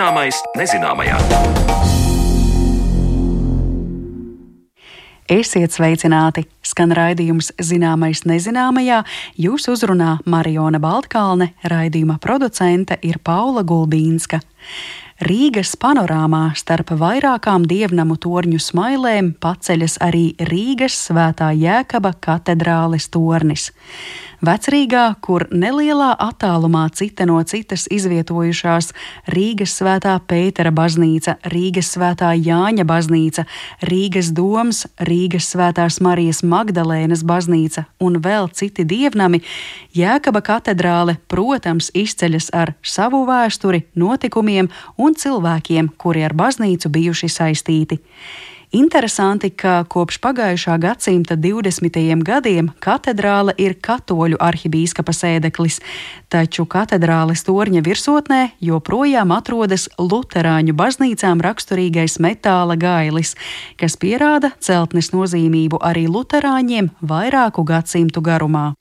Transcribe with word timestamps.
Zināmais 0.00 0.38
nezināmajā. 0.56 1.16
Esiet 5.28 5.74
sveicināti! 5.76 6.46
Skan 6.64 6.94
raidījums 6.96 7.50
Zināmais 7.60 8.22
nezināmajā. 8.24 9.02
Jūs 9.36 9.68
uzrunā 9.68 10.14
Mariona 10.24 10.80
Baltkalne, 10.80 11.50
raidījuma 11.68 12.16
producente 12.16 12.96
ir 13.04 13.20
Paula 13.20 13.60
Gulbīnska. 13.60 14.40
Rīgas 15.20 15.74
panorāmā 15.76 16.54
starp 16.56 16.94
vairākām 16.96 17.66
dievnamu 17.68 18.14
torņu 18.24 18.56
smailēm 18.64 19.34
paceļas 19.44 19.98
arī 20.06 20.22
Rīgas 20.48 20.96
svētā 21.10 21.50
Jēkaba 21.52 22.14
katedrāles 22.24 23.10
tornis. 23.12 23.68
Vecrīgā, 24.40 25.02
kur 25.20 25.42
nelielā 25.52 26.14
attālumā 26.16 26.86
cita 26.96 27.26
no 27.28 27.36
citas 27.44 27.82
izvietojušās 27.92 28.86
Rīgas 29.34 29.74
svētā 29.76 30.14
Pētera 30.24 30.72
baznīca, 30.72 31.34
Rīgas 31.52 31.90
svētā 31.92 32.30
Jāņa 32.40 32.86
baznīca, 32.88 33.44
Rīgas 33.84 34.30
doms, 34.32 34.86
Rīgas 35.04 35.50
svētās 35.52 36.00
Marijas 36.00 36.40
Magdalēnas 36.40 37.20
baznīca 37.28 37.84
un 38.00 38.16
vēl 38.24 38.48
citi 38.56 38.86
dievnami, 38.88 39.42
Jēkaba 39.92 40.40
katedrāle, 40.46 41.18
protams, 41.28 41.90
izceļas 41.92 42.48
ar 42.56 42.72
savu 42.80 43.26
vēsturi, 43.28 43.82
notikumiem 43.92 44.72
un 44.96 45.09
cilvēkiem, 45.18 45.92
kuri 45.96 46.24
ar 46.26 46.36
baznīcu 46.36 46.92
bijuši 46.92 47.28
saistīti. 47.32 48.00
Interesanti, 48.70 49.48
ka 49.50 49.80
kopš 49.90 50.20
pagājušā 50.22 50.76
gadsimta 50.78 51.34
20. 51.34 51.96
gadiem 52.22 52.68
katedrāle 52.78 53.50
ir 53.58 53.74
katoļu 53.82 54.38
arhibīskapa 54.38 55.10
sēdeklis, 55.10 55.80
taču 56.30 56.68
katedrāles 56.70 57.42
torņa 57.48 57.82
virsotnē 57.82 58.40
joprojām 58.62 59.34
atrodas 59.34 59.88
luterāņu 59.98 60.76
baznīcām 60.78 61.42
raksturīgais 61.42 62.20
metāla 62.22 62.78
gailis, 62.78 63.34
kas 63.74 63.98
pierāda 63.98 64.52
celtnes 64.62 65.10
nozīmību 65.10 65.82
arī 65.82 66.06
luterāņiem 66.06 66.92
vairāku 67.02 67.66
gadsimtu 67.66 68.22
garumā. 68.22 68.76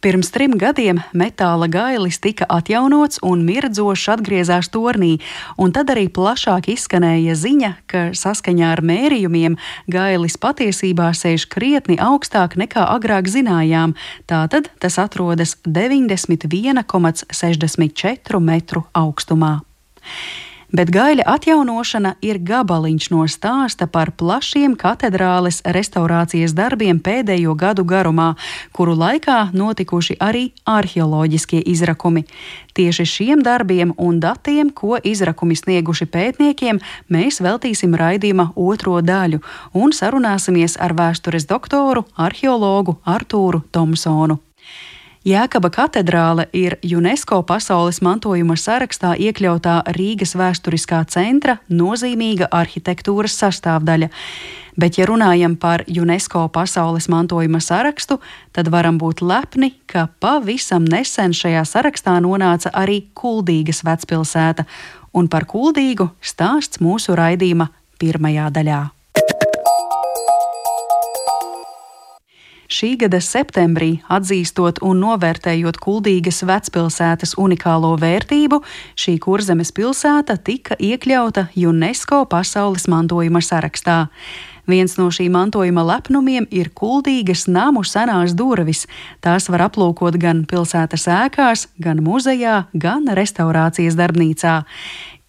Pirms 0.00 0.30
trim 0.32 0.54
gadiem 0.56 0.96
metāla 1.12 1.68
gailis 1.68 2.16
tika 2.24 2.46
atjaunots 2.48 3.20
un 3.26 3.42
mirdzoši 3.44 4.10
atgriezās 4.14 4.70
tornī, 4.72 5.20
un 5.60 5.76
tad 5.76 5.92
arī 5.92 6.08
plašāk 6.08 6.72
izskanēja 6.72 7.36
ziņa, 7.36 7.84
ka 7.84 8.16
saskaņā 8.16 8.72
ar 8.72 8.80
mērījumiem 8.80 9.60
gailis 9.92 10.40
patiesībā 10.40 11.12
sēž 11.12 11.44
krietni 11.52 12.00
augstāk 12.00 12.56
nekā 12.56 12.88
agrāk 12.96 13.28
zinājām, 13.28 13.92
tātad 14.24 14.72
tas 14.80 14.96
atrodas 15.04 15.60
91,64 15.68 18.40
metru 18.40 18.88
augstumā 18.96 19.60
bet 20.72 20.90
gaļa 20.94 21.26
atjaunošana 21.26 22.14
ir 22.24 22.40
gabaliņš 22.46 23.10
no 23.12 23.24
stāsta 23.30 23.88
par 23.90 24.12
plašiem 24.16 24.76
katedrāles 24.78 25.60
restaurācijas 25.64 26.54
darbiem 26.56 27.00
pēdējo 27.02 27.54
gadu 27.58 27.84
garumā, 27.84 28.34
kuru 28.72 28.96
laikā 28.98 29.50
notikuši 29.52 30.18
arī 30.20 30.50
arheoloģiskie 30.64 31.62
izrakumi. 31.72 32.24
Tieši 32.74 33.06
šiem 33.06 33.42
darbiem 33.42 33.94
un 33.98 34.20
datiem, 34.22 34.70
ko 34.70 34.98
izrakumi 35.02 35.56
snieguši 35.58 36.06
pētniekiem, 36.06 36.78
mēs 37.10 37.40
veltīsim 37.42 37.96
raidījuma 37.98 38.52
otro 38.56 39.00
daļu 39.02 39.42
un 39.74 39.96
sarunāsimies 39.96 40.78
ar 40.80 40.94
vēstures 40.94 41.48
doktoru, 41.50 42.06
arheologu 42.16 43.00
Artūru 43.04 43.64
Tomsonu. 43.72 44.38
Jēkaba 45.20 45.68
katedrāle 45.68 46.46
ir 46.56 46.78
UNESCO 46.80 47.42
pasaules 47.44 47.98
mantojuma 48.00 48.54
sarakstā 48.56 49.10
iekļautā 49.20 49.74
Rīgas 49.92 50.32
vēsturiskā 50.32 51.02
centra 51.12 51.58
nozīmīga 51.68 52.48
arhitektūras 52.48 53.34
sastāvdaļa. 53.42 54.08
Bet, 54.80 54.96
ja 54.96 55.04
runājam 55.10 55.58
par 55.60 55.84
UNESCO 55.84 56.46
pasaules 56.48 57.10
mantojuma 57.12 57.60
sarakstu, 57.60 58.16
tad 58.56 58.70
varam 58.72 58.96
būt 58.96 59.20
lepni, 59.20 59.74
ka 59.84 60.06
pavisam 60.24 60.86
nesen 60.88 61.36
šajā 61.36 61.66
sarakstā 61.68 62.16
nonāca 62.24 62.72
arī 62.72 63.02
Kuldīgas 63.12 63.82
vecpilsēta, 63.84 64.64
un 65.12 65.28
par 65.28 65.44
Kuldīgu 65.44 66.08
stāsts 66.24 66.80
mūsu 66.80 67.12
raidījuma 67.12 67.68
pirmajā 68.00 68.48
daļā. 68.56 68.80
Šī 72.70 72.92
gada 73.00 73.18
septembrī, 73.18 73.96
atzīstot 74.06 74.76
un 74.86 75.00
novērtējot 75.02 75.80
Kuldīgas 75.82 76.44
vecpilsētas 76.46 77.32
unikālo 77.42 77.96
vērtību, 77.98 78.60
šī 78.94 79.16
kurzemes 79.24 79.72
pilsēta 79.74 80.36
tika 80.38 80.78
iekļauta 80.78 81.48
UNESCO 81.58 82.22
pasaules 82.30 82.86
mantojuma 82.86 83.42
sarakstā. 83.42 84.04
Viens 84.70 84.94
no 85.00 85.08
šī 85.10 85.26
mantojuma 85.34 85.82
lepnumiem 85.82 86.46
ir 86.54 86.70
kuldīgas 86.70 87.48
namu 87.50 87.82
senās 87.82 88.36
durvis. 88.38 88.84
Tās 89.18 89.48
var 89.50 89.66
aplūkot 89.66 90.14
gan 90.20 90.44
pilsētas 90.46 91.08
ēkās, 91.10 91.66
gan 91.82 92.04
muzejā, 92.06 92.68
gan 92.70 93.10
restaurācijas 93.18 93.98
darbnīcā 93.98 94.60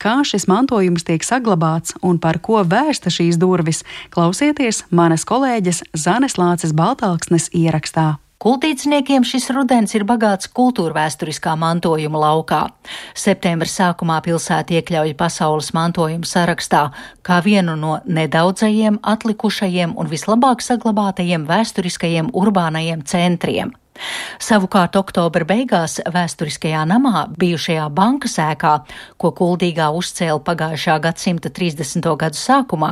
kā 0.02 0.22
šis 0.26 0.48
mantojums 0.50 1.06
tiek 1.06 1.22
saglabāts 1.26 1.94
un 2.02 2.18
par 2.22 2.42
ko 2.42 2.64
vēsta 2.66 3.14
šīs 3.14 3.38
durvis, 3.42 3.84
klausieties 4.14 4.84
manas 4.90 5.28
kolēģes 5.30 5.86
Zanes 5.94 6.40
Lāces 6.42 6.74
Baltāksnes 6.74 7.52
ierakstā. 7.54 8.16
Kultīciniekiem 8.42 9.22
šis 9.22 9.52
rudens 9.54 9.92
ir 9.94 10.02
bagāts 10.10 10.50
kultūrvēturiskā 10.58 11.52
mantojuma 11.62 12.24
laukā. 12.24 12.62
Septembra 13.14 13.70
sākumā 13.70 14.16
pilsēta 14.26 14.80
iekļauj 14.80 15.14
pasaules 15.20 15.70
mantojuma 15.78 16.26
sarakstā 16.26 16.88
kā 17.22 17.38
vienu 17.46 17.76
no 17.78 18.00
nedaudzajiem 18.10 18.98
atlikušajiem 19.14 19.94
un 19.94 20.10
vislabāk 20.10 20.66
saglabātajiem 20.66 21.46
vēsturiskajiem 21.52 22.34
urbānajiem 22.34 23.06
centriem. 23.06 23.76
Savukārt 24.42 24.96
oktobra 25.00 25.46
beigās 25.48 26.00
vēsturiskajā 26.12 26.84
namā, 26.90 27.28
bijušajā 27.40 27.88
bankas 27.94 28.38
ēkā, 28.42 28.74
ko 29.22 29.32
Kuldīgā 29.38 29.92
uzcēla 29.98 30.40
pagājušā 30.46 30.98
gadsimta 31.04 31.52
30. 31.54 32.08
gadu 32.24 32.40
sākumā, 32.40 32.92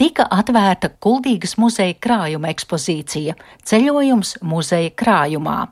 tika 0.00 0.26
atvērta 0.30 0.92
Kuldīgas 1.00 1.56
muzeja 1.60 1.94
krājuma 1.94 2.50
ekspozīcija- 2.54 3.36
ceļojums 3.68 4.38
muzeja 4.42 4.90
krājumā. 4.90 5.68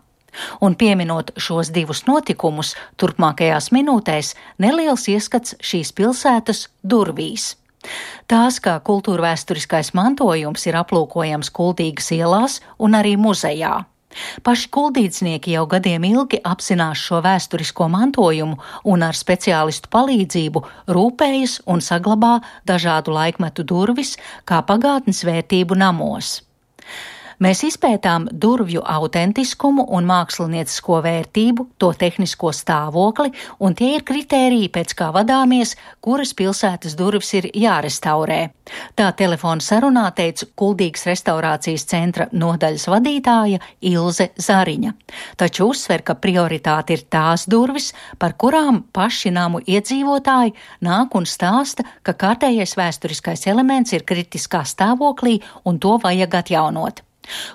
Un 0.61 0.75
pieminot 0.75 1.33
šos 1.37 1.72
divus 1.75 2.05
notikumus, 2.06 2.75
turpmākajās 2.97 3.72
minūtēs 3.75 4.34
neliels 4.59 5.09
ieskats 5.09 5.56
šīs 5.59 5.93
pilsētas 5.93 6.69
durvīs. 6.87 7.56
Tās 8.28 8.59
kā 8.61 8.78
kultūrvēturiskais 8.84 9.94
mantojums 9.94 10.67
ir 10.67 10.78
aplūkojams 10.81 11.50
Kultīgas 11.55 12.11
ielās 12.12 12.61
un 12.78 12.99
arī 12.99 13.17
muzejā. 13.17 13.84
Paši 14.43 14.71
kuldīdznieki 14.75 15.55
jau 15.56 15.67
gadiem 15.71 16.06
ilgi 16.09 16.41
apzinās 16.53 17.05
šo 17.09 17.23
vēsturisko 17.27 17.89
mantojumu 17.93 18.59
un 18.93 19.06
ar 19.06 19.19
speciālistu 19.19 19.93
palīdzību 19.95 20.65
rūpējas 20.97 21.61
un 21.67 21.84
saglabā 21.84 22.39
dažādu 22.69 23.15
laikmetu 23.17 23.67
durvis 23.69 24.17
kā 24.49 24.62
pagātnes 24.67 25.25
vērtību 25.29 25.79
namos. 25.79 26.48
Mēs 27.38 27.60
izpētām 27.62 28.25
durvju 28.43 28.81
autentiskumu 28.82 29.84
un 29.94 30.06
māksliniecisko 30.10 30.97
vērtību, 31.04 31.69
to 31.78 31.93
tehnisko 31.94 32.50
stāvokli, 32.50 33.31
un 33.62 33.76
tie 33.78 33.93
ir 33.94 34.03
kritēriji, 34.03 34.72
pēc 34.75 34.94
kā 34.99 35.12
vadāmies, 35.15 35.76
kuras 36.03 36.34
pilsētas 36.34 36.97
durvis 36.99 37.31
ir 37.38 37.47
jārestaurē. 37.54 38.41
Tā 38.99 39.12
telefona 39.14 39.62
sarunā 39.62 40.08
teica 40.19 40.50
Kuldīgas 40.58 41.06
restaurācijas 41.06 41.87
centra 41.87 42.26
nodaļas 42.35 42.88
vadītāja 42.90 43.62
Ilze 43.87 44.32
Zariņa. 44.34 44.94
Taču 45.38 45.70
uzsver, 45.70 46.02
ka 46.02 46.19
prioritāte 46.19 46.99
ir 46.99 47.06
tās 47.06 47.46
durvis, 47.46 47.93
par 48.19 48.34
kurām 48.34 48.82
paši 48.91 49.31
namu 49.31 49.62
iedzīvotāji 49.62 50.56
nāk 50.82 51.14
un 51.14 51.31
stāsta, 51.38 51.87
ka 52.02 52.19
kārtējais 52.19 52.75
vēsturiskais 52.82 53.46
elements 53.46 53.94
ir 53.94 54.02
kritiskā 54.02 54.67
stāvoklī 54.67 55.38
un 55.62 55.79
to 55.79 56.00
vajag 56.02 56.43
atjaunot. 56.43 57.05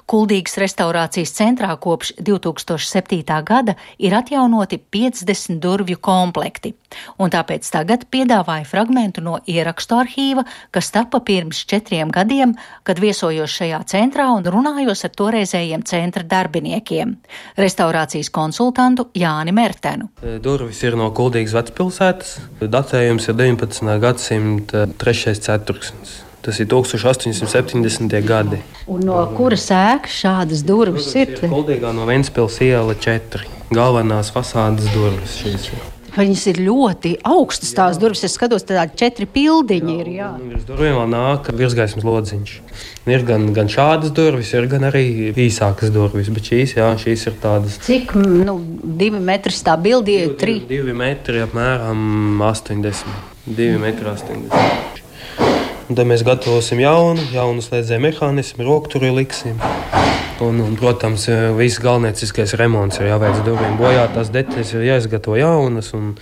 Kuldīgas 0.10 0.58
restaurācijas 0.62 1.34
centrā 1.36 1.74
kopš 1.80 2.14
2007. 2.20 3.44
gada 3.44 3.76
ir 3.98 4.16
atjaunoti 4.16 4.80
50 4.92 5.60
durvju 5.64 6.00
komplekti, 6.04 6.74
un 7.20 7.32
tāpēc 7.34 7.70
tagad 7.74 8.06
piedāvāju 8.14 8.68
fragmentu 8.70 9.24
no 9.26 9.38
ierakstu 9.48 9.98
arhīva, 10.00 10.46
kas 10.72 10.92
tapa 10.94 11.20
pirms 11.26 11.64
četriem 11.70 12.12
gadiem, 12.14 12.56
kad 12.84 13.00
viesojos 13.00 13.54
šajā 13.54 13.82
centrā 13.90 14.30
un 14.34 14.44
runājos 14.44 15.06
ar 15.06 15.14
toreizējiem 15.18 15.86
centra 15.88 16.24
darbiniekiem- 16.24 17.16
restaurācijas 17.64 18.32
konsultantu 18.32 19.10
Jāni 19.14 19.54
Mertenu. 19.54 20.10
Durvis 20.42 20.84
ir 20.84 20.96
no 20.96 21.12
Kuldīgas 21.12 21.54
vecpilsētas, 21.54 22.40
datējums 22.62 23.30
ir 23.30 23.36
19. 23.36 24.00
gadsimta 24.00 24.88
3. 24.98 25.40
ceturksnis. 25.40 26.23
Tas 26.44 26.60
ir 26.60 26.68
1870. 26.68 28.20
gadi. 28.28 28.60
Un 28.92 29.06
no 29.08 29.22
kuras 29.38 29.70
ēkas 29.72 30.18
šādas 30.26 30.66
durvis 30.68 31.08
ir? 31.16 31.38
Kuldīgā 31.40 31.94
no 31.96 32.04
Ventspils 32.10 32.60
iela 32.66 32.98
4. 33.00 33.48
Galvenās 33.74 34.34
fasādes 34.36 34.92
durvis 34.92 35.38
šīs 35.40 35.72
ir. 35.72 35.90
Viņas 36.14 36.44
ir 36.52 36.60
ļoti 36.62 37.14
augstas 37.26 37.72
tās 37.74 37.98
durvis. 37.98 38.22
Es 38.28 38.36
skatos, 38.38 38.66
tādi 38.68 39.00
četri 39.00 39.26
pildiņi 39.26 39.96
ir. 40.04 40.10
Jā. 40.20 40.28
Virs 40.52 40.68
durvīm 40.68 41.00
vēl 41.00 41.10
nāk 41.10 41.48
virsgaismas 41.58 42.06
lodziņš. 42.06 42.54
Ir 43.10 43.26
gan, 43.26 43.48
gan 43.56 43.72
šādas 43.72 44.14
durvis, 44.14 44.52
ir 44.54 44.68
gan 44.70 44.86
arī 44.92 45.32
īsākas 45.32 45.90
durvis. 45.96 46.30
Bet 46.36 46.52
šīs, 46.52 46.76
jā, 46.78 46.92
šīs 47.02 47.26
ir 47.32 47.40
tādas. 47.42 47.80
Cik 47.88 48.14
nu, 48.20 48.60
divi 48.84 49.24
metri 49.24 49.56
tā 49.66 49.74
bildi 49.82 50.20
ir? 50.20 50.36
Divi, 50.44 50.60
divi 50.70 50.98
metri 50.98 51.42
apmēram 51.48 52.44
80. 52.52 53.32
2 53.48 53.82
metri 53.82 54.12
80. 54.14 55.02
Un 55.94 55.98
tad 56.00 56.08
mēs 56.10 56.24
gatavosim 56.26 56.80
jaunu, 56.82 57.22
jaunu 57.30 57.62
slēdzēju 57.62 58.02
mehānismu, 58.02 58.64
rokturi 58.66 59.12
liksim. 59.14 59.60
Un, 60.42 60.58
un, 60.64 60.72
protams, 60.74 61.28
viss 61.54 61.78
galvenais 61.84 62.34
remonts 62.58 62.98
ir 62.98 63.12
jāveic 63.12 63.44
durvīm. 63.46 63.76
Bojātās 63.78 64.32
detaļas 64.34 64.72
ir 64.74 64.88
jāizgatavo 64.88 65.38
jaunas 65.38 65.92
un 65.94 66.16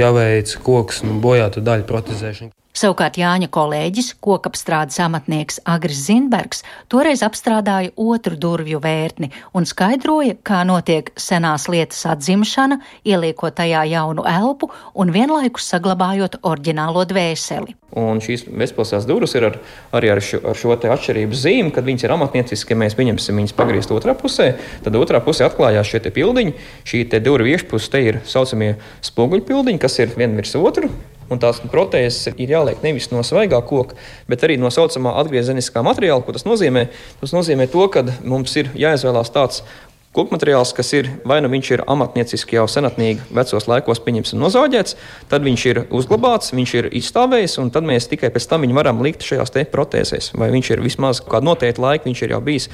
jāveic 0.00 0.54
koks 0.64 1.02
un 1.04 1.20
bojātu 1.20 1.60
daļu 1.60 1.84
protezēšana. 1.92 2.59
Savukārt 2.80 3.18
Jāņa 3.20 3.50
kolēģis, 3.52 4.06
kokapstrādes 4.24 4.96
amatnieks 5.04 5.58
Agris 5.68 5.98
Zinbergs, 6.06 6.62
toreiz 6.88 7.20
apstrādāja 7.26 7.90
otru 8.00 8.38
durvju 8.40 8.80
vērtni 8.80 9.28
un 9.58 9.66
skaidroja, 9.68 10.38
kā 10.46 10.62
notiek 10.64 11.10
senās 11.20 11.66
lietas 11.68 12.06
atzimšana, 12.08 12.78
ieliekot 13.04 13.58
tajā 13.58 13.82
jaunu 13.90 14.24
elpu 14.24 14.70
un 14.96 15.12
vienlaikus 15.12 15.68
saglabājot 15.74 16.40
oriģinālo 16.40 17.04
dvēseli. 17.10 17.76
Un 18.00 18.24
šīs 18.24 18.46
bezpilsētas 18.48 19.10
durvis 19.10 19.36
ir 19.36 19.50
ar, 19.50 19.60
arī 20.00 20.14
ar 20.14 20.24
šo, 20.24 20.40
ar 20.48 20.56
šo 20.56 20.72
atšķirības 20.78 21.44
zīmi, 21.44 21.76
kad 21.76 21.84
viņas 21.84 22.08
ir 22.08 22.16
amatnieciski, 22.16 22.72
ja 22.72 22.80
mēs 22.86 22.96
pieņemsim 22.96 23.42
viņas 23.42 23.56
pagriezt 23.60 23.92
otrā 23.92 24.16
pusē, 24.16 24.54
tad 24.86 24.96
otrā 24.96 25.20
pusē 25.26 25.50
atklājās 25.50 25.92
šie 25.92 26.06
pildiņi. 26.08 26.56
Šī 26.88 27.04
durvju 27.20 27.58
iekšpusē 27.58 28.06
ir 28.08 28.24
saucamie 28.24 28.76
spoguļpildiņi, 29.04 29.82
kas 29.82 30.00
ir 30.00 30.16
viena 30.16 30.40
virs 30.40 30.56
otru 30.56 30.94
un 31.30 31.42
tās 31.42 31.60
protēzes 31.72 32.32
ir 32.36 32.56
jāliek 32.56 32.82
nevis 32.84 33.10
no 33.12 33.22
svaigā 33.26 33.60
koka, 33.66 33.98
bet 34.30 34.46
arī 34.46 34.58
no 34.60 34.70
saucamā 34.74 35.16
atgriezeniskā 35.22 35.84
materiāla. 35.86 36.24
Ko 36.26 36.34
tas 36.36 36.46
nozīmē? 36.48 36.88
Tas 37.22 37.36
nozīmē 37.36 37.70
to, 37.70 37.86
ka 37.92 38.04
mums 38.24 38.56
ir 38.60 38.72
jāizvēlās 38.78 39.32
tāds 39.34 39.62
Koku 40.10 40.34
materiāls, 40.34 40.72
kas 40.74 40.88
ir 40.90 41.06
vai 41.22 41.36
nu 41.38 41.46
viņš 41.52 41.68
ir 41.70 41.80
amatnieciski 41.86 42.56
jau 42.56 42.64
senatnīgi 42.66 43.28
vecos 43.30 43.68
laikos 43.70 44.00
pieņemts 44.02 44.34
un 44.34 44.40
nozāģēts, 44.42 44.96
tad 45.30 45.44
viņš 45.46 45.66
ir 45.70 45.78
uzglabāts, 45.86 46.50
viņš 46.50 46.72
ir 46.80 46.88
izstāvējis, 46.98 47.54
un 47.62 47.70
tad 47.70 47.86
mēs 47.86 48.10
tikai 48.10 48.32
pēc 48.34 48.48
tam 48.50 48.66
viņu 48.66 48.74
varam 48.74 49.04
likt 49.06 49.22
šajās 49.22 49.54
protēzēs. 49.70 50.32
Vai 50.34 50.50
viņš 50.50 50.72
ir 50.74 50.82
vismaz 50.82 51.22
kādu 51.22 51.52
noteiktu 51.52 51.84
laiku, 51.86 52.10
viņš 52.10 52.24
ir 52.26 52.34
jau 52.34 52.42
bijis 52.42 52.66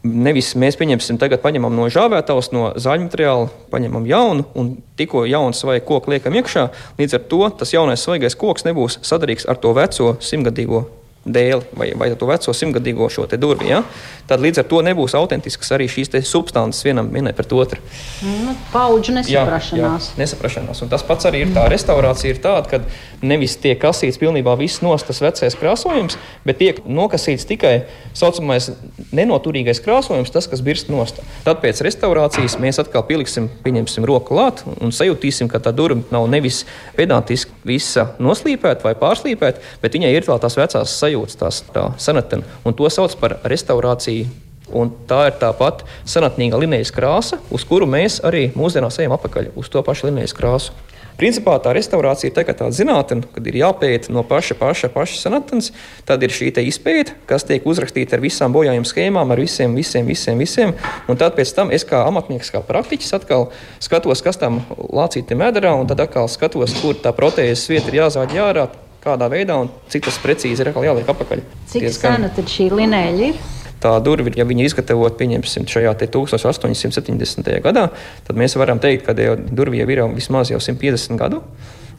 Nevis 0.00 0.54
mēs 0.56 0.78
pieņemsim, 0.80 1.18
tagad 1.20 1.42
paņemam 1.42 1.74
no 1.76 1.84
žāvētavas, 1.92 2.48
no 2.56 2.70
zāļu 2.80 3.04
materiāla, 3.04 3.50
paņemam 3.72 4.06
jaunu 4.08 4.46
un 4.56 4.70
tikko 4.96 5.26
jauns 5.28 5.60
vai 5.68 5.76
koku 5.84 6.14
liekam 6.14 6.38
iekšā. 6.40 6.70
Līdz 7.00 7.18
ar 7.18 7.26
to 7.28 7.42
tas 7.60 7.74
jaunais 7.76 8.06
svaigais 8.06 8.38
koks 8.40 8.64
nebūs 8.64 9.00
sadarīgs 9.04 9.44
ar 9.50 9.60
to 9.60 9.74
veco 9.76 10.14
simtgadīgo 10.24 10.86
dēli 11.24 11.76
vai, 11.76 11.90
vai 11.98 12.08
to 12.16 12.28
veco 12.28 12.52
simtgadīgo 12.56 13.08
šo 13.12 13.26
durvi. 13.36 13.68
Ja? 13.68 13.82
Tad 14.30 14.40
līdz 14.40 14.62
ar 14.62 14.66
to 14.70 14.80
nebūs 14.84 15.12
autentisks 15.18 15.72
arī 15.74 15.88
šīs 15.90 16.12
substances 16.24 16.84
vienam 16.86 17.10
vienai 17.12 17.34
pret 17.36 17.52
otru. 17.52 17.80
Nu, 18.24 18.54
Paudžu 18.72 19.12
nesaprašanās. 19.16 19.74
Jā, 19.76 20.14
jā, 20.16 20.20
nesaprašanās. 20.22 20.80
Un 20.84 20.90
tas 20.92 21.04
pats 21.04 21.28
arī 21.28 21.44
ir 21.44 21.52
tā 21.54 21.66
restaurācija, 21.70 22.32
ir 22.32 22.40
tāda, 22.40 22.70
ka 22.70 23.26
nevis 23.26 23.58
tiek 23.60 23.78
kasīts 23.80 24.20
pilnībā 24.20 24.54
viss 24.60 24.80
nost 24.84 25.08
tas 25.10 25.20
vecais 25.20 25.56
krāsojums, 25.60 26.16
bet 26.46 26.60
tiek 26.62 26.80
nokasīts 26.86 27.44
tikai 27.48 27.74
saucamais 28.16 28.70
nenoturīgais 29.12 29.82
krāsojums, 29.84 30.32
tas, 30.32 30.48
kas 30.48 30.64
birst 30.64 30.88
nost. 30.92 31.20
Tad 31.44 31.60
pēc 31.60 31.82
restaurācijas 31.84 32.56
mēs 32.62 32.80
atkal 32.80 33.04
pieliksim, 33.08 33.50
pieņemsim 33.64 34.08
roku 34.08 34.32
klāt 34.32 34.64
un 34.78 34.94
sajutīsim, 34.94 35.50
ka 35.50 35.60
tā 35.60 35.74
durvis 35.76 36.08
nav 36.14 36.28
nevis 36.30 36.62
pedantiski 36.96 37.52
visa 37.66 38.12
noslīpēta 38.22 38.86
vai 38.86 38.94
pārslīpēta, 38.98 39.62
bet 39.82 39.98
viņai 39.98 40.14
ir 40.14 40.28
tās 40.30 40.56
vecās 40.56 40.96
sajūtas 41.02 41.09
sajūtas, 41.10 41.38
tās 41.40 41.62
tā 41.74 41.88
senatena, 41.98 42.46
un 42.64 42.76
to 42.76 42.88
sauc 42.90 43.16
par 43.20 43.40
restaurāciju. 43.44 44.28
Un 44.70 44.92
tā 45.10 45.24
ir 45.26 45.34
tā 45.40 45.48
pati 45.58 45.82
senatnīga 46.06 46.58
linijas 46.62 46.92
krāsa, 46.94 47.40
uz 47.50 47.64
kuru 47.66 47.88
mēs 47.90 48.20
arī 48.22 48.52
mūsdienās 48.54 49.00
ejam 49.02 49.16
atpakaļ 49.16 49.48
uz 49.58 49.66
to 49.66 49.82
pašu 49.82 50.06
linijas 50.06 50.34
krāsu. 50.36 50.70
Principā 51.18 51.56
tā 51.60 51.72
restaurācija 51.74 52.30
ir 52.30 52.36
tā, 52.36 52.44
tāda 52.46 52.70
zinātne, 52.72 53.26
kad 53.34 53.48
ir 53.50 53.58
jāpēta 53.60 54.12
no 54.14 54.22
paša, 54.24 54.54
paša, 54.56 54.88
paša 54.94 55.18
senatnes. 55.20 55.72
Tad 56.08 56.22
ir 56.22 56.32
šī 56.32 56.48
izpēta, 56.62 57.12
kas 57.28 57.44
tiek 57.44 57.66
uzrakstīta 57.66 58.16
ar 58.16 58.22
visām 58.22 58.54
bojājuma 58.54 58.88
schēmām, 58.88 59.34
ar 59.34 59.42
visiem, 59.42 59.74
visiem, 59.76 60.06
visiem. 60.06 60.38
visiem. 60.38 60.72
Un 61.10 61.18
tad 61.20 61.34
pēc 61.36 61.52
tam 61.52 61.74
es 61.74 61.84
kā 61.84 62.06
amatnieks, 62.06 62.52
kā 62.54 62.62
praktiķis, 62.64 63.12
atkal 63.18 63.50
skatos, 63.82 64.22
kas 64.22 64.40
tam 64.40 64.62
lācītam 64.78 65.42
medarā, 65.42 65.74
un 65.76 65.90
tad 65.90 66.00
atkal 66.06 66.30
skatos, 66.30 66.78
kur 66.80 66.96
tā 66.96 67.12
protēzes 67.12 67.68
vieta 67.68 67.92
ir 67.92 68.00
jāzāģ 68.00 68.38
jārā 68.38 68.70
kādā 69.04 69.30
veidā 69.32 69.56
un 69.62 69.70
cik 69.92 70.06
tas 70.08 70.18
precīzi 70.22 70.64
ir 70.64 70.72
jāliek 70.74 71.08
apakaļ. 71.08 71.42
Cik 71.72 71.86
Diezgan... 71.86 72.18
sena 72.18 72.30
tad 72.36 72.52
šī 72.52 72.70
linēļa 72.74 73.30
ir? 73.30 73.42
Tā 73.80 73.94
durvis, 74.04 74.36
ja 74.36 74.44
viņi 74.44 74.66
izgatavot, 74.68 75.14
pieņemsim, 75.16 75.64
šajā 75.70 75.94
1870. 76.04 77.52
gadā, 77.64 77.86
tad 78.26 78.36
mēs 78.36 78.56
varam 78.60 78.80
teikt, 78.82 79.06
ka 79.06 79.14
durvīm 79.16 79.88
ir 79.88 80.02
vismaz 80.12 80.52
jau 80.52 80.60
150 80.60 81.16
gadu. 81.20 81.40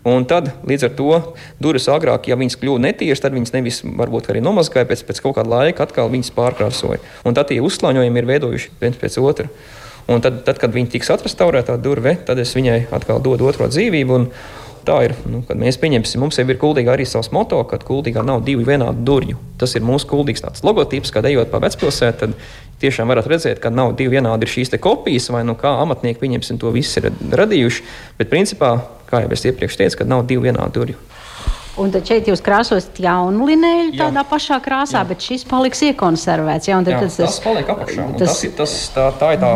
Un 0.01 0.23
tad, 0.25 0.47
līdz 0.65 0.87
ar 0.87 0.93
to, 0.97 1.09
durvis 1.61 1.85
agrāk, 1.93 2.25
ja 2.29 2.37
viņas 2.37 2.57
kļuva 2.57 2.81
netiešas, 2.87 3.21
tad 3.21 3.35
viņas 3.37 3.53
nevis 3.53 3.81
varbūt 3.85 4.31
arī 4.33 4.41
nomazgāja, 4.41 4.87
pēc, 4.89 5.03
pēc 5.05 5.19
kaut 5.21 5.35
kāda 5.37 5.51
laika 5.53 5.85
atkal 5.85 6.09
viņas 6.09 6.33
pārkrāsoja. 6.33 6.97
Un 7.25 7.37
tad 7.37 7.51
tie 7.51 7.59
uzslāņojumi 7.61 8.17
ir 8.17 8.29
veidojuši 8.29 8.73
viens 8.81 8.97
pēc 8.97 9.19
otra. 9.21 9.49
Un 10.09 10.23
tad, 10.25 10.41
tad 10.47 10.57
kad 10.61 10.73
viņi 10.73 10.89
tiks 10.95 11.11
atrestaurēta 11.13 11.77
durve, 11.77 12.15
tad 12.25 12.41
es 12.41 12.55
viņai 12.57 12.87
atkal 12.97 13.21
dodu 13.21 13.45
otro 13.51 13.69
dzīvību. 13.69 14.17
Un, 14.17 14.25
Tā 14.85 14.97
ir. 15.05 15.13
Nu, 15.29 15.43
kad 15.45 15.59
mēs 15.61 15.77
pieņemsim, 15.81 16.21
mums 16.23 16.39
jau 16.39 16.47
ir 16.49 16.57
kuldīgā 16.61 16.95
arī 16.95 17.05
savs 17.05 17.29
moto, 17.35 17.59
ka 17.69 17.77
kuldīgā 17.85 18.23
nav 18.25 18.41
divu 18.47 18.65
vienādu 18.65 19.03
durvju. 19.05 19.37
Tas 19.61 19.75
ir 19.77 19.85
mūsu 19.85 20.09
kuldīgs 20.09 20.41
logotips, 20.65 21.13
kad 21.13 21.27
ejot 21.29 21.51
pa 21.51 21.61
vecpilsētu, 21.61 22.17
tad 22.17 22.33
tiešām 22.81 23.11
varat 23.13 23.29
redzēt, 23.29 23.61
ka 23.61 23.69
nav 23.69 23.93
divi 23.99 24.17
vienādi 24.17 24.49
šīs 24.49 24.73
kopijas, 24.81 25.29
vai 25.33 25.43
nu 25.45 25.53
kā 25.59 25.75
amatnieki 25.83 26.21
pieņemsim 26.23 26.57
to 26.61 26.73
visu 26.73 27.01
ir 27.01 27.11
radījuši. 27.13 27.85
Bet 28.17 28.33
principā, 28.33 28.73
kā 29.11 29.21
jau 29.25 29.31
es 29.35 29.45
iepriekš 29.45 29.77
teicu, 29.83 30.09
nav 30.09 30.25
divu 30.29 30.49
vienādu 30.49 30.81
durvju. 30.81 31.07
Un 31.79 31.91
tad 31.93 32.03
šeit 32.07 32.27
jūs 32.27 32.41
krāsosiet 32.43 32.97
jaunu 32.99 33.45
linēju 33.47 33.93
tādā 33.95 34.25
pašā 34.27 34.57
krāsā, 34.63 34.99
jā. 34.99 35.05
bet 35.07 35.23
šis 35.23 35.45
paliks 35.47 35.79
iekonservēts. 35.87 36.67
Jā, 36.67 36.81
jā, 36.83 36.97
tas, 37.05 37.15
tas 37.21 37.37
paliek 37.45 37.69
apakšā. 37.71 38.07
Tas, 38.19 38.41
tas, 38.41 38.57
tas, 38.57 38.73
tā, 38.91 39.05
tā 39.21 39.29
ir 39.37 39.39
tā 39.41 39.51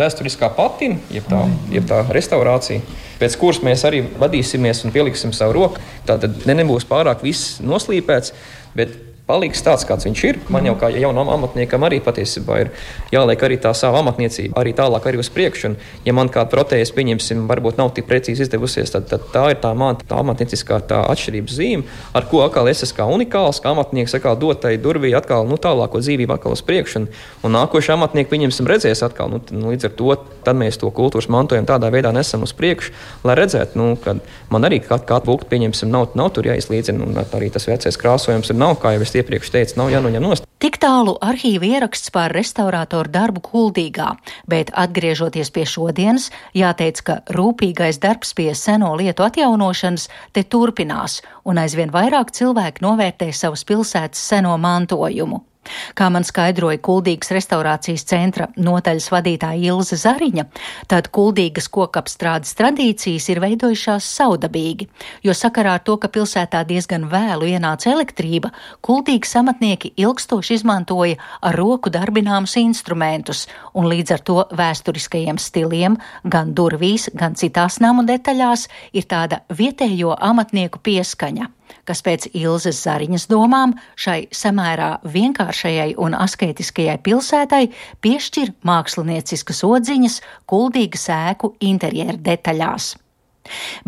vēsturiskā 0.00 0.50
patina, 0.56 0.98
jeb 1.14 1.28
tā, 1.30 1.44
jeb 1.70 1.86
tā 1.90 2.00
restaurācija, 2.10 2.82
pēc 3.20 3.36
kuras 3.40 3.60
mēs 3.64 3.84
arī 3.88 4.02
vadīsimies 4.20 4.84
un 4.86 4.94
pieliksim 4.94 5.34
savu 5.36 5.58
roku. 5.58 5.84
Tā 6.08 6.18
tad 6.22 6.46
ne, 6.48 6.56
nebūs 6.62 6.88
pārāk 6.88 7.24
viss 7.26 7.58
noslīpēts, 7.64 8.34
bet 8.76 8.96
paliks 9.30 9.62
tāds, 9.62 9.86
kāds 9.86 10.08
viņš 10.08 10.24
ir. 10.26 10.38
Man 10.50 10.66
jau 10.66 10.74
kā 10.80 10.90
jaunam 10.90 11.30
amatniekam 11.30 11.86
arī 11.86 12.00
patiesībā 12.02 12.58
ir 12.64 12.72
jāliek 13.14 13.42
arī 13.46 13.58
tā 13.62 13.72
sava 13.76 14.02
amatniecība, 14.02 14.58
arī 14.58 14.74
tālāk 14.76 15.06
arī 15.06 15.20
uz 15.22 15.30
priekšu. 15.32 15.70
Un, 15.70 15.76
ja 16.06 16.14
man 16.16 16.30
kāda 16.32 16.50
protēze, 16.50 16.94
pieņemsim, 16.96 17.46
varbūt 17.50 17.78
nav 17.78 17.92
tik 17.96 18.08
precīzi 18.10 18.46
izdevusies, 18.46 18.90
tad, 18.94 19.06
tad 19.10 19.28
tā 19.34 19.44
ir 19.54 19.60
tā, 19.62 19.72
man, 19.78 20.00
tā 20.02 20.18
amatnieciskā 20.22 20.80
tā 20.90 21.02
atšķirības 21.12 21.56
zīme, 21.60 21.98
ar 22.16 22.26
ko 22.30 22.42
atkal 22.46 22.70
es 22.70 22.82
esmu 22.86 22.98
kā 23.00 23.08
unikāls, 23.14 23.62
kā 23.62 23.74
amatnieks 23.74 24.16
atkal 24.18 24.38
dotai 24.40 24.74
durvī 24.82 25.12
atkal 25.16 25.46
nu, 25.48 25.58
tālāko 25.60 26.02
dzīvību 26.02 26.36
atkal 26.36 26.56
uz 26.56 26.64
priekšu. 26.66 27.04
Un, 27.04 27.08
un 27.46 27.56
nākošais 27.58 27.94
amatnieks, 27.94 28.30
pieņemsim, 28.32 28.68
redzēs 28.70 29.04
atkal, 29.06 29.30
nu, 29.32 29.42
nu, 29.54 29.70
līdz 29.74 29.90
ar 29.90 29.96
to 29.98 30.56
mēs 30.60 30.80
to 30.80 30.90
kultūras 30.94 31.30
mantojumu 31.30 31.68
tādā 31.68 31.90
veidā 31.92 32.10
nesam 32.14 32.42
uz 32.46 32.54
priekšu, 32.56 32.94
lai 33.28 33.36
redzētu, 33.38 33.78
nu, 33.78 33.94
ka 34.00 34.16
man 34.50 34.66
arī 34.66 34.80
kā, 34.82 34.98
kā 35.06 35.20
atvilkt, 35.20 35.46
pieņemsim, 35.52 35.90
nav, 35.92 36.10
nav 36.18 36.32
tur 36.34 36.48
jāizlīdzina, 36.50 37.06
un 37.06 37.20
arī 37.22 37.50
tas 37.54 37.68
vecais 37.68 37.98
krāsojums 38.00 38.50
ir 38.50 38.58
nav, 38.58 38.76
kā 38.82 38.94
jau 38.96 39.04
es 39.04 39.14
iepriekš 39.20 39.52
teicu, 39.54 39.76
nav 39.80 39.92
jānoņem 39.94 40.24
nost. 40.24 40.46
Tik 40.60 40.76
tālu 40.82 41.14
arhīva 41.24 41.64
ieraksts 41.64 42.12
par 42.12 42.34
restaurātoru 42.36 43.08
darbu 43.12 43.40
Kuldīgā, 43.46 44.10
bet 44.50 44.72
atgriežoties 44.76 45.52
pie 45.54 45.64
šodienas, 45.64 46.28
jāteic, 46.56 47.00
ka 47.06 47.20
rūpīgais 47.32 48.00
darbs 48.02 48.34
pie 48.36 48.50
seno 48.58 48.92
lietu 49.00 49.24
atjaunošanas 49.24 50.08
te 50.36 50.44
turpinās, 50.44 51.20
un 51.48 51.62
aizvien 51.62 51.92
vairāk 51.94 52.34
cilvēku 52.36 52.84
novērtē 52.84 53.32
savas 53.32 53.64
pilsētas 53.64 54.20
seno 54.32 54.56
mantojumu. 54.60 55.46
Kā 55.94 56.08
man 56.12 56.24
skaidroja 56.24 56.80
Kuldīgas 56.80 57.30
restaurācijas 57.36 58.06
centra 58.08 58.46
notaļas 58.56 59.10
vadītāja 59.12 59.74
Ilze 59.74 59.98
Zariņa, 60.00 60.46
tad 60.88 61.10
Kuldīgas 61.12 61.68
kokapstrādes 61.72 62.56
tradīcijas 62.56 63.28
ir 63.32 63.42
veidojušās 63.44 64.08
saudabīgi, 64.16 64.88
jo 65.26 65.34
sakarā 65.36 65.76
ar 65.76 65.84
to, 65.84 65.98
ka 66.00 66.08
pilsētā 66.12 66.62
diezgan 66.68 67.04
vēlu 67.12 67.50
ienāca 67.52 67.92
elektrība, 67.92 68.54
Kuldīgas 68.80 69.36
amatnieki 69.42 69.92
ilgstoši 70.00 70.56
izmantoja 70.60 71.20
ar 71.44 71.60
roku 71.60 71.92
darbināmus 71.92 72.56
instrumentus, 72.62 73.46
un 73.76 73.90
līdz 73.92 74.16
ar 74.16 74.24
to 74.24 74.40
vēsturiskajiem 74.56 75.38
stiliem 75.38 76.00
gan 76.24 76.56
durvīs, 76.56 77.10
gan 77.14 77.36
citās 77.36 77.82
namu 77.84 78.08
detaļās 78.08 78.68
ir 78.96 79.08
tāda 79.12 79.44
vietējo 79.52 80.16
amatnieku 80.16 80.80
pieskaņa 80.80 81.52
kas 81.90 82.04
pēc 82.06 82.28
Ilzas 82.38 82.84
Zariņas 82.86 83.26
domām 83.30 83.74
šai 83.98 84.28
samērā 84.30 84.92
vienkāršajai 85.10 85.96
un 85.98 86.14
asketiskajai 86.14 87.00
pilsētai 87.02 87.64
piešķir 88.04 88.54
mākslinieciskas 88.70 89.64
odziņas 89.66 90.20
kuldīgas 90.50 91.08
ēku 91.16 91.56
interjeru 91.72 92.20
detaļās. 92.22 92.92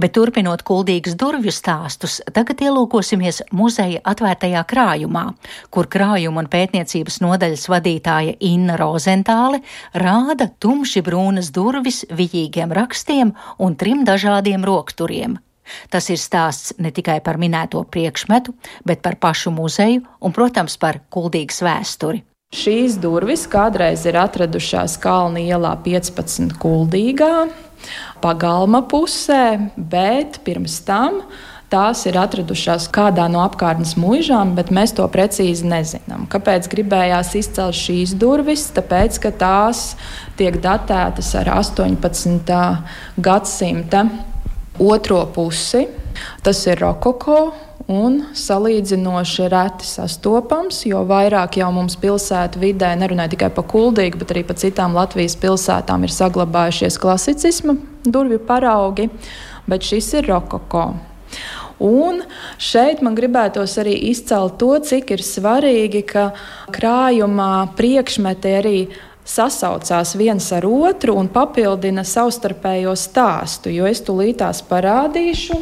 Bet 0.01 0.15
turpinot 0.17 0.65
kuldīgas 0.67 1.15
durvju 1.21 1.53
stāstus, 1.55 2.17
tagad 2.35 2.65
ielūkosimies 2.65 3.43
muzeja 3.55 4.01
atvērtajā 4.13 4.65
krājumā, 4.67 5.27
kur 5.71 5.87
krājuma 5.93 6.43
un 6.43 6.51
pētniecības 6.51 7.21
nodaļas 7.23 7.69
vadītāja 7.71 8.35
Inna 8.49 8.81
Rozentāle 8.81 9.63
rāda 9.95 10.49
tumši 10.59 11.05
brūnas 11.07 11.53
durvis 11.55 12.03
vijīgiem 12.11 12.75
rakstiem 12.75 13.37
un 13.63 13.79
trim 13.79 14.03
dažādiem 14.09 14.67
rokturiem. 14.67 15.39
Tas 15.93 16.09
ir 16.11 16.21
stāsts 16.21 16.75
ne 16.83 16.91
tikai 16.95 17.21
par 17.25 17.39
minēto 17.41 17.83
priekšmetu, 17.85 18.55
bet 18.89 19.03
par 19.05 19.19
pašu 19.23 19.55
muzeju 19.55 20.03
un, 20.21 20.35
protams, 20.35 20.79
par 20.81 21.03
kuldīgas 21.13 21.63
vēsturi. 21.65 22.23
Šīs 22.53 22.99
durvis 23.01 23.47
kādreiz 23.49 24.03
ir 24.05 24.19
atradušās 24.21 24.99
Kalnu 25.01 25.41
ielā 25.41 25.73
15 25.87 26.53
kuldīgā, 26.61 27.47
pagalma 28.21 28.83
pusē, 28.85 29.71
bet 29.77 30.43
pirms 30.45 30.83
tam 30.85 31.23
tās 31.73 32.03
ir 32.05 32.19
atradušās 32.21 32.91
kādā 32.93 33.25
no 33.33 33.41
apkārtnes 33.47 33.95
mūžām, 33.97 34.53
bet 34.59 34.69
mēs 34.69 34.93
to 34.99 35.07
precīzi 35.09 35.65
nezinām. 35.71 36.27
Kāpēc 36.29 36.69
gribējās 36.75 37.33
izcelt 37.41 37.79
šīs 37.79 38.13
durvis? 38.21 38.67
Tāpēc, 38.77 39.17
ka 39.25 39.33
tās 39.41 39.95
tiek 40.37 40.61
datētas 40.61 41.33
ar 41.41 41.49
18. 41.57 42.61
gadsimta 43.17 44.05
otro 44.79 45.27
pusi. 45.35 45.87
Tas 46.43 46.67
ir 46.67 46.81
rokoko 46.83 47.53
un 47.91 48.19
salīdzinoši 48.37 49.49
reti 49.53 49.87
sastopams, 49.89 50.83
jo 50.87 51.03
vairāk 51.09 51.59
jau 51.61 51.71
mums 51.75 51.97
pilsētu 52.01 52.61
vidē, 52.63 52.93
nerunāju 52.99 53.35
tikai 53.35 53.51
par 53.55 53.67
Kuldīgu, 53.71 54.21
bet 54.23 54.35
arī 54.35 54.45
par 54.47 54.59
citām 54.61 54.95
Latvijas 54.97 55.37
pilsētām, 55.41 56.05
ir 56.07 56.15
saglabājušies 56.15 56.99
klasicisma 57.03 57.77
durvju 58.05 58.43
paraugi, 58.47 59.09
bet 59.67 59.89
šis 59.89 60.13
ir 60.21 60.31
rokoko. 60.31 60.93
Un 61.83 62.21
šeit 62.63 63.01
man 63.03 63.17
gribētos 63.19 63.75
arī 63.83 63.97
izcelt 64.13 64.61
to, 64.61 64.77
cik 64.87 65.17
ir 65.17 65.25
svarīgi, 65.27 66.05
ka 66.07 66.29
krājumā 66.71 67.73
priekšmeti 67.79 68.53
arī 68.61 68.77
sasaucās 69.25 70.17
viens 70.19 70.51
ar 70.53 70.67
otru 70.67 71.17
un 71.19 71.31
papildina 71.33 72.05
savstarpējo 72.05 72.95
stāstu, 72.99 73.73
jo 73.73 73.87
es 73.87 74.03
tūlītās 74.07 74.65
parādīšu. 74.69 75.61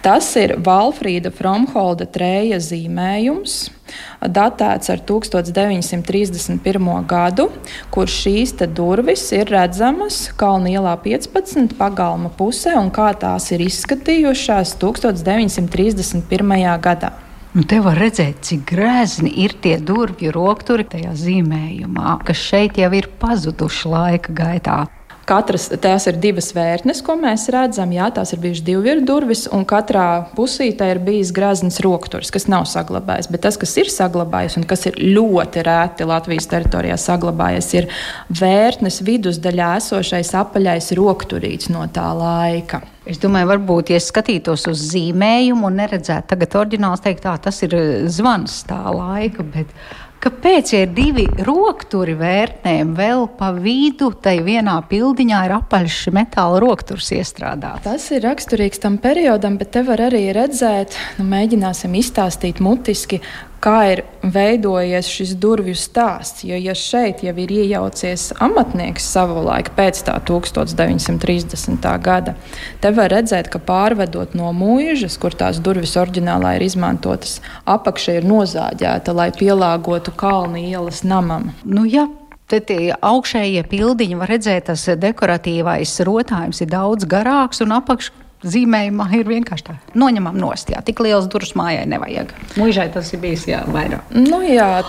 Tas 0.00 0.30
ir 0.40 0.54
Valfrīda 0.64 1.28
Fromholda 1.36 2.06
trēja 2.08 2.56
zīmējums, 2.64 3.68
datēts 4.24 4.88
ar 4.88 5.02
1931. 5.04 7.04
gadu, 7.04 7.50
kur 7.92 8.08
šīs 8.08 8.56
durvis 8.72 9.28
ir 9.36 9.52
redzamas 9.52 10.32
Kalnielā 10.40 10.96
15 11.04 11.76
pagalma 11.76 12.32
pusē 12.32 12.80
un 12.80 12.88
kā 12.88 13.12
tās 13.12 13.52
ir 13.52 13.60
izskatījušās 13.68 14.78
1931. 14.80 16.80
gadā. 16.80 17.29
Nu, 17.50 17.64
te 17.66 17.80
var 17.82 17.98
redzēt, 17.98 18.44
cik 18.46 18.60
grezni 18.68 19.32
ir 19.42 19.56
tie 19.58 19.72
durvju 19.82 20.30
rokturi 20.36 20.84
tajā 20.86 21.16
zīmējumā, 21.18 22.20
kas 22.28 22.38
šeit 22.38 22.78
jau 22.78 22.92
ir 22.94 23.08
pazuduši 23.18 23.90
laika 23.90 24.34
gaitā. 24.38 24.76
Katras 25.30 25.68
tās 25.78 26.08
ir 26.10 26.16
divas 26.18 26.48
vērtnes, 26.56 27.04
ko 27.06 27.14
mēs 27.20 27.44
redzam. 27.54 27.92
Jā, 27.94 28.08
tās 28.14 28.32
ir 28.34 28.40
bijušas 28.42 28.66
virsmu 28.66 29.06
durvis, 29.06 29.44
un 29.54 29.62
katrā 29.68 30.26
pusītē 30.34 30.88
ir 30.90 31.00
bijis 31.06 31.30
grazns 31.36 31.78
rokturs, 31.84 32.32
kas 32.34 32.48
nav 32.50 32.66
saglabājies. 32.66 33.30
Bet 33.30 33.44
tas, 33.46 33.58
kas 33.60 33.76
ir 33.78 33.92
saglabājies 33.94 34.58
un 34.58 34.66
kas 34.66 34.88
ir 34.90 34.98
ļoti 34.98 35.62
rēti 35.66 36.08
Latvijas 36.10 36.50
teritorijā 36.50 36.98
saglabājies, 36.98 37.70
ir 37.78 37.86
vērtnes 38.40 39.00
vidusdaļā 39.06 39.76
esošais 39.78 40.34
apaļais 40.42 40.90
rokturīts 40.98 41.70
no 41.70 41.86
tā 41.94 42.10
laika. 42.18 42.82
Es 43.10 43.22
domāju, 43.22 43.48
varbūt, 43.48 43.94
ja 43.94 44.02
skatītos 44.02 44.66
uz 44.70 44.82
zīmējumu 44.90 45.70
un 45.70 45.78
neredzētu 45.80 46.34
tagad 46.34 46.58
oriģināls, 46.60 47.00
teikt, 47.06 47.24
tā 47.24 47.32
tas 47.46 47.62
ir 47.64 47.74
zvans 48.12 48.60
tā 48.68 48.82
laika. 48.92 49.46
Bet 49.54 49.72
Kāpēc, 50.20 50.70
ir 50.76 50.90
divi 50.92 51.22
rokturi 51.46 52.12
vērtnēm, 52.20 52.90
vēl 52.92 53.22
pa 53.38 53.46
vidu 53.56 54.10
tai 54.20 54.34
vienā 54.44 54.74
pildiņā 54.90 55.38
ir 55.46 55.54
apaļš 55.56 55.96
metāla 56.12 56.58
rokturs 56.60 57.08
iestrādāts? 57.16 57.86
Tas 57.86 58.04
ir 58.12 58.26
raksturīgs 58.26 58.82
tam 58.82 58.98
periodam, 59.00 59.56
bet 59.56 59.72
te 59.72 59.80
var 59.86 60.02
arī 60.10 60.26
redzēt, 60.36 60.98
nu, 61.16 61.24
mēģināsim 61.30 61.96
izstāstīt 62.02 62.60
mutiski, 62.60 63.22
kā 63.64 63.76
ir 63.92 64.02
veidojies 64.20 65.08
šis 65.08 65.34
durvju 65.40 65.76
stāsts. 65.78 66.44
Jo, 66.48 66.58
ja 66.60 66.74
šeit 66.76 67.22
jau 67.24 67.34
ir 67.42 67.52
iejaucies 67.52 68.30
amatnieks 68.42 69.06
savulaik 69.14 69.72
pēc 69.76 70.02
tā 70.08 70.16
1930. 70.26 71.90
gada, 72.04 72.36
te 72.80 72.92
var 72.96 73.12
redzēt, 73.12 73.50
ka 73.52 73.60
pārvedot 73.62 74.36
no 74.38 74.52
mūžas, 74.56 75.18
kur 75.20 75.36
tās 75.36 75.60
durvis 75.62 75.96
oriģinālā 76.00 76.56
ir 76.58 76.66
izmantotas, 76.68 77.40
apakša 77.68 78.20
ir 78.20 78.30
nozāģēta, 78.30 79.14
lai 79.16 79.30
pielāgotu 79.36 80.14
kalnu 80.16 80.60
ielas 80.64 81.04
namam. 81.04 81.52
Nu, 81.64 81.84
ja 81.88 82.08
Te 82.50 82.58
tie 82.66 82.88
augšējie 82.90 83.60
pildiņi 83.70 84.16
var 84.18 84.32
redzēt, 84.32 84.64
tas 84.66 84.82
dekoratīvais 84.98 85.92
rotājums 86.02 86.58
ir 86.64 86.72
daudz 86.72 87.06
garāks 87.06 87.62
un 87.62 87.76
apakšs 87.76 88.10
zīmējumā 88.46 89.08
ir 89.18 89.28
vienkārši 89.28 89.66
tā. 89.66 89.76
Noņemam 90.00 90.38
nost, 90.40 90.70
jā, 90.72 90.80
tik 90.84 91.02
liels 91.04 91.28
durvis 91.30 91.54
mājai 91.58 91.86
nevajag. 91.90 92.32
Mūžai 92.60 92.88
tas 92.94 93.12
ir 93.14 93.22
bijis 93.24 93.48
jā, 93.50 93.64
vairāk. 93.68 94.14
Nu, 94.16 94.40
jā, 94.46 94.80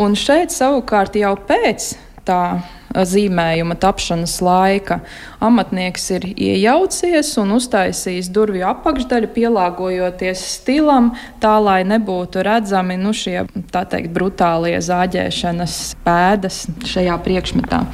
un 0.00 0.18
šeit 0.18 0.54
savukārt 0.54 1.18
jau 1.18 1.34
pēc 1.48 1.94
tā 2.28 2.42
zīmējuma 2.90 3.76
tapšanas 3.80 4.36
laika 4.42 4.98
amatnieks 5.42 6.08
ir 6.16 6.26
iejaucies 6.34 7.32
un 7.40 7.54
uztaisījis 7.54 8.30
durvju 8.34 8.66
apakšdaļu, 8.70 9.30
pielāgojoties 9.36 10.42
stilam, 10.56 11.12
tā 11.42 11.54
lai 11.62 11.80
nebūtu 11.86 12.42
redzami 12.46 12.98
nu, 13.00 13.14
šie 13.16 13.44
teikt, 13.70 14.10
brutālie 14.14 14.76
zāģēšanas 14.82 15.78
pēdas 16.06 16.64
šajā 16.90 17.20
priekšmetā. 17.26 17.84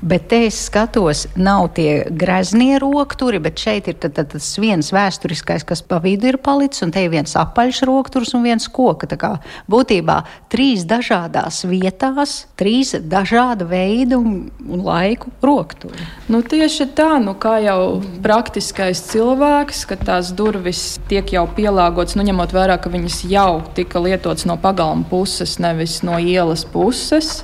Bet 0.00 0.26
te 0.28 0.42
es 0.44 0.58
skatos, 0.66 1.22
nav 1.40 1.70
tie 1.76 2.04
greznie 2.12 2.76
rokturi, 2.82 3.38
bet 3.40 3.56
šeit 3.56 3.86
ir 3.88 3.96
tad, 3.96 4.12
tad, 4.18 4.28
tas 4.34 4.48
viens 4.60 4.90
vēsturiskais, 4.92 5.64
kas 5.64 5.80
pa 5.80 5.96
vidu 6.04 6.28
ir 6.28 6.36
palicis, 6.36 6.82
un 6.84 6.90
te 6.92 7.00
ir 7.00 7.12
viens 7.14 7.32
apaļš 7.40 7.80
rokturs 7.88 8.34
un 8.36 8.44
viens 8.44 8.68
koka. 8.68 9.08
Tā 9.08 9.16
kā 9.16 9.30
būtībā 9.72 10.18
trīs 10.52 10.84
dažādās 10.88 11.62
vietās, 11.64 12.42
trīs 12.60 12.92
dažāda 13.08 13.64
veida 13.70 14.18
un, 14.20 14.50
un 14.68 14.82
laiku 14.84 15.32
rokturi. 15.40 16.04
Nu, 16.28 16.42
tieši 16.44 16.90
tā, 16.98 17.14
nu, 17.22 17.32
kā 17.40 17.56
jau 17.64 18.02
praktiskais 18.24 19.00
cilvēks, 19.14 19.86
ka 19.88 19.96
tās 19.96 20.34
durvis 20.36 20.98
tiek 21.08 21.32
jau 21.38 21.46
pielāgotas, 21.56 22.18
nu, 22.20 22.26
ņemot 22.28 22.52
vērā, 22.52 22.76
ka 22.82 22.92
viņas 22.92 23.22
jau 23.32 23.64
tika 23.78 24.04
lietotas 24.04 24.44
no 24.44 24.58
pagalma 24.60 25.08
puses, 25.08 25.56
nevis 25.62 26.02
no 26.04 26.20
ielas 26.20 26.66
puses 26.68 27.40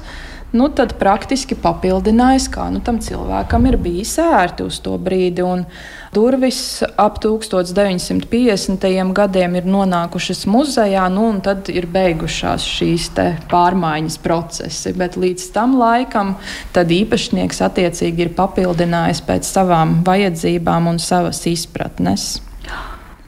nu, 0.57 0.69
tad 0.73 0.95
praktiski 1.01 1.57
papildinājis, 1.59 2.49
kā 2.53 2.69
nu, 2.73 2.81
tam 2.85 2.99
cilvēkam 3.03 3.67
ir 3.71 3.79
bijis 3.81 4.19
ērti 4.23 4.67
uz 4.69 4.79
to 4.85 4.99
brīdi. 5.01 5.43
Un 5.45 5.65
durvis 6.15 6.83
ap 7.01 7.19
1950. 7.25 9.13
gadiem 9.17 9.57
ir 9.61 9.65
nonākušas 9.69 10.45
muzejā, 10.53 11.09
nu, 11.13 11.29
un 11.33 11.41
tad 11.45 11.73
ir 11.73 11.89
beigušās 11.93 12.69
šīs 12.69 13.11
pārmaiņas 13.51 14.21
procesi. 14.23 14.93
Bet 14.97 15.17
līdz 15.17 15.51
tam 15.57 15.79
laikam 15.81 16.37
īpašnieks 16.77 17.63
attiecīgi 17.65 18.27
ir 18.27 18.37
papildinājis 18.37 19.25
pēc 19.27 19.49
savām 19.49 20.01
vajadzībām 20.07 20.93
un 20.93 20.99
savas 21.03 21.47
izpratnes. 21.49 22.52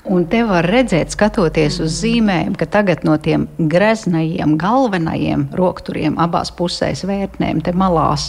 Un 0.04 0.26
te 0.28 0.42
var 0.44 0.66
redzēt, 0.68 1.14
skatoties 1.14 1.78
uz 1.80 1.94
zīmēm, 2.02 2.52
ka 2.60 2.66
tagad 2.68 3.06
no 3.08 3.14
tiem 3.16 3.46
greznajiem, 3.56 4.58
galvenajiem 4.60 5.46
rokturiem 5.56 6.18
abās 6.20 6.50
pusēs 6.52 7.06
vērtnēm, 7.08 7.62
te 7.64 7.72
malās, 7.72 8.28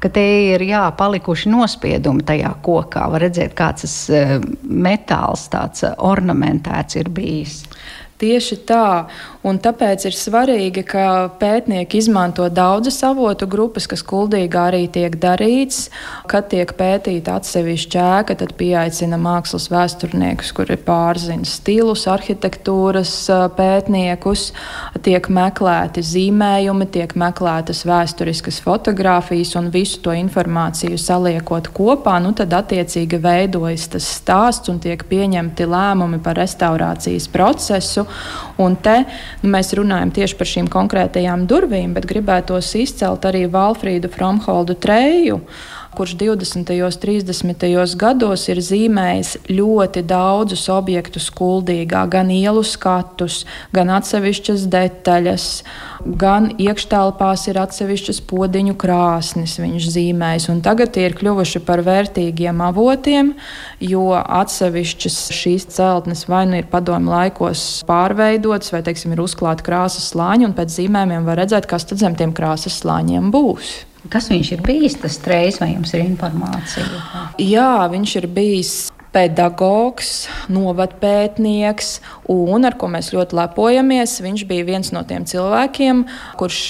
te 0.00 0.24
ir 0.54 0.64
jā, 0.64 0.86
palikuši 0.96 1.52
nospiedumi 1.52 2.24
tajā 2.24 2.54
kokā. 2.64 3.04
Var 3.12 3.26
redzēt, 3.26 3.52
kāds 3.58 3.84
tas 3.84 3.96
eh, 4.16 4.38
metāls 4.64 5.44
tāds 5.52 5.84
eh, 5.84 5.92
ornamentēts 6.08 6.96
ir 7.02 7.12
bijis. 7.12 7.60
Tieši 8.20 8.56
tā, 8.68 8.84
un 9.46 9.58
tāpēc 9.62 10.04
ir 10.08 10.16
svarīgi, 10.16 10.82
ka 10.84 11.04
pētnieki 11.40 12.00
izmanto 12.00 12.44
daudzas 12.52 12.98
avotu 13.06 13.48
grupas, 13.50 13.86
kas 13.88 14.02
kuldīgā 14.04 14.66
arī 14.68 14.82
tiek 14.92 15.16
darīts. 15.20 15.88
Kad 16.30 16.50
tiek 16.52 16.72
pētīta 16.76 17.38
atsevišķa 17.40 18.04
ēka, 18.20 18.36
tad 18.42 18.52
pieaicina 18.58 19.16
mākslas 19.20 19.70
vēsturniekus, 19.72 20.52
kuri 20.56 20.76
pārzina 20.84 21.48
stilus, 21.48 22.04
arhitektūras 22.10 23.14
pētniekus, 23.56 24.50
tiek 25.06 25.30
meklēti 25.32 26.04
zīmējumi, 26.04 26.90
tiek 26.92 27.16
meklētas 27.18 27.82
vēsturiskas 27.88 28.60
fotogrāfijas 28.64 29.54
un 29.60 29.72
visu 29.72 30.02
to 30.04 30.14
informāciju 30.16 31.00
saliekot 31.00 31.72
kopā, 31.76 32.18
nu 32.22 32.34
tad 32.36 32.52
attiecīgi 32.60 33.20
veidojas 33.24 33.88
tas 33.96 34.12
stāsts 34.20 34.68
un 34.72 34.82
tiek 34.82 35.02
pieņemti 35.08 35.68
lēmumi 35.70 36.20
par 36.24 36.38
restaurācijas 36.40 37.30
procesu. 37.32 38.04
Un 38.60 38.74
te 38.76 38.98
nu, 39.42 39.50
mēs 39.54 39.72
runājam 39.76 40.12
tieši 40.14 40.38
par 40.38 40.50
šīm 40.50 40.70
konkrētajām 40.72 41.46
durvīm, 41.50 41.94
bet 41.96 42.08
gribētos 42.10 42.72
izcelt 42.78 43.26
arī 43.28 43.46
Valfrīdu 43.50 44.10
Fromholdu 44.12 44.76
treju 44.80 45.40
kurš 45.96 46.14
20. 46.14 46.70
un 46.84 46.92
30. 47.02 47.96
gados 47.98 48.46
ir 48.48 48.60
zīmējis 48.62 49.32
ļoti 49.50 50.02
daudzus 50.06 50.68
objektus 50.70 51.26
kuldīgā, 51.34 52.04
gan 52.10 52.30
ielu 52.30 52.62
skatus, 52.66 53.42
gan 53.74 53.90
atsevišķas 53.96 54.68
detaļas, 54.70 55.46
gan 56.20 56.50
iekštelpās 56.62 57.48
ir 57.50 57.58
atsevišķas 57.60 58.22
podziņu 58.30 58.76
krāsnes 58.80 59.58
viņš 59.60 59.90
zīmējis. 59.96 60.48
Tagad 60.64 60.94
tie 60.94 61.08
ir 61.08 61.18
kļuvuši 61.18 61.64
par 61.66 61.82
vērtīgiem 61.86 62.62
avotiem, 62.64 63.34
jo 63.82 64.06
atsevišķas 64.20 65.20
šīs 65.36 65.68
celtnes 65.74 66.26
vai 66.30 66.46
nu 66.48 66.60
ir 66.62 66.70
padomu 66.70 67.12
laikos 67.12 67.82
pārveidotas, 67.88 68.72
vai 68.74 68.84
teiksim, 68.86 69.16
ir 69.16 69.26
uzklāti 69.26 69.66
krāsas 69.66 70.12
slāņi, 70.14 70.48
un 70.48 70.56
pēc 70.56 70.78
zīmējumiem 70.78 71.28
var 71.28 71.42
redzēt, 71.42 71.68
kas 71.70 71.88
tad 71.90 72.02
zem 72.02 72.18
tiem 72.18 72.36
krāsas 72.36 72.78
slāņiem 72.84 73.32
būs. 73.34 73.89
Kas 74.08 74.30
viņš 74.32 74.52
ir 74.56 74.62
bijis, 74.64 74.96
tas 75.02 75.18
trejs, 75.20 75.60
vai 75.60 75.74
jums 75.74 75.92
ir 75.92 76.06
informācija? 76.06 76.86
Jā, 77.42 77.84
viņš 77.92 78.16
ir 78.22 78.26
bijis 78.32 78.72
pedagogs, 79.12 80.28
novadpētnieks, 80.48 81.98
un 82.30 82.64
ar 82.64 82.78
ko 82.80 82.88
mēs 82.92 83.10
ļoti 83.14 83.36
lepojamies. 83.36 84.20
Viņš 84.24 84.46
bija 84.48 84.68
viens 84.68 84.92
no 84.94 85.02
tiem 85.04 85.26
cilvēkiem, 85.28 86.06
kurš 86.40 86.62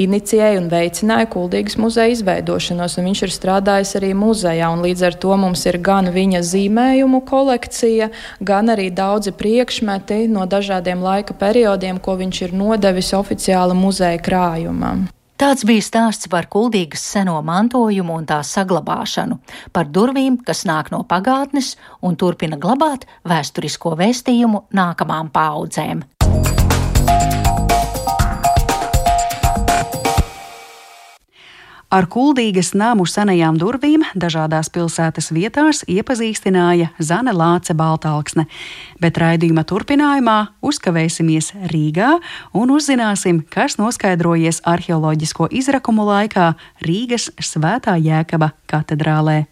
inicijēja 0.00 0.60
un 0.60 0.68
veicināja 0.72 1.28
Kuldīgas 1.32 1.76
muzeja 1.80 2.12
izveidošanos. 2.14 2.98
Viņš 3.02 3.24
ir 3.26 3.34
strādājis 3.34 3.96
arī 4.00 4.12
muzejā, 4.18 4.68
un 4.72 4.84
līdz 4.84 5.06
ar 5.08 5.18
to 5.24 5.36
mums 5.40 5.64
ir 5.68 5.80
gan 5.84 6.12
viņa 6.14 6.42
zīmējumu 6.48 7.22
kolekcija, 7.28 8.12
gan 8.40 8.72
arī 8.72 8.90
daudzi 8.94 9.34
priekšmeti 9.36 10.26
no 10.32 10.46
dažādiem 10.46 11.02
laika 11.04 11.36
periodiem, 11.36 12.00
ko 12.00 12.16
viņš 12.20 12.44
ir 12.46 12.54
nodevis 12.56 13.12
oficiāla 13.18 13.76
muzeja 13.76 14.20
krājumam. 14.22 15.08
Tāds 15.40 15.64
bija 15.66 15.82
stāsts 15.82 16.28
par 16.30 16.46
kuldīgas 16.52 17.02
seno 17.14 17.38
mantojumu 17.42 18.14
un 18.20 18.26
tā 18.28 18.40
saglabāšanu, 18.46 19.38
par 19.72 19.90
durvīm, 19.90 20.38
kas 20.46 20.64
nāk 20.68 20.92
no 20.94 21.02
pagātnes 21.08 21.74
un 22.02 22.16
turpina 22.16 22.60
glabāt 22.60 23.08
vēsturisko 23.28 23.96
vēstījumu 23.98 24.66
nākamām 24.76 25.32
paudzēm. 25.34 26.04
Ar 31.92 32.06
kuldīgas 32.08 32.70
namu 32.72 33.04
senajām 33.04 33.58
durvīm 33.60 34.00
dažādās 34.16 34.70
pilsētas 34.72 35.26
vietās 35.36 35.82
iepazīstināja 35.92 36.88
Zane 36.96 37.34
Lāce 37.36 37.76
Baltāksne, 37.76 38.46
bet 38.96 39.20
raidījuma 39.20 39.66
turpinājumā 39.68 40.38
uzkavēsimies 40.64 41.52
Rīgā 41.68 42.14
un 42.56 42.72
uzzināsim, 42.72 43.42
kas 43.44 43.76
noskaidrojies 43.76 44.62
arheoloģisko 44.64 45.50
izrakumu 45.52 46.08
laikā 46.08 46.54
Rīgas 46.88 47.28
Svētā 47.36 47.98
Jēkaba 48.00 48.54
katedrālē. 48.72 49.42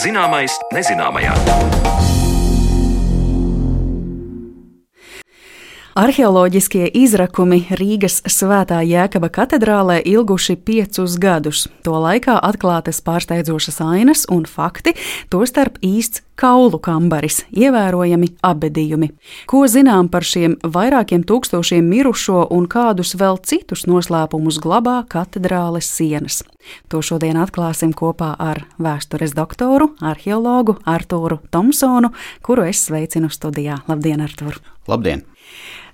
Zināmais 0.00 0.54
nezināmajā. 0.72 2.09
Arheoloģiskie 5.98 6.84
izrakumi 6.94 7.64
Rīgas 7.74 8.20
Svētā 8.30 8.78
Jēkaba 8.86 9.26
katedrālē 9.34 9.96
ilguši 10.06 10.54
piecus 10.62 11.16
gadus. 11.18 11.64
To 11.82 11.96
laikā 11.98 12.36
atklātas 12.46 13.00
pārsteidzošas 13.02 13.80
ainas 13.82 14.22
un 14.30 14.44
fakti, 14.46 14.94
tostarp 15.34 15.80
īsts 15.82 16.22
kaulu 16.38 16.78
kambaris, 16.78 17.40
ievērojami 17.50 18.28
abedījumi. 18.46 19.10
Ko 19.50 19.64
zinām 19.66 20.06
par 20.12 20.22
šiem 20.22 20.54
vairākiem 20.62 21.24
tūkstošiem 21.26 21.90
mirušo 21.90 22.44
un 22.54 22.70
kādus 22.70 23.16
vēl 23.18 23.40
citus 23.42 23.82
noslēpumus 23.90 24.60
glabā 24.62 25.00
katedrāles 25.10 25.90
sienas? 25.90 26.44
To 26.94 27.02
šodien 27.02 27.40
atklāsim 27.42 27.90
kopā 27.98 28.36
ar 28.38 28.62
vēstures 28.78 29.34
doktoru, 29.34 29.90
arheologu 29.98 30.78
Artūru 30.86 31.42
Tomsonu, 31.50 32.14
kuru 32.46 32.70
es 32.70 32.86
sveicinu 32.86 33.32
studijā. 33.34 33.82
Labdien, 33.90 34.22
Artūr! 34.22 34.62
Labdien! 34.86 35.26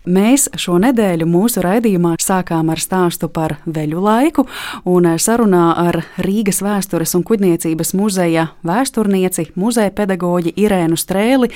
Mēs 0.06 0.44
šo 0.54 0.76
nedēļu 0.78 1.26
mūsu 1.26 1.64
raidījumā 1.64 2.12
sākām 2.22 2.68
ar 2.70 2.78
stāstu 2.78 3.26
par 3.26 3.56
veļu 3.66 3.98
laiku, 4.04 4.44
un 4.86 5.08
sarunā 5.18 5.64
ar 5.82 5.98
Rīgas 6.22 6.62
vēstures 6.62 7.16
un 7.18 7.24
kuģniecības 7.26 7.90
muzeja 7.98 8.44
vēsturnieci, 8.66 9.48
muzeja 9.58 9.90
pedagoģi 9.98 10.54
Irēnu 10.62 10.94
Strēli 10.94 11.50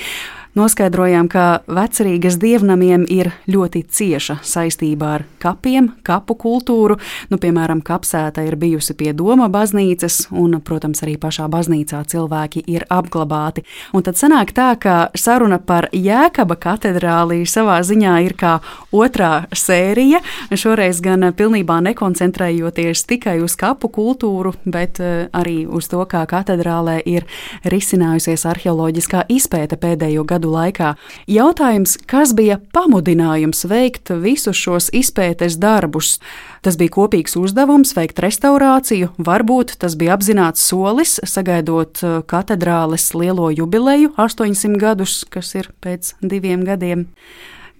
noskaidrojām, 0.57 1.29
ka 1.31 1.61
vecrīgas 1.71 2.37
dievnamiem 2.41 3.05
ir 3.09 3.31
ļoti 3.51 3.83
cieša 3.87 4.39
saistība 4.43 5.13
ar 5.15 5.25
kapiem, 5.41 5.91
kapu 6.03 6.35
kultūru. 6.35 6.97
Nu, 7.31 7.39
piemēram, 7.41 7.81
kapsēta 7.85 8.43
ir 8.45 8.57
bijusi 8.59 8.95
pie 8.97 9.13
Doma 9.15 9.47
baznīcas, 9.51 10.27
un, 10.35 10.57
protams, 10.65 11.03
arī 11.05 11.15
pašā 11.21 11.47
baznīcā 11.51 12.01
cilvēki 12.11 12.65
ir 12.67 12.85
apglabāti. 12.91 13.63
Un 13.95 14.03
tad 14.05 14.19
sanāk 14.19 14.51
tā, 14.57 14.73
ka 14.81 14.97
saruna 15.15 15.61
par 15.63 15.87
Jēkaba 15.95 16.57
katedrāli 16.59 17.45
savā 17.47 17.79
ziņā 17.87 18.17
ir 18.27 18.35
kā 18.39 18.57
otrā 18.91 19.45
sērija. 19.55 20.21
Šoreiz 20.51 21.01
gan 21.03 21.31
pilnībā 21.37 21.79
nekoncentrējoties 21.87 23.05
tikai 23.07 23.39
uz 23.45 23.55
kapu 23.59 23.91
kultūru, 23.93 24.53
bet 24.65 24.99
eh, 24.99 25.29
arī 25.31 25.63
uz 25.65 25.87
to, 25.91 26.03
kā 26.11 26.25
katedrālē 26.29 26.99
ir 27.07 27.27
risinājusies 27.63 28.45
arheoloģiskā 28.51 29.25
izpēta 29.31 29.79
pēdējo 29.79 30.25
gadu 30.27 30.40
gadu 30.41 30.51
laikā. 30.55 30.95
Jautājums, 31.29 31.97
kas 32.09 32.33
bija 32.33 32.57
pamudinājums 32.73 33.65
veikt 33.69 34.09
visus 34.09 34.57
šos 34.57 34.89
izpētes 34.91 35.59
darbus? 35.61 36.19
Tas 36.61 36.77
bija 36.77 36.93
kopīgs 36.93 37.37
uzdevums 37.37 37.93
veikt 37.93 38.19
restaurāciju, 38.19 39.11
varbūt 39.17 39.77
tas 39.77 39.95
bija 39.95 40.15
apzināts 40.17 40.65
solis, 40.65 41.19
sagaidot 41.23 42.01
uh, 42.03 42.21
katedrāles 42.25 43.13
lielo 43.13 43.51
jubileju, 43.53 44.13
800 44.17 44.81
gadus, 44.81 45.23
kas 45.29 45.53
ir 45.55 45.71
pēc 45.81 46.15
diviem 46.21 46.65
gadiem. 46.65 47.07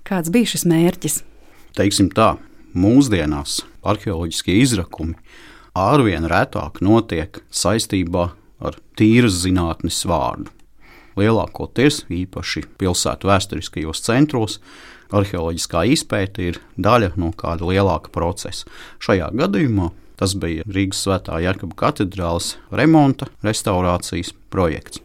Kāds 0.06 0.30
bija 0.30 0.54
šis 0.54 0.65
mērķis? 0.69 1.21
Teiksim 1.78 2.12
tā, 2.13 2.36
mūsdienās 2.74 3.62
arheoloģiskie 3.82 4.60
izrakumi 4.62 5.17
arvien 5.74 6.26
retāk 6.28 6.82
notiek 6.84 7.39
saistībā 7.50 8.32
ar 8.62 8.78
tīras 9.00 9.41
zinātnes 9.45 10.04
vārdu. 10.06 10.52
Lielākoties, 11.22 12.06
īpaši 12.10 12.66
pilsētu 12.82 13.30
vēsturiskajos 13.30 14.04
centros, 14.06 14.60
arheoloģiskā 15.14 15.86
izpēta 15.92 16.44
ir 16.50 16.60
daļa 16.80 17.14
no 17.22 17.32
kāda 17.38 17.68
lielāka 17.68 18.12
procesa. 18.14 18.68
Šajā 19.04 19.32
gadījumā 19.38 19.92
tas 20.22 20.36
bija 20.38 20.66
Rīgas 20.70 21.02
Svētā 21.06 21.40
Jēkabas 21.42 21.80
katedrāles 21.80 22.52
remonta, 22.74 23.28
restaurācijas 23.46 24.36
projekts, 24.54 25.02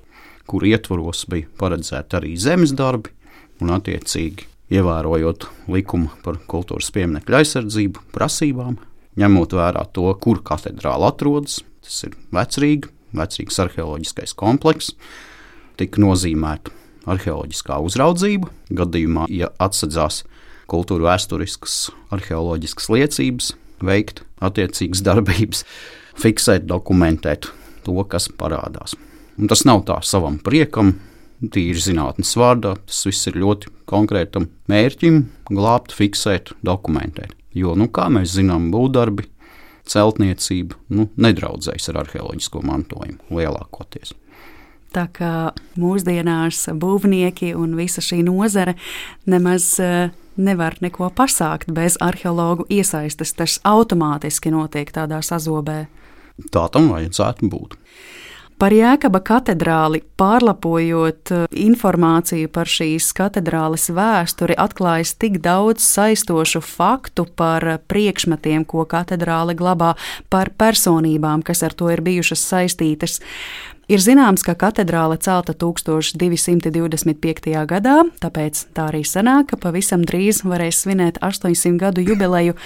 kur 0.46 0.66
ietvaros 0.68 1.24
bija 1.30 1.48
paredzēti 1.60 2.18
arī 2.18 2.34
zemes 2.40 2.74
darbi 2.76 3.12
un, 3.62 3.72
attiecīgi, 3.78 4.44
ievērojot 4.76 5.46
likumu 5.72 6.10
par 6.24 6.40
kultūras 6.50 6.90
pieminiektu 6.94 7.38
aizsardzību, 7.38 8.02
prasībām, 8.14 8.76
ņemot 9.16 9.56
vērā 9.56 9.86
to, 9.96 10.10
kur 10.20 10.42
katedrāle 10.44 11.08
atrodas. 11.08 11.62
Tas 11.86 12.02
ir 12.08 12.16
vecrīga, 12.34 12.90
vecrīgas 13.16 13.62
arheoloģiskais 13.64 14.36
komplekss 14.36 14.96
tika 15.80 16.02
nozīmēta 16.02 16.72
arheoloģiskā 17.10 17.78
uzraudzība. 17.86 18.50
Gadījumā, 18.76 19.26
ja 19.30 19.50
atsadzās 19.62 20.24
kultūra 20.70 21.12
vēsturiskas, 21.12 21.90
arheoloģiskas 22.14 22.90
liecības, 22.90 23.52
veikt 23.86 24.24
attiecīgas 24.42 25.04
darbības, 25.06 25.64
fiksēt, 26.18 26.66
dokumentēt 26.66 27.50
to, 27.86 27.98
kas 28.10 28.28
parādās. 28.40 28.96
Un 29.36 29.52
tas 29.52 29.66
nav 29.68 29.84
tā 29.86 30.00
savam 30.06 30.40
priekam, 30.42 30.94
tīri 31.40 31.80
zinātnes 31.80 32.32
vārdā. 32.38 32.74
Tas 32.88 33.04
viss 33.08 33.28
ir 33.28 33.38
ļoti 33.42 33.72
konkrētam 33.88 34.48
mērķim- 34.70 35.24
glābt, 35.58 35.92
fiksēt, 35.92 36.54
dokumentēt. 36.64 37.36
Jo, 37.54 37.74
nu, 37.74 37.88
kā 37.88 38.08
mēs 38.12 38.36
zinām, 38.36 38.70
būvdarbi, 38.72 39.26
celtniecība 39.86 40.74
nu, 40.90 41.08
nedraudzējas 41.16 41.88
ar 41.92 42.02
arheoloģisko 42.04 42.62
mantojumu 42.62 43.18
lielākoties. 43.30 44.14
Tā 44.96 45.04
kā 45.12 45.50
mūsdienās 45.76 46.70
būvnieki 46.80 47.50
un 47.58 47.74
visa 47.76 48.00
šī 48.00 48.22
nozare 48.24 48.78
nemaz 49.28 49.74
eh, 49.84 50.14
nevar 50.40 50.78
neko 50.80 51.10
pasākt 51.12 51.68
bez 51.76 51.98
arheologu 52.00 52.64
iesaistes. 52.72 53.34
Tas 53.36 53.58
automātiski 53.60 54.54
notiek 54.54 54.88
tādā 54.96 55.20
sazobē. 55.20 55.82
Tā 56.52 56.64
tam 56.72 56.88
vajadzētu 56.94 57.50
būt. 57.52 57.76
Par 58.56 58.72
Jēkaba 58.72 59.20
katedrāli 59.20 60.00
pārlapojot 60.16 61.32
eh, 61.36 61.44
informāciju 61.60 62.48
par 62.48 62.72
šīs 62.72 63.10
katedrāles 63.18 63.90
vēsturi, 63.92 64.56
atklājas 64.56 65.12
tik 65.20 65.42
daudz 65.44 65.84
saistošu 65.84 66.64
faktu 66.64 67.26
par 67.36 67.82
priekšmetiem, 67.84 68.64
ko 68.64 68.88
katedrāle 68.88 69.52
glabā, 69.58 69.92
par 70.32 70.54
personībām, 70.56 71.44
kas 71.44 71.60
ar 71.68 71.76
to 71.76 71.92
ir 71.92 72.00
bijušas 72.00 72.48
saistītas. 72.48 73.20
Ir 73.86 74.00
zināms, 74.02 74.42
ka 74.42 74.56
katedrāle 74.58 75.14
celta 75.22 75.54
1225. 75.54 77.52
gadā, 77.70 77.92
tāpēc 78.18 78.64
tā 78.74 78.88
arī 78.90 79.04
sanāk, 79.06 79.52
ka 79.52 79.56
pavisam 79.62 80.02
drīz 80.02 80.40
varēs 80.42 80.80
svinēt 80.82 81.20
800 81.22 81.78
gadu 81.78 82.02
jubileju. 82.02 82.56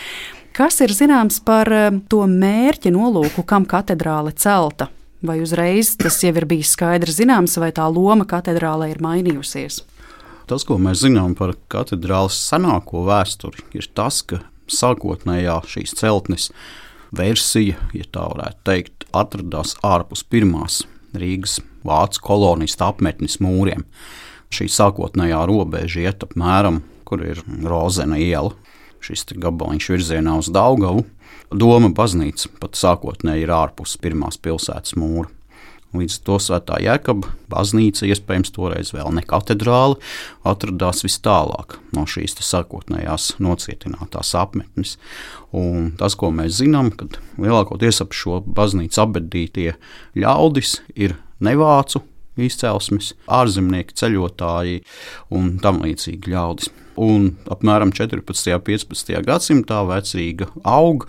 Kas 0.57 0.81
ir 0.81 0.89
zināms 0.97 1.37
par 1.45 1.69
eh, 1.69 1.91
to 2.09 2.25
mērķa 2.25 2.89
nolūku, 2.95 3.45
kam 3.45 3.67
katedrāle 3.69 4.33
celta? 4.33 4.89
Vai 5.21 5.43
uzreiz 5.45 5.93
tas 6.01 6.17
jau 6.25 6.33
ir 6.33 6.47
bijis 6.49 6.73
skaidrs 6.73 7.19
zināms, 7.19 7.59
vai 7.61 7.69
tā 7.77 7.85
loma 7.93 8.25
katedrālē 8.25 8.89
ir 8.89 9.03
mainījusies? 9.05 9.83
Tas, 10.49 10.65
ko 10.65 10.79
mēs 10.81 11.03
zinām 11.05 11.35
par 11.37 11.53
katedrāles 11.69 12.39
senāko 12.49 13.05
vēsturi, 13.05 13.61
ir 13.77 13.91
tas, 13.93 14.23
ka 14.25 14.41
sākotnējā 14.73 15.59
šīs 15.69 15.93
celtnes 16.01 16.49
versija, 17.13 17.77
ja 17.93 18.09
tā 18.09 18.25
varētu 18.33 18.65
teikt, 18.65 19.05
atradās 19.13 19.77
ārpus 19.85 20.25
pirmās 20.25 20.81
Rīgas 21.16 21.59
vācu 21.87 22.23
kolonistu 22.25 22.87
apmetnes 22.87 23.38
mūriem. 23.42 23.87
Šī 24.51 24.66
sākotnējā 24.70 25.40
robeža 25.49 26.05
iet 26.09 26.25
apmēram, 26.27 26.83
kur 27.07 27.23
ir 27.27 27.42
Rozena 27.46 28.18
iela. 28.20 28.55
Šis 29.01 29.25
gabaliņš 29.33 29.90
virzienā 29.94 30.37
uz 30.42 30.51
Daugavu. 30.53 31.07
Doma 31.51 31.88
baznīca 31.94 32.51
pat 32.61 32.79
sākotnēji 32.79 33.46
ir 33.46 33.55
ārpus 33.55 33.96
pirmās 34.03 34.38
pilsētas 34.38 34.99
mūra. 35.01 35.31
Līdz 35.90 36.20
to 36.22 36.37
svētā 36.38 36.76
jēkaba 36.85 37.33
baznīca, 37.50 38.07
iespējams, 38.07 38.53
toreiz 38.55 38.92
vēl 38.94 39.11
ne 39.16 39.24
katedrāle, 39.26 39.96
atradās 40.46 41.03
vis 41.03 41.18
tālāk 41.24 41.81
no 41.96 42.05
šīs 42.07 42.37
sākotnējās 42.46 43.33
nocietinātās 43.42 44.31
apmetnes. 44.38 44.94
Un 45.50 45.90
tas, 45.98 46.14
ko 46.14 46.31
mēs 46.35 46.61
zinām, 46.61 46.92
kad 46.94 47.18
lielākoties 47.42 48.05
ap 48.05 48.14
šo 48.14 48.38
baznīcu 48.46 49.03
apbedītie 49.03 49.74
ļaudis 50.14 50.79
ir 50.94 51.18
nevācu 51.42 52.05
izcelsmes, 52.40 53.14
ārzemnieki, 53.26 53.96
ceļotāji 53.98 54.85
un 55.35 55.57
tam 55.62 55.83
līdzīgi 55.85 56.33
ļaudis. 56.33 56.70
Un 57.00 57.31
apmēram 57.50 57.94
14. 57.96 58.55
un 58.55 58.64
15. 58.66 59.14
gadsimtā 59.26 59.81
vecrīga 59.88 60.50
aug, 60.68 61.07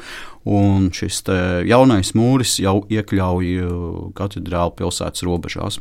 un 0.48 0.90
šis 0.96 1.22
jaunais 1.70 2.14
mūris 2.18 2.58
jau 2.64 2.82
iekļauj 2.90 3.54
uh, 3.62 3.76
katedrālu 4.18 4.76
pilsētas 4.80 5.26
robežās. 5.28 5.80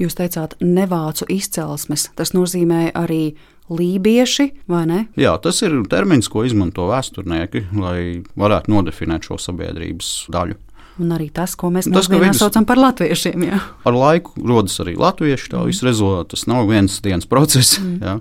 Jūs 0.00 0.16
teicāt, 0.18 0.56
nevācu 0.62 1.26
izcelsmes. 1.32 2.10
Tas 2.16 2.32
nozīmē 2.36 2.90
arī 2.96 3.36
lībieši, 3.66 4.46
vai 4.70 4.84
ne? 4.86 5.00
Jā, 5.18 5.34
tas 5.42 5.58
ir 5.66 5.74
termins, 5.90 6.30
ko 6.30 6.44
izmanto 6.46 6.86
vēsturnieki, 6.90 7.66
lai 7.82 7.98
varētu 8.38 8.72
nodefinēt 8.72 9.26
šo 9.26 9.40
sabiedrības 9.42 10.12
daļu. 10.32 10.60
Un 10.96 11.12
arī 11.12 11.26
tas, 11.34 11.52
ko 11.60 11.68
mēs 11.72 11.90
mūsdienās 11.90 12.22
vidus... 12.22 12.40
saucam 12.40 12.64
par 12.68 12.80
latviešiem. 12.80 13.42
Jā. 13.50 13.58
Ar 13.88 13.96
laiku 13.96 14.32
rodas 14.40 14.78
arī 14.80 14.94
latvieši. 14.96 15.50
Tā 15.52 15.58
mm. 15.58 15.68
viss 15.68 15.84
rezultāts. 15.84 16.30
Tas 16.32 16.46
nav 16.48 16.70
viens 16.70 16.94
dienas 17.04 17.28
process. 17.28 17.76
Mm. 17.82 17.98
Jā. 18.00 18.14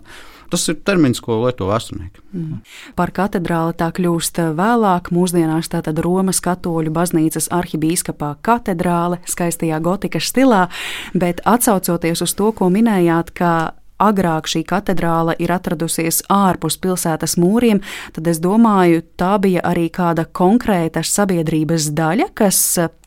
Tas 0.52 0.68
ir 0.72 0.80
termins, 0.86 1.22
ko 1.24 1.40
lieto 1.44 1.70
vēsturnieki. 1.70 2.24
Mm. 2.36 2.60
Par 2.98 3.14
katedrāli 3.16 3.78
tā 3.80 3.90
kļūst 3.96 4.42
vēlāk, 4.58 5.12
mūsdienās 5.16 5.72
tātad 5.74 6.00
Romas 6.04 6.42
katoļu 6.46 6.94
baznīcas 6.96 7.50
arhibīskapā 7.56 8.36
katedrāle 8.46 9.22
skaistajā 9.30 9.80
gotikas 9.84 10.30
stilā, 10.32 10.68
bet 11.14 11.42
atsaucoties 11.46 12.26
uz 12.26 12.36
to, 12.38 12.52
ko 12.56 12.70
minējāt, 12.74 13.34
ka 13.36 13.52
agrāk 14.02 14.50
šī 14.52 14.64
katedrāle 14.68 15.36
ir 15.40 15.54
atradusies 15.56 16.22
ārpus 16.32 16.78
pilsētas 16.82 17.38
mūriem, 17.40 17.82
tad 18.16 18.28
es 18.28 18.42
domāju, 18.44 19.04
tā 19.20 19.36
bija 19.42 19.64
arī 19.66 19.88
kāda 19.94 20.26
konkrēta 20.26 21.04
sabiedrības 21.06 21.92
daļa, 21.96 22.30
kas 22.36 22.60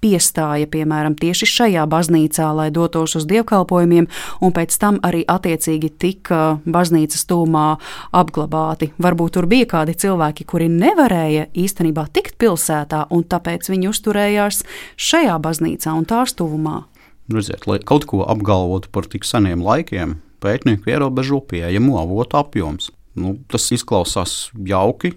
piestāja, 0.02 0.68
piemēram, 0.70 1.16
tieši 1.18 1.48
šajā 1.50 1.86
baznīcā, 1.90 2.48
lai 2.56 2.68
dotos 2.74 3.16
uz 3.18 3.26
dievkalpojumiem, 3.28 4.08
un 4.40 4.54
pēc 4.54 4.76
tam 4.80 5.00
arī 5.06 5.24
attiecīgi 5.28 5.90
tika 5.98 6.42
baznīcas 6.66 7.26
tūmā 7.28 7.66
apglabāti. 8.16 8.92
Varbūt 9.02 9.36
tur 9.38 9.48
bija 9.50 9.68
kādi 9.74 9.96
cilvēki, 9.98 10.46
kuri 10.48 10.70
nevarēja 10.72 11.48
īstenībā 11.58 12.08
tikt 12.14 12.38
pilsētā, 12.40 13.06
un 13.10 13.26
tāpēc 13.26 13.68
viņi 13.72 13.90
uzturējās 13.90 14.62
šajā 14.96 15.36
baznīcā 15.42 15.96
un 15.98 16.08
tās 16.08 16.36
tuvumā. 16.38 16.84
Redziet, 17.28 17.66
lai 17.68 17.76
kaut 17.84 18.06
ko 18.08 18.22
apgalvotu 18.24 18.88
par 18.88 19.04
tik 19.04 19.26
seniem 19.28 19.60
laikiem, 19.60 20.16
pētnieku 20.42 20.92
ierobežo 20.92 21.42
pieejamo 21.50 21.98
avotu 22.02 22.40
apjoms. 22.40 22.92
Nu, 23.18 23.32
tas 23.50 23.64
izklausās 23.74 24.34
jauki, 24.68 25.10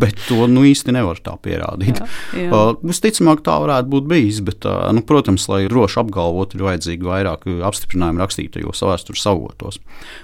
bet 0.00 0.18
to 0.28 0.46
nu, 0.50 0.62
īsti 0.68 0.94
nevar 0.94 1.18
tā 1.24 1.34
pierādīt. 1.42 1.98
Jā, 1.98 2.44
jā. 2.44 2.50
Uh, 2.54 2.76
visticamāk, 2.86 3.42
tā 3.46 3.56
varētu 3.64 3.90
būt 3.90 4.06
bijis, 4.10 4.38
bet, 4.46 4.66
uh, 4.68 4.86
nu, 4.94 5.02
protams, 5.06 5.48
lai 5.50 5.64
droši 5.70 6.00
apgalvotu, 6.04 6.58
ir 6.58 6.66
vajadzīgi 6.68 7.08
vairāk 7.08 7.48
apstiprinājumu 7.66 8.22
rakstītajos 8.22 8.84
vēstures 8.86 9.26
avotos. 9.32 9.80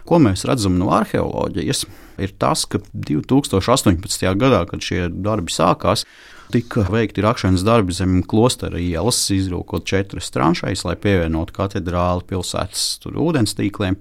Ko 0.07 0.21
mēs 0.23 0.47
redzam 0.47 0.79
no 0.79 0.93
arheoloģijas, 0.95 1.87
ir 2.23 2.37
tas, 2.39 2.65
ka 2.71 2.81
2018. 2.95 4.31
gadā, 4.39 4.63
kad 4.71 4.85
šie 4.85 5.09
darbi 5.11 5.55
sākās, 5.55 6.07
tika 6.53 6.87
veikti 6.91 7.25
rakšanas 7.25 7.65
darbi 7.67 7.95
zem 7.97 8.21
klostera 8.27 8.81
ielas, 8.81 9.19
izrūkot 9.35 9.87
četras 9.89 10.31
tranšais, 10.35 10.85
lai 10.87 10.97
pievienotu 11.01 11.55
katedrāli 11.57 12.27
pilsētas 12.31 12.87
ūdens 13.13 13.57
tīkliem. 13.59 13.99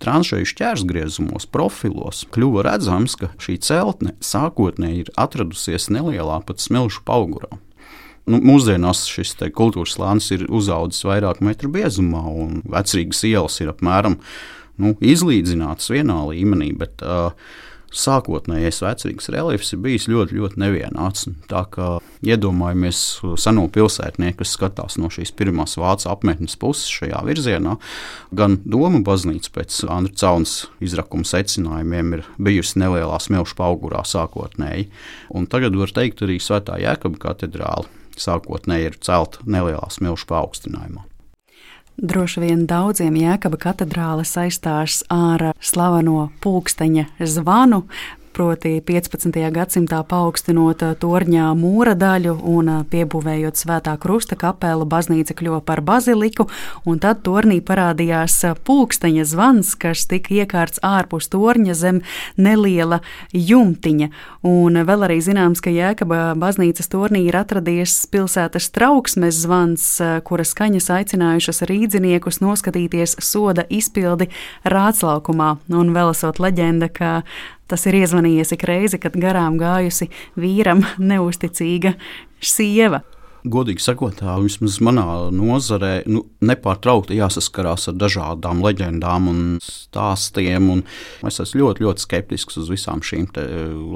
Tranšēju 0.00 0.48
šķērsgriezumos, 0.48 1.44
profilos 1.52 2.22
kļuva 2.32 2.64
redzams, 2.70 3.18
ka 3.20 3.28
šī 3.42 3.58
celtne 3.66 4.14
sākotnēji 4.24 5.04
ir 5.04 5.10
atradusies 5.20 5.90
nelielā 5.92 6.38
pat 6.48 6.62
smilšu 6.64 7.04
augurā. 7.04 7.58
Nu, 8.30 8.38
mūsdienās 8.44 9.04
šis 9.10 9.34
kultūras 9.56 9.96
slānis 9.96 10.30
ir 10.32 10.46
uzaudzis 10.48 11.04
vairāk 11.08 11.42
metru 11.44 11.68
biezumā, 11.72 12.22
un 12.22 12.62
vecrīgas 12.68 13.24
ielas 13.28 13.58
ir 13.60 13.72
apmēram 13.72 14.16
nu, 14.80 14.94
izlīdzinātas 15.00 15.90
vienā 15.92 16.18
līmenī. 16.30 16.70
Bet, 16.80 17.04
uh, 17.04 17.34
sākotnējais 17.90 18.80
vecrīgas 18.84 19.30
reliefs 19.34 19.72
ir 19.74 19.82
bijis 19.84 20.06
ļoti, 20.10 20.36
ļoti 20.38 20.60
nevienāds. 20.62 21.26
Tā 21.50 21.64
kā 21.72 21.88
iedomājamies 22.26 23.02
seno 23.40 23.66
pilsētnieku, 23.72 24.40
kas 24.40 24.54
skatās 24.56 24.98
no 25.00 25.10
šīs 25.12 25.32
pirmās 25.36 25.76
vācu 25.80 26.10
apmetnes 26.12 26.56
puses 26.60 26.90
šajā 26.92 27.22
virzienā, 27.26 27.76
gan 28.36 28.58
Doma 28.64 29.02
baznīca 29.06 29.54
pēc 29.58 29.82
Andra 29.90 30.14
Caunas 30.22 30.56
izrakuma 30.84 31.26
secinājumiem 31.28 32.18
ir 32.18 32.26
bijusi 32.38 32.80
nelielā 32.82 33.18
smilšu 33.22 33.58
augurā 33.66 34.04
sākotnēji. 34.06 34.90
Un 35.34 35.50
tagad 35.50 35.78
var 35.78 35.94
teikt 35.96 36.22
arī 36.26 36.40
Svētā 36.42 36.78
Jēkaba 36.82 37.20
katedrāle 37.28 37.88
sākotnēji 38.20 38.90
ir 38.92 39.00
celta 39.04 39.46
nelielā 39.46 39.88
smilšu 39.92 40.28
paaugstinājumā. 40.30 41.09
Droši 42.00 42.40
vien 42.40 42.62
daudziem 42.64 43.12
Jēkaba 43.20 43.58
katedrāle 43.60 44.22
saistās 44.24 45.02
ar 45.12 45.50
slaveno 45.60 46.30
pulksteņa 46.40 47.04
zvanu, 47.28 47.82
proti 48.32 48.78
15. 48.86 49.34
gadsimtā 49.54 50.00
paaugstinot 50.08 50.82
torņā 51.02 51.48
mūra 51.58 51.94
daļu 51.98 52.36
un 52.48 52.70
piebūvējot 52.90 53.58
svētā 53.60 53.96
krusta 54.00 54.38
kapelu, 54.38 54.86
baznīca 54.88 55.34
kļuva 55.36 55.60
par 55.66 55.82
baziliku, 55.84 56.46
un 56.88 57.00
tad 57.02 57.22
tornī 57.26 57.60
parādījās 57.64 58.38
pulksteņa 58.66 59.26
zvans, 59.28 59.74
kas 59.80 60.06
tika 60.10 60.34
iekārts 60.40 60.82
ārpus 60.86 61.30
torņa 61.32 61.76
zem 61.76 62.00
neliela 62.40 63.00
jumtiņa. 63.34 64.10
Un 64.46 64.80
vēl 64.88 65.06
arī 65.08 65.20
zināms, 65.24 65.60
ka 65.60 65.72
Jēkaba 65.74 66.34
baznīcas 66.40 66.90
tornī 66.92 67.26
ir 67.28 67.38
atradies 67.40 67.98
pilsētas 68.12 68.70
trauksmes 68.74 69.42
zvans, 69.44 69.86
kura 70.24 70.46
skaņas 70.46 70.90
aicinājušas 70.96 71.64
rīdziniekus 71.70 72.40
noskatīties 72.44 73.18
soda 73.24 73.66
izpildi 73.68 74.30
Rāclaukumā. 74.64 75.56
Un 75.70 75.94
vēl 75.96 76.14
esot 76.14 76.40
leģenda, 76.42 76.88
ka 76.92 77.12
Tas 77.70 77.86
ir 77.86 78.00
iezvanījies 78.00 78.56
ik 78.56 78.66
reizi, 78.66 78.98
kad 78.98 79.14
garām 79.20 79.58
gājusi 79.60 80.10
vīram 80.40 80.82
neusticīga 80.98 81.94
sieva. 82.42 83.04
Godīgi 83.40 83.80
sakot, 83.80 84.18
tā 84.20 84.34
vismaz 84.42 84.76
manā 84.84 85.04
nozarē 85.32 86.02
nu, 86.12 86.26
nepārtraukti 86.44 87.16
jāsaskarās 87.16 87.88
ar 87.88 87.96
dažādām 87.96 88.60
leģendām 88.66 89.30
un 89.30 89.38
stāstiem. 89.64 90.66
Un 90.74 90.82
es 91.30 91.40
esmu 91.40 91.62
ļoti, 91.62 91.86
ļoti 91.86 92.04
skeptisks 92.04 92.60
uz 92.60 92.68
visām 92.72 93.00
šīm 93.06 93.30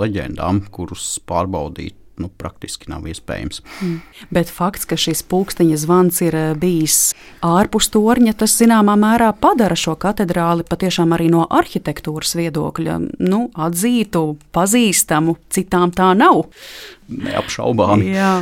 leģendām, 0.00 0.62
kuras 0.72 1.18
pārbaudīt 1.28 1.98
nu, 2.20 2.30
praktiski 2.40 2.90
nav 2.92 3.06
iespējams. 3.10 3.60
Mm. 3.82 3.98
Bet 4.34 4.50
fakts, 4.52 4.86
ka 4.88 4.98
šis 5.00 5.24
pulksteņa 5.30 5.78
zvans 5.80 6.20
ir 6.24 6.36
eh, 6.38 6.48
bijis 6.58 7.14
ārpus 7.44 7.90
torņa, 7.94 8.36
tas 8.42 8.56
zināmā 8.60 8.96
mērā 9.00 9.32
padara 9.38 9.76
šo 9.78 9.96
katedrāli 10.00 10.66
patiešām 10.68 11.14
arī 11.16 11.30
no 11.34 11.46
arhitektūras 11.50 12.36
viedokļa 12.38 12.98
nu, 13.24 13.46
atzītu, 13.54 14.26
pazīstamu, 14.54 15.38
citām 15.54 15.94
tā 15.94 16.12
nav. 16.18 16.46
Neapšaubāmi. 17.08 18.12
Jā. 18.14 18.34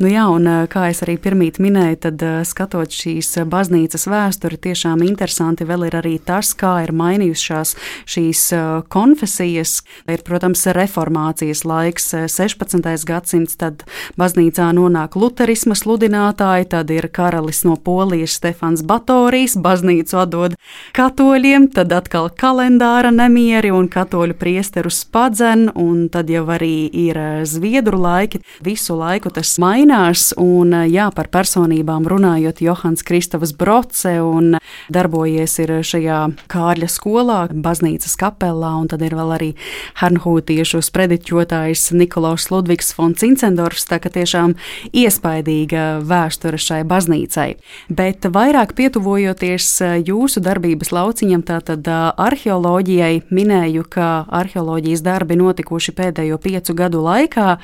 Nu, 0.00 0.08
jā, 0.10 0.26
un 0.30 0.46
kā 0.70 0.86
es 0.90 1.02
arī 1.04 1.16
pirmīt 1.20 1.58
minēju, 1.62 1.98
tad 2.06 2.22
skatot 2.48 2.92
šīs 2.94 3.32
baznīcas 3.50 4.06
vēsturi, 4.10 4.58
tiešām 4.68 5.02
interesanti 5.06 5.66
vēl 5.68 5.88
ir 5.88 5.96
arī 6.00 6.14
tas, 6.22 6.52
kā 6.58 6.78
ir 6.84 6.92
mainījušās 6.96 7.74
šīs 8.10 8.42
konfesijas. 8.92 9.80
Ir, 10.10 10.22
protams, 10.26 10.64
reformācijas 10.76 11.64
laiks, 11.68 12.10
16. 12.30 12.86
gadsimts, 13.08 13.56
tad 13.60 13.84
baznīcā 14.20 14.70
nonāk 14.76 15.16
luterisma 15.18 15.76
sludinātāji, 15.78 16.70
tad 16.74 16.90
ir 16.94 17.08
karalis 17.12 17.64
no 17.66 17.76
Polijas 17.76 18.36
Stefans 18.38 18.84
Batorijs, 18.86 19.56
baznīcu 19.60 20.20
atdod 20.22 20.56
katoļiem, 20.96 21.70
tad 21.74 21.92
atkal 21.94 22.30
kalendāra 22.30 23.12
nemieri 23.14 23.72
un 23.74 23.88
katoļu 23.90 24.36
priesteru 24.40 24.92
spadzen, 24.92 25.68
un 25.74 26.08
tad 26.12 26.30
jau 26.32 26.46
arī 26.52 26.88
ir 26.88 27.18
zviedru 27.48 28.00
laiki. 28.00 28.42
Visu 28.64 28.96
laiku 28.98 29.32
tas 29.34 29.56
mainās 29.58 29.69
mainās. 29.70 30.30
Un, 30.40 30.74
jā, 30.90 31.08
par 31.14 31.30
personībām 31.32 32.06
runājot, 32.10 32.62
Johans 32.64 33.04
Kristovs 33.06 33.52
Broce 33.56 34.16
un 34.24 34.56
darbojies 34.92 35.56
šajā 35.86 36.20
Kārļa 36.50 36.88
skolā, 36.90 37.40
baznīcas 37.50 38.16
kapelā, 38.20 38.72
un 38.80 38.90
tad 38.90 39.04
ir 39.06 39.16
vēl 39.18 39.34
arī 39.36 39.50
Hernhūtiešu 40.00 40.82
sprediķotājs 40.86 41.90
Nikolaus 41.96 42.48
Ludvigs 42.52 42.92
von 42.96 43.14
Cincendorfs. 43.18 43.86
Tā 43.90 44.00
kā 44.02 44.12
tiešām 44.12 44.56
iespaidīga 44.96 45.86
vēsture 46.06 46.60
šai 46.60 46.82
baznīcai. 46.88 47.48
Bet 47.88 48.26
vairāk 48.26 48.74
pietuvojoties 48.78 49.70
jūsu 50.06 50.42
darbības 50.44 50.92
lauciņam, 50.94 51.44
tātad 51.46 51.86
arheoloģijai, 51.90 53.24
minēju, 53.30 53.86
ka 53.90 54.10
arheoloģijas 54.42 55.04
darbi 55.06 55.38
notikuši 55.40 55.96
pēdējo 55.96 56.40
piecu 56.42 56.76
gadu 56.78 57.04
laikā. 57.06 57.58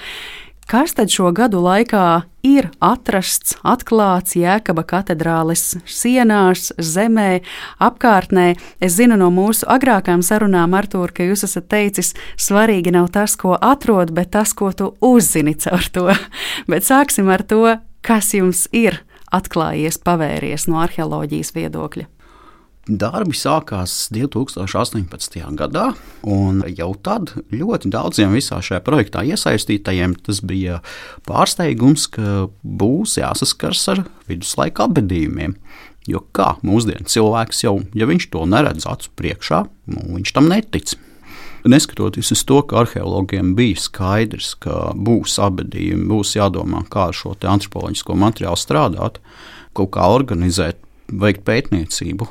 Kas 0.66 0.96
tad 0.98 1.12
šo 1.14 1.28
gadu 1.30 1.60
laikā 1.62 2.24
ir 2.42 2.66
atrasts, 2.82 3.52
atklāts 3.62 4.34
Jēkaba 4.34 4.82
katedrāles 4.82 5.76
sienās, 5.86 6.72
zemē, 6.74 7.44
apkārtnē? 7.78 8.48
Es 8.82 8.96
zinu 8.98 9.14
no 9.20 9.28
mūsu 9.30 9.68
agrākām 9.70 10.24
sarunām, 10.26 10.74
Artur, 10.74 11.14
ka 11.14 11.22
jūs 11.22 11.46
esat 11.46 11.68
teicis, 11.70 12.16
svarīgi 12.34 12.90
nav 12.98 13.12
tas, 13.14 13.38
ko 13.38 13.54
atrod, 13.54 14.10
bet 14.10 14.32
tas, 14.34 14.56
ko 14.58 14.72
tu 14.74 14.90
uzzini 15.06 15.54
caur 15.54 15.86
to. 15.94 16.08
bet 16.72 16.82
sāksim 16.82 17.30
ar 17.30 17.46
to, 17.46 17.62
kas 18.02 18.34
jums 18.34 18.66
ir 18.74 19.04
atklājies, 19.30 20.02
pavēries 20.02 20.66
no 20.66 20.82
arheoloģijas 20.82 21.54
viedokļa. 21.54 22.10
Darbi 22.86 23.34
sākās 23.34 24.06
2018. 24.14 25.40
gadā, 25.58 25.88
un 26.22 26.60
jau 26.70 26.92
tad 26.94 27.32
ļoti 27.50 27.90
daudziem 27.90 28.36
visā 28.36 28.60
šajā 28.62 28.78
projektā 28.86 29.24
iesaistītajiem 29.26 30.14
tas 30.22 30.38
bija 30.46 30.78
pārsteigums, 31.26 32.04
ka 32.14 32.46
būs 32.62 33.16
jāsaskars 33.18 33.82
ar 33.90 34.04
viduslaika 34.30 34.86
apbedījumiem. 34.86 35.56
Jo 36.06 36.22
kā 36.30 36.52
mūsdienu 36.62 37.10
cilvēks 37.10 37.64
jau, 37.64 37.80
ja 37.98 38.06
viņš 38.06 38.28
to 38.30 38.44
neredz 38.46 38.86
acu 38.86 39.10
priekšā, 39.18 39.64
nu, 39.90 40.06
viņš 40.20 40.34
tam 40.38 40.46
netic. 40.54 40.94
Neskatoties 41.66 42.30
uz 42.36 42.46
to, 42.46 42.60
ka 42.62 42.84
arheologiem 42.84 43.56
bija 43.58 43.82
skaidrs, 43.82 44.54
ka 44.62 44.92
būs 44.94 45.40
abadījumi, 45.42 46.06
būs 46.06 46.36
jādomā, 46.38 46.86
kā 46.86 47.10
ar 47.10 47.18
šo 47.18 47.34
antropoloģisko 47.34 48.14
materiālu 48.14 48.62
strādāt, 48.62 49.18
kaut 49.74 49.96
kā 49.98 50.06
organizēt, 50.14 50.78
veikt 51.10 51.42
pētniecību 51.46 52.30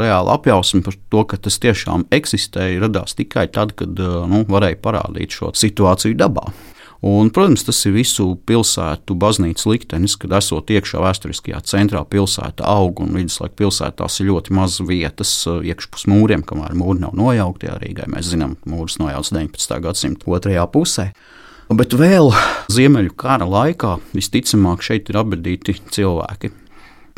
reāla 0.00 0.38
apjausma 0.38 0.82
par 0.86 0.96
to, 1.12 1.26
ka 1.28 1.38
tas 1.48 1.60
tiešām 1.62 2.08
eksistēja, 2.14 2.80
radās 2.86 3.16
tikai 3.18 3.48
tad, 3.52 3.76
kad 3.78 3.98
nu, 3.98 4.44
varēja 4.48 4.80
parādīt 4.84 5.38
šo 5.38 5.52
situāciju 5.56 6.18
dabā. 6.18 6.48
Un, 7.00 7.28
protams, 7.30 7.62
tas 7.62 7.78
ir 7.86 7.94
visu 7.94 8.32
pilsētu 8.48 9.14
baznīcas 9.14 9.68
liktenis, 9.70 10.16
kad 10.18 10.32
esot 10.40 10.72
iekšā 10.74 10.98
vēsturiskajā 11.04 11.60
centrā, 11.70 12.02
pilsēta 12.02 12.66
aug 12.66 12.98
un 13.04 13.12
viduslaika 13.14 13.54
pilsētās 13.60 14.18
ir 14.18 14.32
ļoti 14.32 14.56
maz 14.58 14.80
vietas 14.82 15.30
iekšpus 15.46 16.08
mūriem, 16.10 16.42
kamēr 16.42 16.74
mūri 16.78 17.04
nav 17.04 17.14
nojaukti. 17.18 17.70
Rīgai 17.84 18.08
mēs 18.10 18.32
zinām, 18.32 18.56
mūris 18.66 18.98
nojauts 18.98 19.30
19. 19.30 19.78
gadsimta 19.84 20.26
otrajā 20.26 20.66
pusē. 20.74 21.12
Bet 21.68 21.94
vēl 21.94 22.32
Ziemeļu 22.72 23.14
kara 23.20 23.46
laikā 23.46 23.98
visticamāk 24.16 24.82
šeit 24.82 25.12
ir 25.12 25.20
apbedīti 25.22 25.76
cilvēki. 25.94 26.50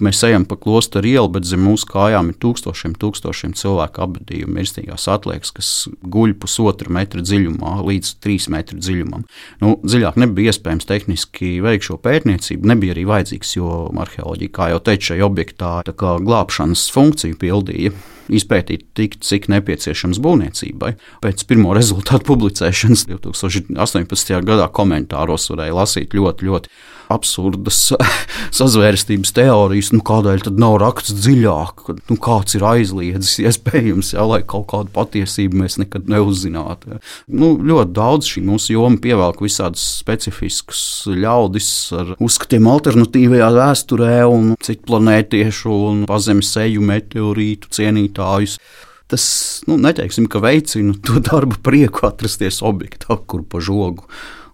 Mēs 0.00 0.22
ejam 0.24 0.46
pa 0.48 0.56
klosteru 0.60 1.10
ielu, 1.10 1.28
bet 1.34 1.46
zem 1.48 1.62
mūsu 1.66 1.88
kājām 1.90 2.30
ir 2.32 2.38
tūkstošiem, 2.40 2.94
tūkstošiem 3.00 3.52
cilvēku 3.58 4.04
apbedījumu 4.06 4.56
mirstīgās 4.56 5.04
atliekas, 5.12 5.52
kas 5.56 5.72
guļ 6.00 6.34
pusotra 6.40 6.92
metra 6.92 7.24
dziļumā 7.24 7.76
līdz 7.86 8.14
trīs 8.24 8.48
metru 8.52 8.80
dziļumam. 8.80 9.26
Nu, 9.60 9.74
dziļāk 9.84 10.16
nebija 10.20 10.54
iespējams 10.54 10.88
tehniski 10.88 11.58
veikt 11.64 11.88
šo 11.90 11.98
pētniecību, 12.00 12.70
nebija 12.72 12.96
arī 12.96 13.04
vajadzīgs, 13.10 13.56
jo 13.58 13.74
arheoloģija, 14.04 14.54
kā 14.56 14.70
jau 14.72 14.80
teicu, 14.88 15.12
šajā 15.12 15.28
objektā 15.28 15.74
glābšanas 16.00 16.88
funkciju 16.94 17.38
pildīja 17.40 17.92
izpētīt 18.30 18.86
tik, 18.96 19.18
cik 19.24 19.48
nepieciešams 19.52 20.20
būvniecībai. 20.22 20.94
Pēc 21.24 21.44
pirmo 21.50 21.74
rezultātu 21.76 22.28
publicēšanas 22.30 23.06
2018. 23.10 24.40
gadā 24.46 24.70
komentāros 24.74 25.50
varēja 25.52 25.76
lasīt 25.76 26.16
ļoti, 26.16 26.48
ļoti 26.50 26.74
absurdas 27.10 27.78
sazvērstības 28.58 29.34
teorijas, 29.36 29.90
nu, 29.94 30.02
kādēļ 30.06 30.44
tad 30.46 30.60
nav 30.60 30.78
raksts 30.82 31.14
dziļāk, 31.18 31.84
kad 31.88 32.02
nu, 32.10 32.18
kāds 32.22 32.56
ir 32.58 32.66
aizliedzis, 32.66 33.38
iespējams, 33.48 34.14
jā, 34.16 34.26
lai 34.26 34.42
kaut 34.46 34.68
kādu 34.72 34.92
patiesību 34.96 35.62
mēs 35.62 35.78
nekad 35.82 36.10
neuzzinātu. 36.10 36.94
Jā. 36.94 37.00
Nu, 37.30 37.52
ļoti 37.58 37.94
daudz 37.96 38.30
šī 38.30 38.44
mūsu 38.48 38.74
joma 38.76 39.00
pievelk 39.02 39.42
visādus 39.44 39.84
specifiskus 40.00 40.84
ļaudis 41.10 41.70
ar 41.96 42.14
uzskatiem 42.20 42.68
alternatīvajā 42.70 43.50
vēsturē 43.56 44.14
un 44.30 44.54
citplanētiešu 44.62 45.74
un 45.90 46.06
pazemes 46.10 46.54
eju 46.64 46.84
meteorītu 46.86 47.72
cienītājus 47.80 48.58
tas 49.10 49.24
nu, 49.66 49.74
neteiksim, 49.80 50.28
ka 50.30 50.38
veicina 50.42 50.94
to 51.06 51.18
darbu 51.26 51.58
prieku 51.66 52.06
atrasties 52.06 52.60
objektā, 52.62 53.16
kur 53.26 53.42
pa 53.42 53.58
žogu 53.58 54.06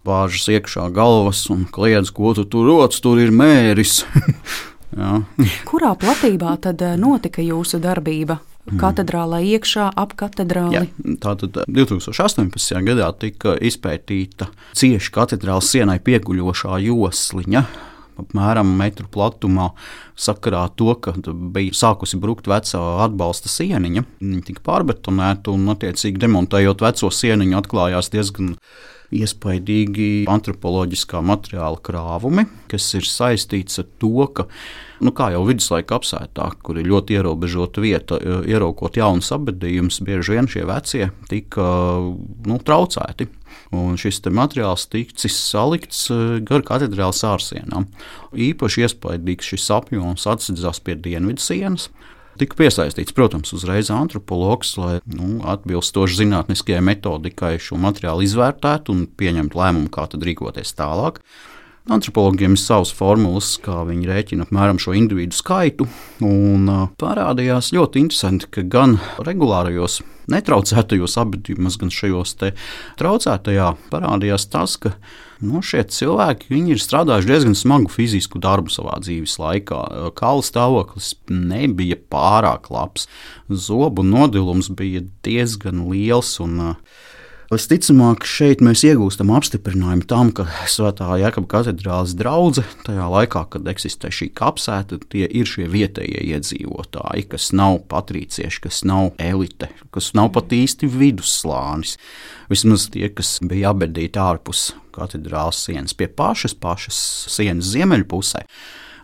bāžas 0.06 0.46
iekšā 0.54 0.88
galvas 0.94 1.44
un 1.52 1.66
kliedz, 1.72 2.12
ko 2.14 2.32
tu 2.38 2.46
tur 2.48 2.70
rodas, 2.70 3.02
tur 3.02 3.20
ir 3.22 3.34
mēris. 3.34 4.04
Kurā 5.66 5.94
platībā 5.98 6.54
tad 6.62 6.82
eh, 6.84 6.94
notika 7.00 7.42
jūsu 7.44 7.80
darbība? 7.82 8.38
Mm. 8.66 8.80
Katedrālē 8.82 9.42
iekšā, 9.46 9.90
ap 9.94 10.16
katedrāli. 10.18 10.74
Jā, 10.74 10.86
tātad 11.22 11.60
2018. 11.70 12.56
Eh, 12.56 12.86
gadā 12.86 13.10
tika 13.14 13.54
izpētīta 13.62 14.48
cieši 14.78 15.12
katedrālas 15.14 15.68
sienai 15.70 16.00
pieguļošā 16.02 16.80
josliņa, 16.86 17.62
apmēram 18.22 18.72
metru 18.78 19.06
platumā, 19.12 19.68
sakarā 20.18 20.64
to, 20.74 20.96
ka 20.98 21.14
bija 21.54 21.76
sākusi 21.76 22.18
brukt 22.18 22.50
vecā 22.50 22.82
atbalsta 23.04 23.52
sieniņa. 23.52 24.06
Viņa 24.24 24.44
tika 24.48 24.64
pārbetonēta 24.66 25.54
un, 25.54 25.68
attiecīgi, 25.76 26.22
demontējot 26.24 26.82
veco 26.88 27.12
sieniņu, 27.12 27.58
atklājās 27.60 28.10
diezgan 28.14 28.54
iespaidīgi 29.14 30.26
antropoloģiskā 30.30 31.20
materiāla 31.24 31.78
krāvumi, 31.84 32.46
kas 32.70 32.88
ir 32.98 33.06
saistīts 33.06 33.80
ar 33.82 33.86
to, 34.02 34.26
ka, 34.34 34.46
nu, 35.04 35.12
kā 35.16 35.30
jau 35.34 35.44
viduslaika 35.46 35.98
apsētā, 36.00 36.48
kur 36.66 36.80
ir 36.80 36.88
ļoti 36.90 37.18
ierobežota 37.20 37.84
vieta, 37.84 38.18
ieraukot 38.48 38.98
jaunus 38.98 39.30
apbedījumus, 39.36 40.02
bieži 40.06 40.36
vien 40.36 40.50
šie 40.50 40.66
vecie 40.68 41.10
tika 41.30 41.66
nu, 42.46 42.58
traucēti. 42.66 43.30
Un 43.74 43.96
šis 43.98 44.20
materiāls 44.30 44.84
ticis 44.92 45.36
salikts 45.50 46.06
eh, 46.12 46.38
gar 46.46 46.62
katedrālas 46.66 47.22
ārsienām. 47.26 47.88
Īpaši 48.36 48.84
iespaidīgs 48.86 49.54
šis 49.54 49.70
apjoms 49.74 50.26
atsedzās 50.30 50.82
pie 50.84 50.94
dienvidu 51.02 51.42
sienas, 51.42 51.88
Tika 52.36 52.56
piesaistīts, 52.58 53.14
protams, 53.16 53.52
uzreiz 53.56 53.88
antropologs, 53.94 54.74
lai 54.80 54.98
nu, 55.08 55.38
atbilstoši 55.48 56.20
zinātniskajai 56.20 56.82
metodikai 56.84 57.54
šo 57.62 57.78
materiālu 57.80 58.26
izvērtētu 58.26 58.92
un 58.92 59.04
pieņemtu 59.08 59.60
lēmumu, 59.60 59.92
kā 59.92 60.04
tad 60.12 60.26
rīkoties 60.26 60.74
tālāk. 60.76 61.22
Antropologiem 61.86 62.56
ir 62.56 62.58
savas 62.58 62.90
formulas, 62.90 63.52
kā 63.62 63.84
viņi 63.86 64.08
rēķina 64.10 64.46
apmēram 64.48 64.80
šo 64.82 64.96
individu 64.98 65.36
skaitu. 65.38 65.86
Un, 66.18 66.66
uh, 66.66 66.88
parādījās 66.98 67.70
ļoti 67.76 68.02
interesanti, 68.02 68.48
ka 68.50 68.64
gan 68.66 68.96
regulārajos 69.22 70.00
netraucētajos 70.32 71.14
apbedījumos, 71.22 71.76
gan 71.78 71.92
šajos 71.94 72.34
traucētajā 72.98 73.68
parādījās 73.92 74.48
tas, 74.50 74.74
ka 74.82 74.96
nu, 75.38 75.62
šie 75.62 75.84
cilvēki 75.94 76.58
ir 76.72 76.82
strādājuši 76.82 77.30
diezgan 77.30 77.54
smagu 77.54 77.92
fizisku 77.94 78.42
darbu 78.42 78.74
savā 78.74 78.98
dzīves 79.04 79.36
laikā. 79.38 79.82
Kaula 80.18 80.42
stāvoklis 80.42 81.14
nebija 81.30 82.00
pārāk 82.10 82.66
labs, 82.74 83.06
zobu 83.46 84.02
nodilums 84.02 84.72
bija 84.74 85.04
diezgan 85.26 85.86
liels. 85.92 86.34
Un, 86.42 86.74
Visticamāk, 87.46 88.24
šeit 88.26 88.58
mēs 88.64 88.80
iegūstam 88.88 89.28
apstiprinājumu 89.36 90.02
tam, 90.10 90.32
ka 90.34 90.48
Svētā 90.66 91.12
Jēkabā 91.20 91.46
katedrāles 91.52 92.16
draudzene 92.18 92.66
tajā 92.82 93.06
laikā, 93.12 93.44
kad 93.52 93.70
eksistē 93.70 94.10
šī 94.10 94.32
kapsēta, 94.34 94.98
tie 95.12 95.28
ir 95.30 95.46
šie 95.46 95.68
vietējie 95.70 96.24
iedzīvotāji, 96.34 97.28
kas 97.30 97.52
nav 97.54 97.78
patricieši, 97.92 98.64
kas 98.66 98.82
nav 98.90 99.12
elite, 99.22 99.70
kas 99.94 100.10
nav 100.18 100.32
pat 100.34 100.50
īsti 100.58 100.90
vidusslānis. 100.90 101.94
Vismaz 102.50 102.88
tie, 102.90 103.06
kas 103.14 103.36
bija 103.46 103.70
abedīti 103.70 104.18
ārpus 104.18 104.72
katedrāles 104.96 105.62
sienas, 105.68 105.94
pie 105.94 106.10
pašas, 106.10 106.58
pašas 106.58 106.98
sienas 107.30 107.70
ziemeļpusē, 107.76 108.42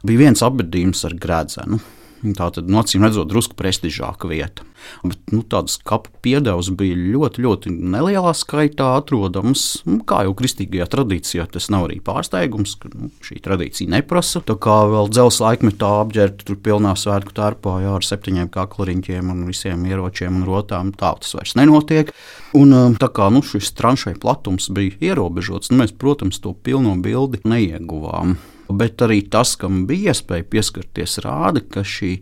bija 0.03 0.27
viens 0.27 0.43
abedījums 0.43 1.07
ar 1.07 1.15
gredzenu. 1.15 1.79
Tā 2.23 2.53
tad, 2.55 2.69
no 2.71 2.79
acīm 2.79 3.03
redzot, 3.03 3.27
drusku 3.27 3.57
prestižāka 3.59 4.29
vieta. 4.31 4.63
Bet 5.03 5.19
nu, 5.35 5.41
tādas 5.43 5.75
kapu 5.83 6.13
piedevas 6.23 6.69
bija 6.79 6.95
ļoti, 6.95 7.43
ļoti 7.43 7.73
nelielā 7.75 8.31
skaitā 8.39 8.93
atrodams. 9.01 9.83
Nu, 9.89 9.99
kā 10.07 10.21
jau 10.27 10.35
kristīgajā 10.39 10.87
tradīcijā, 10.93 11.49
tas 11.51 11.67
nav 11.75 11.89
arī 11.89 11.99
pārsteigums, 12.05 12.77
ka 12.79 12.93
nu, 12.95 13.11
šī 13.27 13.41
tradīcija 13.43 13.91
neprasa. 13.91 14.43
Tā 14.47 14.55
kā 14.63 14.79
vēl 14.93 15.11
dzelzceļa 15.11 15.49
laikmetā 15.49 15.91
apģērbta 16.05 16.47
tur 16.47 16.61
pilnā 16.63 16.95
svētku 16.99 17.35
tērpā 17.35 17.77
jā, 17.83 17.97
ar 17.99 18.07
septiņiem 18.07 18.53
kaklariņķiem 18.55 19.35
un 19.35 19.43
visiem 19.51 19.83
ieročiem 19.91 20.39
un 20.39 20.47
rotām, 20.47 20.95
tā 20.95 21.15
tas 21.19 21.35
vairs 21.39 21.57
nenotiek. 21.59 22.15
Un, 22.55 22.71
um, 22.77 22.99
tā 23.01 23.11
kā 23.11 23.33
nu, 23.35 23.43
šis 23.43 23.75
tranšai 23.79 24.15
platums 24.23 24.71
bija 24.71 24.95
ierobežots, 25.11 25.75
nu, 25.75 25.83
mēs, 25.83 25.95
protams, 25.99 26.39
to 26.43 26.55
pilno 26.55 26.95
bildi 27.03 27.43
neieguvām 27.49 28.37
bet 28.69 29.03
arī 29.05 29.23
tas, 29.33 29.55
kam 29.59 29.85
bija 29.89 30.13
iespēja 30.13 30.49
pieskarties, 30.53 31.19
rāda, 31.25 31.65
ka 31.65 31.85
šī 31.87 32.17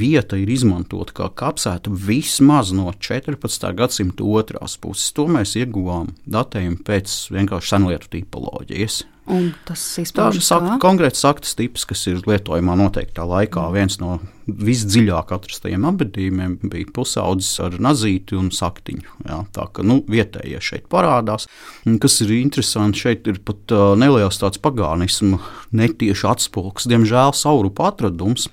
vieta 0.00 0.38
ir 0.40 0.50
izmantota 0.52 1.16
kā 1.16 1.30
kapsēta 1.42 1.92
vismaz 1.92 2.72
no 2.76 2.92
14. 2.92 3.72
gadsimta 3.78 4.26
otrās 4.26 4.78
puses. 4.80 5.12
To 5.16 5.28
mēs 5.30 5.56
ieguvām 5.60 6.12
datējumu 6.24 6.82
pēc 6.86 7.16
vienkārši 7.34 7.74
senlietu 7.74 8.12
tipoloģijas. 8.16 9.02
Un 9.30 9.52
tas 9.68 9.80
izpaužas 10.02 10.48
kā? 10.50 10.76
Konkrēts 10.82 11.20
saktas 11.22 11.54
tips, 11.54 11.84
kas 11.86 12.00
ir 12.10 12.24
lietojumā 12.26 12.74
noteiktā 12.78 13.22
laikā. 13.28 13.68
Mm. 13.68 13.76
Viens 13.76 13.98
no 14.02 14.16
visdziļāk 14.50 15.30
atrastajiem 15.36 15.86
apbedījumiem 15.92 16.56
bija 16.72 16.90
pusaudzis 16.96 17.52
ar 17.62 17.78
nazīti 17.82 18.34
un 18.38 18.50
saktiņu. 18.54 19.06
Jā, 19.28 19.38
tā 19.54 19.68
kā 19.70 19.86
nu, 19.86 20.00
vietējie 20.10 20.58
šeit 20.64 20.90
parādās. 20.90 21.46
Un, 21.86 22.00
kas 22.02 22.18
ir 22.24 22.34
interesanti, 22.40 23.04
šeit 23.06 23.30
ir 23.30 23.38
pat 23.46 23.76
uh, 23.76 23.92
neliels 23.98 24.42
tāds 24.42 24.58
pagānismu 24.62 25.38
netieši 25.70 26.26
atspulks, 26.32 26.90
diemžēl 26.90 27.36
saurupa 27.38 27.92
atradums. 27.92 28.50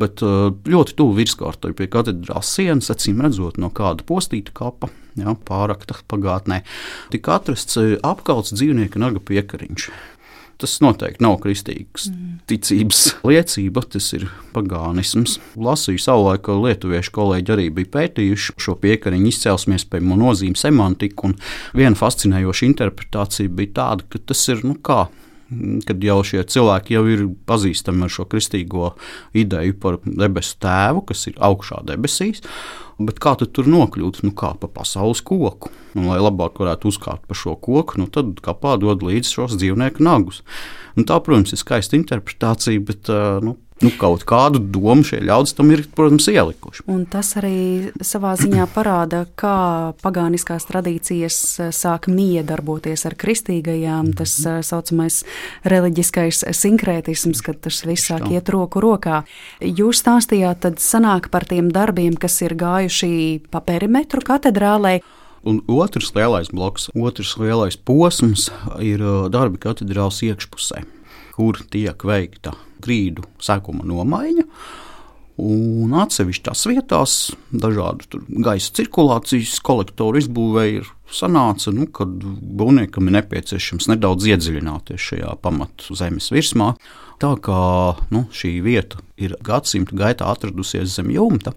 Bet 0.00 0.24
uh, 0.26 0.50
ļoti 0.70 0.96
tuvu 0.98 1.18
virskārtai 1.18 1.74
pie 1.76 1.90
katedrālas 1.92 2.54
sienas, 2.56 2.90
acīm 2.92 3.20
redzot, 3.24 3.60
no 3.60 3.72
kāda 3.74 4.06
postīta 4.08 4.54
kapa, 4.56 4.90
jā, 5.18 5.34
pārakta 5.48 5.98
pagātnē, 6.10 6.62
tika 7.12 7.36
atrasts 7.38 7.78
apkalts 8.06 8.54
dzīvnieka 8.56 9.02
naga 9.02 9.22
piekariņš 9.22 9.90
tas 10.60 10.76
noteikti 10.84 11.24
nav 11.24 11.38
kristīgs 11.40 12.10
mm. 12.10 12.40
ticības 12.50 13.00
liecība, 13.26 13.82
tas 13.94 14.10
ir 14.16 14.26
pagānisms. 14.54 15.38
Lasīju 15.60 16.02
savulaik, 16.02 16.44
ka 16.46 16.56
lietuviešu 16.58 17.14
kolēģi 17.16 17.54
arī 17.54 17.68
bija 17.80 17.92
pētījuši 17.96 18.56
šo 18.60 18.76
piekariņu 18.82 19.30
izcelsmi, 19.32 19.78
iespējamo 19.78 20.18
nozīmi, 20.20 20.58
semantiku, 20.60 21.32
viena 21.76 21.96
fascinējoša 21.98 22.68
interpretācija 22.68 23.52
bija 23.60 23.76
tāda, 23.80 24.08
ka 24.10 24.22
tas 24.32 24.44
ir 24.52 24.64
nu 24.66 24.76
kā 24.84 25.06
kad 25.86 26.04
jau 26.04 26.20
šie 26.26 26.44
cilvēki 26.46 26.96
jau 26.96 27.02
ir 27.10 27.24
pazīstami 27.48 28.06
ar 28.06 28.12
šo 28.12 28.26
kristīgo 28.30 28.92
ideju 29.36 29.76
par 29.82 29.98
debesu 30.04 30.58
tēvu, 30.62 31.04
kas 31.08 31.26
ir 31.30 31.40
augšā 31.42 31.82
debesīs. 31.88 32.44
Bet 33.00 33.16
kā 33.22 33.32
tu 33.40 33.48
tur 33.48 33.68
nokļūt? 33.70 34.20
Nu, 34.26 34.34
kā 34.36 34.52
pa 34.60 34.68
pasaules 34.68 35.22
koku. 35.24 35.70
Un, 35.96 36.04
lai 36.10 36.18
labāk 36.20 36.60
varētu 36.60 36.90
uzkāpt 36.92 37.24
pa 37.26 37.36
šo 37.36 37.56
koku, 37.56 37.96
nu, 37.98 38.06
tad 38.12 38.36
kapā 38.44 38.76
dod 38.78 39.02
līdzi 39.06 39.32
šos 39.38 39.56
dzīvnieku 39.56 40.04
nagus. 40.04 40.42
Un 41.00 41.08
tā, 41.08 41.16
protams, 41.24 41.54
ir 41.54 41.62
skaista 41.62 41.96
interpretācija, 41.96 42.82
bet 42.84 43.10
nu, 43.46 43.56
nu, 43.80 43.90
kaut 44.00 44.24
kādu 44.28 44.60
domu 44.60 45.04
šie 45.06 45.20
ļaudis 45.24 45.54
tam 45.56 45.70
ir, 45.72 45.82
protams, 45.96 46.28
ielikuši. 46.30 46.84
Un 46.92 47.04
tas 47.10 47.32
arī 47.40 47.90
savā 48.04 48.34
ziņā 48.38 48.66
parāda, 48.74 49.24
kā 49.40 49.92
pagāniskās 50.04 50.68
tradīcijas 50.68 51.38
eh, 51.60 51.70
sāk 51.74 52.10
miedarboties 52.12 53.06
ar 53.08 53.16
kristīgajām, 53.20 54.12
tas 54.18 54.36
eh, 54.44 54.60
saucamais 54.66 55.22
reliģiskais 55.68 56.44
sinkrētisms, 56.60 57.42
kad 57.46 57.62
tas 57.64 57.82
viss 57.88 58.10
sāk 58.12 58.28
iet 58.32 58.52
roku 58.52 58.82
rokā. 58.84 59.22
Jūs 59.64 60.04
stāstījāt, 60.04 60.62
tad 60.66 60.80
sanāk 60.82 61.30
par 61.32 61.48
tiem 61.48 61.72
darbiem, 61.72 62.18
kas 62.20 62.40
ir 62.44 62.56
gājuši 62.60 63.12
pa 63.50 63.64
perimetru 63.64 64.24
katedrālē. 64.26 64.98
Un 65.40 65.62
otrs 65.72 66.10
lielais 66.12 66.50
bloks, 66.52 66.90
otrs 66.92 67.38
lielais 67.40 67.78
posms 67.80 68.50
ir 68.84 69.00
eh, 69.00 69.28
darbi 69.32 69.62
katedrāls 69.62 70.20
iekšpusē, 70.26 70.84
kur 71.38 71.64
tiek 71.72 72.04
veikta 72.04 72.58
grīdu 72.82 73.26
sekuma 73.42 73.86
nomaiņa. 73.86 74.46
Un 75.40 75.94
atsevišķās 75.96 76.66
vietās, 76.68 77.12
dažādu 77.48 78.20
gaisa 78.44 78.74
cirkulācijas 78.76 79.54
kolektoru 79.64 80.20
izbūvēja, 80.20 80.82
ir 80.82 80.90
sanāca, 81.16 81.72
nu, 81.72 81.86
kad 81.88 82.12
būvniekam 82.60 83.08
ir 83.08 83.16
nepieciešams 83.18 83.88
nedaudz 83.92 84.28
iedziļināties 84.30 85.06
šajā 85.10 85.34
pamatu 85.40 85.96
zemes 85.96 86.28
virsmā. 86.34 86.74
Tā 87.20 87.34
kā 87.44 87.60
nu, 88.12 88.24
šī 88.32 88.54
vieta 88.64 89.00
ir 89.20 89.34
gadsimtu 89.44 89.96
gaitā 89.96 90.28
atradusies 90.32 90.94
zem 90.96 91.10
jumta, 91.12 91.52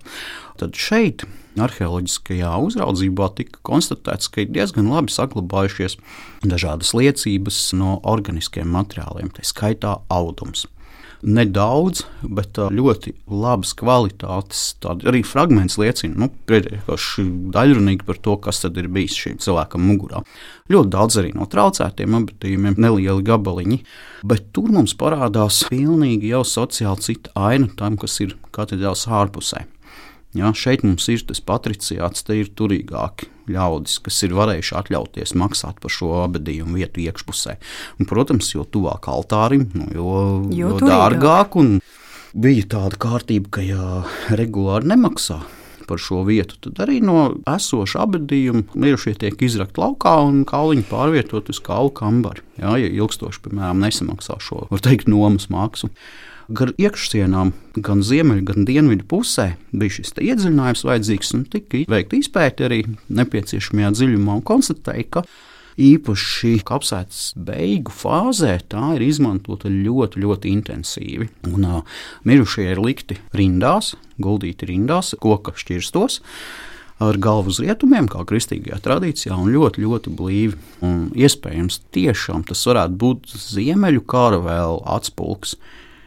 tad 0.59 0.75
šeit 0.79 1.23
arheoloģiskajā 1.59 2.51
uzraudzībā 2.65 3.29
tika 3.37 3.61
konstatēts, 3.67 4.27
ka 4.31 4.43
ir 4.43 4.51
diezgan 4.51 4.89
labi 4.91 5.13
saglabājušies 5.13 5.99
dažādas 6.43 6.93
liecības 6.97 7.59
no 7.79 7.99
organiskiem 8.09 8.71
materiāliem, 8.73 9.31
tā 9.31 9.45
skaitā 9.47 9.99
audums 10.11 10.65
nedaudz, 11.23 12.03
bet 12.23 12.57
ļoti 12.57 13.13
labas 13.31 13.73
kvalitātes. 13.79 14.63
Arī 14.83 15.23
fragments 15.25 15.79
liecina, 15.81 16.25
nu, 16.25 16.29
daļrunīgi 17.55 18.07
par 18.07 18.19
to, 18.23 18.37
kas 18.43 18.63
tad 18.63 18.77
ir 18.79 18.89
bijis 18.93 19.17
šim 19.19 19.39
cilvēkam 19.43 19.85
mugurā. 19.87 20.23
Ļoti 20.71 20.93
daudz 20.93 21.19
arī 21.21 21.33
no 21.35 21.47
traucētiem 21.49 22.19
apbedījumiem, 22.19 22.79
nelieli 22.79 23.25
gabaliņi, 23.27 23.81
bet 24.27 24.51
tur 24.55 24.71
mums 24.75 24.95
parādās 24.99 25.63
pilnīgi 25.71 26.31
jau 26.33 26.43
sociāli 26.47 27.07
cita 27.07 27.33
aina 27.49 27.71
tam, 27.79 27.99
kas 27.99 28.19
ir 28.23 28.37
katedrāls 28.55 29.07
ārpusē. 29.11 29.65
Ja, 30.33 30.49
šeit 30.57 30.81
mums 30.85 31.05
ir 31.13 31.21
tas 31.29 31.41
patriciāts, 31.45 32.25
te 32.25 32.39
ir 32.39 32.51
turīgāki 32.57 33.29
ļaudis, 33.53 33.99
kas 34.05 34.21
ir 34.25 34.33
varējuši 34.37 34.77
atļauties 34.79 35.35
maksāt 35.37 35.81
par 35.83 35.93
šo 35.93 36.09
abadījumu 36.23 36.79
vietu 36.79 37.03
iekšpusē. 37.03 37.57
Un, 37.99 38.09
protams, 38.09 38.49
jo 38.55 38.65
tuvāk 38.65 39.09
altārim, 39.11 39.67
nu, 39.77 39.89
jo, 39.93 40.13
jo, 40.49 40.71
jo 40.73 40.79
dārgāk. 40.81 41.59
Bija 42.33 42.65
tāda 42.65 42.97
kārtība, 42.97 43.51
ka, 43.53 43.61
ja 43.61 43.99
regulāri 44.33 44.89
nemaksā 44.89 45.43
par 45.85 45.99
šo 46.01 46.23
vietu, 46.25 46.57
tad 46.63 46.79
arī 46.85 46.97
no 47.03 47.35
esoša 47.49 48.05
abadījuma 48.07 48.79
mirušie 48.79 49.13
tiek 49.21 49.41
izrakti 49.45 49.83
laukā 49.83 50.15
un 50.25 50.43
kauliņi 50.49 50.85
pārvietot 50.89 51.51
uz 51.53 51.59
kaulu 51.61 51.91
kambari. 51.93 52.41
Jā, 52.57 52.77
ja 52.81 52.89
ilgstoši, 52.89 53.43
piemēram, 53.45 53.83
nesamaksā 53.83 54.39
šo, 54.41 54.63
var 54.71 54.81
teikt, 54.81 55.11
nomas 55.11 55.49
maksu. 55.53 55.91
Gan 56.51 56.73
iekšsienām, 56.75 57.53
gan 57.79 58.03
ziemeļu, 58.03 58.43
gan 58.49 58.65
dienvidu 58.67 59.05
pusē 59.07 59.53
bija 59.71 59.99
šis 59.99 60.11
iedziļinājums 60.19 60.83
vajadzīgs, 60.89 61.31
un 61.37 61.45
tika 61.47 61.85
veikta 61.87 62.19
izpēta 62.19 62.67
arī 62.67 62.81
nepieciešamajā 63.07 63.93
dziļumā 63.95 64.39
un 64.41 64.43
konstatēja, 64.49 65.05
ka 65.07 65.23
īpaši 65.79 66.57
kapsētas 66.67 67.31
beigu 67.39 67.93
fāzē 67.95 68.57
tā 68.69 68.91
ir 68.97 69.05
izmantota 69.07 69.71
ļoti, 69.71 70.21
ļoti 70.25 70.51
intensīvi. 70.57 71.29
Un, 71.49 71.63
uh, 71.65 72.03
mirušie 72.27 72.67
ir 72.73 72.83
likti 72.83 73.17
rindās, 73.33 73.93
guldīti 74.21 74.69
rindās, 74.69 75.13
koka 75.23 75.55
šķirstos. 75.57 76.19
Ar 77.03 77.17
galvu 77.17 77.49
uz 77.49 77.57
rietumiem, 77.59 78.05
kā 78.11 78.21
kristīgajā 78.27 78.77
tradīcijā, 78.83 79.33
un 79.35 79.49
ļoti, 79.51 79.81
ļoti 79.83 80.11
blīvi. 80.13 80.59
Un 80.85 81.07
iespējams, 81.17 81.81
tiešām 81.95 82.45
tas 82.47 82.61
varētu 82.69 82.99
būt 83.01 83.33
ziemeļu 83.33 84.03
kara 84.07 84.43
vēl 84.43 84.77
atspulks 84.93 85.57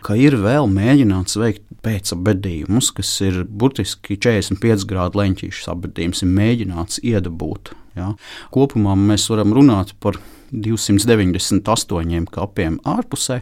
ka 0.07 0.15
ir 0.19 0.37
vēl 0.39 0.69
mēģināts 0.71 1.39
veikt 1.41 1.65
pēcabedījumus, 1.87 2.93
kas 2.95 3.11
ir 3.27 3.43
burtiski 3.47 4.19
45 4.23 4.87
grādu 4.89 5.21
leņķīšas 5.23 5.71
abedījums, 5.73 6.23
ir 6.23 6.33
mēģināts 6.37 7.03
iedabūt. 7.03 7.73
Ja. 7.99 8.13
Kopumā 8.55 8.95
mēs 8.99 9.27
varam 9.33 9.55
runāt 9.57 9.97
par 10.03 10.21
298 10.53 12.31
kapiem 12.31 12.79
ārpusē. 12.87 13.41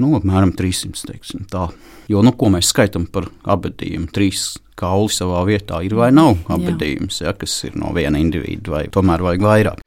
Nu, 0.00 0.14
apmēram 0.16 0.54
300. 0.56 1.02
Teiksim, 1.10 1.44
tā. 1.50 1.66
jo, 2.08 2.22
nu, 2.24 2.32
ko 2.38 2.48
mēs 2.54 2.70
skaitām 2.72 3.04
par 3.12 3.26
abadījumu? 3.42 4.08
Trīs 4.14 4.52
kauli 4.78 5.12
savā 5.12 5.42
vietā 5.46 5.82
ir 5.84 5.94
vai 5.98 6.08
nav 6.14 6.46
abadījums, 6.50 7.20
ja, 7.26 7.34
kas 7.36 7.58
ir 7.68 7.76
no 7.78 7.92
viena 7.94 8.22
individa, 8.22 8.72
vai 8.72 8.86
tomēr 8.92 9.22
vajag 9.26 9.44
vairāk. 9.44 9.84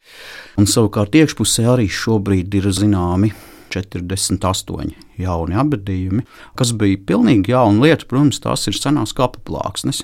Un 0.62 0.70
savukārt 0.70 1.18
iekšpusē 1.18 1.66
arī 1.74 1.90
šobrīd 1.92 2.60
ir 2.60 2.70
zināmi 2.76 3.34
48 3.76 4.94
jauni 5.22 5.58
abadījumi, 5.62 6.26
kas 6.60 6.74
bija 6.80 7.02
pilnīgi 7.12 7.54
jauna 7.54 7.86
lieta. 7.86 8.08
Protams, 8.10 8.42
tās 8.44 8.68
ir 8.72 8.78
senās 8.78 9.16
kapu 9.16 9.44
plāksnes. 9.48 10.04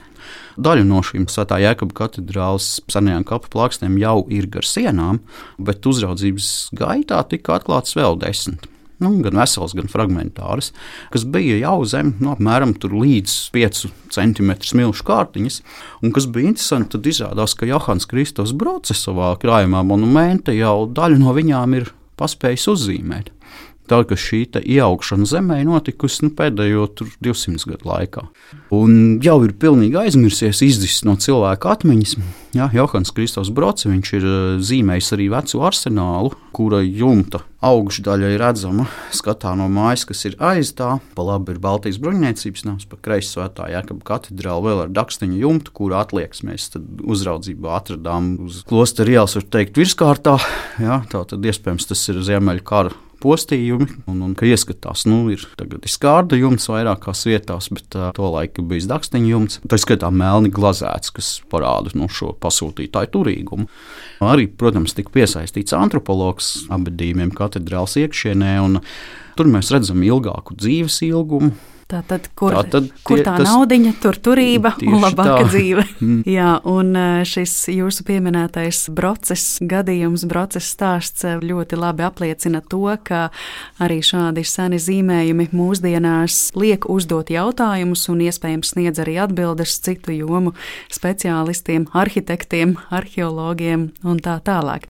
Daļa 0.61 0.85
no 0.87 1.01
šīm 1.05 1.27
Svētā 1.31 1.57
Jēkabas 1.63 1.97
katedrāles 1.97 2.73
senajām 2.91 3.25
kapu 3.27 3.51
plāksnēm 3.53 3.97
jau 4.01 4.19
ir 4.31 4.49
gar 4.51 4.67
sienām, 4.67 5.23
bet 5.57 5.87
uzraudzības 5.87 6.51
gaitā 6.77 7.23
tika 7.31 7.57
atklāts 7.57 7.97
vēl 7.97 8.19
desmit 8.21 8.71
nu, 9.01 9.11
gan 9.25 9.37
vesels, 9.41 9.73
gan 9.77 9.89
fragmentārs, 9.91 10.71
kas 11.13 11.25
bija 11.33 11.57
jau 11.61 11.79
zem 11.89 12.13
nu, 12.21 12.31
apmēram 12.35 12.75
līdz 12.77 13.37
5 13.55 13.81
cm 14.13 14.51
smilšu 14.67 15.07
kārtiņas. 15.07 15.61
Un 16.05 16.13
kas 16.15 16.27
bija 16.29 16.51
interesanti, 16.53 16.93
tad 16.95 17.09
izrādās, 17.09 17.55
ka 17.57 17.69
Johans 17.69 18.07
Kristus 18.09 18.53
Broce 18.53 18.95
savā 18.97 19.33
krājumā 19.41 19.83
monumenta 19.87 20.55
jau 20.55 20.85
daļu 20.85 21.21
no 21.23 21.33
viņām 21.37 21.79
ir 21.79 21.89
paspējis 22.21 22.67
uzzīmēt. 22.75 23.31
Tā 23.91 23.97
ka 24.07 24.15
šī 24.15 24.45
ieaugšana 24.55 25.25
zemē 25.27 25.57
notikusi 25.67 26.23
nu, 26.23 26.31
pēdējo 26.37 26.85
200 27.19 27.67
gadu 27.73 27.89
laikā. 27.89 28.21
Un 28.71 29.19
jau 29.19 29.35
ir 29.43 29.51
pilnīgi 29.59 29.99
aizmirsies, 29.99 30.61
izdzis 30.63 31.01
no 31.03 31.17
cilvēka 31.19 31.73
atmiņas. 31.75 32.15
Jā, 32.55 32.69
Johans 32.71 33.11
Kristofs 33.11 33.51
Brods 33.51 33.83
ir 33.83 34.23
eh, 34.23 34.37
zīmējis 34.63 35.11
arī 35.17 35.27
vecu 35.33 35.59
arsenālu, 35.67 36.31
kura 36.55 36.79
jumta 36.79 37.43
augšdaļa 37.61 38.31
ir 38.31 38.41
redzama 38.41 38.87
skatā 39.13 39.51
no 39.59 39.67
mājas, 39.71 40.07
kas 40.07 40.23
ir 40.31 40.39
aiz 40.39 40.71
tā. 40.79 40.95
Pa 41.15 41.27
labi 41.27 41.51
ir 41.51 41.61
Baltijas 41.61 41.99
bruņniecības 42.01 42.65
nams, 42.69 42.87
pa 42.87 42.95
kreisi 42.95 43.35
svētā 43.35 43.67
Jēkabā 43.75 44.07
katedrāle 44.07 44.65
vēl 44.69 44.83
ar 44.87 44.95
dakstiņu 44.95 45.43
jumtu, 45.43 45.75
kuru 45.75 45.99
atliekas 45.99 46.45
mēs 46.47 46.71
uzraudzībā 46.79 47.75
atradām 47.75 48.33
uz 48.47 48.63
klostera 48.71 49.19
ielas, 49.19 49.35
var 49.37 49.51
teikt, 49.51 49.77
virskārtā. 49.83 50.39
Jā, 50.79 51.03
tā 51.11 51.27
tad 51.27 51.51
iespējams 51.51 51.91
tas 51.91 52.07
ir 52.07 52.23
Ziemeļu 52.31 52.67
kara 52.67 52.99
postījumi, 53.21 53.87
un, 54.11 54.21
un 54.25 54.35
ka 54.37 54.47
ieskatās, 54.49 55.05
nu, 55.09 55.23
ir 55.33 55.43
tagad 55.59 55.85
ir 55.85 55.93
skārda 55.93 56.39
jumts 56.39 56.67
vairākās 56.71 57.23
vietās, 57.29 57.69
bet 57.73 57.97
uh, 57.97 58.09
to 58.17 58.29
laiku 58.33 58.65
bija 58.67 58.89
dakstiņa 58.93 59.31
jumts. 59.31 59.61
Tā 59.71 59.79
skaitā 59.81 60.11
melni 60.13 60.51
glazēts, 60.53 61.13
kas 61.15 61.31
parāda 61.51 61.93
nu, 61.97 62.09
šo 62.11 62.33
pasūtītāju 62.41 63.13
turīgumu. 63.15 63.67
Arī, 64.25 64.47
protams, 64.49 64.95
tika 64.97 65.13
piesaistīts 65.15 65.75
antropologs 65.77 66.53
abadījumiem 66.73 67.33
katedrāls 67.37 67.97
iekšienē, 68.01 68.55
un 68.65 68.81
tur 69.37 69.51
mēs 69.51 69.71
redzam 69.73 70.01
ilgāku 70.05 70.57
dzīves 70.59 71.01
ilgumu 71.07 71.53
Tātad, 71.91 72.27
kur, 72.39 72.55
Tātad 72.55 72.87
tie, 72.87 73.01
kur 73.03 73.19
tā 73.19 73.33
tas, 73.35 73.49
naudiņa, 73.49 73.91
tur 73.99 74.15
turība 74.23 74.71
un 74.79 75.01
labāka 75.03 75.43
tā. 75.43 75.49
dzīve. 75.51 75.87
Mm. 76.01 76.23
Jā, 76.25 76.55
un 76.65 76.95
e, 76.97 77.01
šis 77.29 77.67
jūsu 77.69 78.01
pieminētais 78.07 78.79
broces 78.95 79.43
gadījums, 79.69 80.23
broces 80.25 80.65
stāsts 80.73 81.27
e, 81.27 81.35
ļoti 81.45 81.77
labi 81.77 82.05
apliecina 82.07 82.63
to, 82.65 82.87
ka 83.05 83.27
arī 83.83 83.99
šādi 84.05 84.41
seni 84.47 84.79
zīmējumi 84.81 85.51
mūsdienās 85.53 86.39
liek 86.57 86.89
uzdot 86.89 87.29
jautājumus 87.29 88.07
un 88.09 88.25
iespējams 88.25 88.73
sniedz 88.73 89.03
arī 89.03 89.19
atbildes 89.21 89.77
citu 89.85 90.15
jomu 90.15 90.55
speciālistiem, 90.89 91.85
arhitektiem, 91.93 92.79
arheologiem 92.89 93.91
un 94.01 94.23
tā 94.25 94.39
tālāk. 94.41 94.89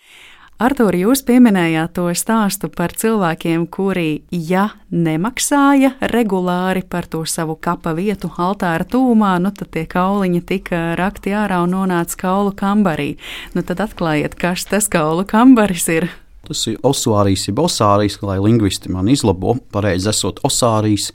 Artur, 0.61 0.93
jūs 0.93 1.23
pieminējāt 1.25 1.95
to 1.97 2.03
stāstu 2.13 2.67
par 2.69 2.91
cilvēkiem, 2.93 3.63
kuri, 3.73 4.21
ja 4.29 4.67
nemaksāja 4.93 5.95
regulāri 6.11 6.83
par 6.85 7.07
to 7.09 7.23
savu 7.25 7.55
kapa 7.57 7.95
vietu 7.97 8.29
altāra 8.37 8.85
tūmā, 8.85 9.31
nu 9.41 9.49
tad 9.57 9.71
tie 9.73 9.87
kauliņi 9.89 10.43
tika 10.45 10.83
rakti 10.99 11.33
ārā 11.33 11.63
un 11.65 11.73
nonāca 11.73 12.19
kaulu 12.27 12.53
kambarī. 12.53 13.15
Nu 13.57 13.65
tad 13.65 13.81
atklājiet, 13.87 14.37
kas 14.37 14.67
tas 14.69 14.85
kaulu 14.85 15.25
kambaris 15.25 15.89
ir. 15.95 16.11
Tas 16.45 16.61
ir 16.69 16.77
osārijas, 16.85 17.47
jeb 17.49 17.65
osārijas, 17.65 18.21
lai 18.21 18.37
lingvisti 18.37 18.93
man 18.93 19.09
izlabo. 19.09 19.57
Pareizi 19.73 20.13
esot 20.13 20.43
osārijas 20.45 21.09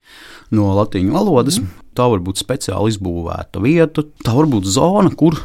no 0.50 0.72
latīņu 0.74 1.14
valodas. 1.14 1.62
Mm. 1.62 1.70
Tā 1.94 2.10
var 2.10 2.26
būt 2.26 2.42
speciāli 2.42 2.96
izbūvēta 2.96 3.62
vieta, 3.62 4.02
tā 4.26 4.34
var 4.34 4.50
būt 4.50 4.66
zona, 4.66 5.14
kur 5.14 5.38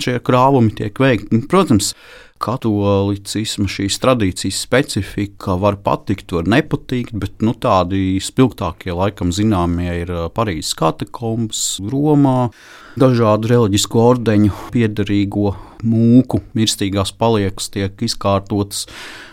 šie 0.00 0.20
krāvumi 0.24 0.76
tiek 0.76 1.00
veikti. 1.00 1.40
Protams, 1.48 1.94
katolicisma 2.40 3.68
šīs 3.70 3.98
tradīcijas 4.00 4.62
specifika 4.64 5.56
var 5.60 5.76
patikt, 5.84 6.32
var 6.32 6.48
nepatikt, 6.48 7.12
bet 7.20 7.44
nu, 7.44 7.52
tādi 7.52 8.16
spilgtākie 8.22 8.94
laikam 8.96 9.32
zināmie 9.34 9.90
ir 10.02 10.12
Parīzes 10.36 10.72
katakombas, 10.78 11.64
Romā, 11.92 12.50
dažādu 13.00 13.50
reliģisku 13.52 14.00
ordeņu 14.02 14.54
piedarīgo 14.72 15.52
mūku, 15.86 16.40
mirstīgās 16.56 17.12
paliekas 17.16 17.70
tiek 17.72 18.02
izkārtotas 18.04 18.86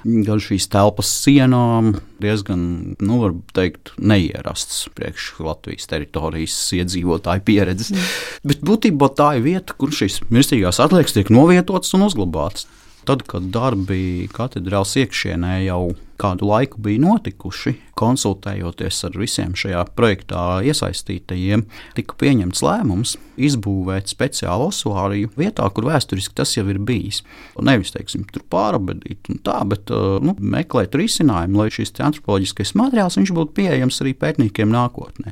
gan 0.04 0.42
šīs 0.44 0.70
telpas 0.72 1.10
sienām, 1.24 1.94
diezgan, 2.24 2.62
nu, 3.00 3.20
var 3.24 3.36
teikt, 3.58 3.94
neierasts 4.00 4.86
priekš 4.96 5.30
Latvijas 5.44 5.90
teritorijas 5.92 6.58
iedzīvotāju 6.80 7.46
pieredzes. 7.48 7.92
Mm. 7.94 8.10
Bet 8.52 8.64
būtībā 8.68 9.12
tā 9.18 9.34
ir 9.40 9.48
vieta, 9.48 9.76
kur 9.80 9.96
šīs 9.96 10.22
mirstīgās 10.32 10.82
atliekas 10.84 11.18
tiek 11.18 11.32
novietotas 11.34 11.96
un 11.98 12.08
uzglabātas. 12.08 12.68
Tad, 13.08 13.22
kad 13.24 13.46
darbi 13.56 14.28
katedrāls 14.36 14.98
iekšienē 15.00 15.62
jau 15.64 15.94
kādu 16.20 16.50
laiku 16.50 16.82
bija 16.84 17.00
notikuši, 17.00 17.72
konsultējoties 17.96 18.98
ar 19.08 19.14
visiem 19.16 19.54
šajā 19.56 19.84
projektā 19.96 20.42
iesaistītajiem, 20.68 21.64
tika 21.96 22.18
pieņemts 22.20 22.64
lēmums 22.66 23.14
izbūvēt 23.48 24.12
speciālu 24.12 24.68
osuāriju 24.74 25.32
vietā, 25.40 25.70
kur 25.72 25.88
vēsturiski 25.88 26.36
tas 26.36 26.52
jau 26.58 26.66
ir 26.68 26.82
bijis. 26.84 27.22
Nevis, 27.64 27.94
teiksim, 27.96 28.26
tur 28.34 28.44
pārabedīt 28.52 29.32
un 29.32 29.40
tā, 29.46 29.62
bet 29.72 29.94
uh, 29.94 30.18
nu, 30.20 30.36
meklēt 30.42 30.98
risinājumu, 31.00 31.62
lai 31.62 31.70
šis 31.72 31.96
antropoloģiskais 32.10 32.76
materiāls 32.76 33.22
būtu 33.38 33.56
pieejams 33.62 34.02
arī 34.04 34.18
pētniekiem 34.20 34.74
nākotnē. 34.74 35.32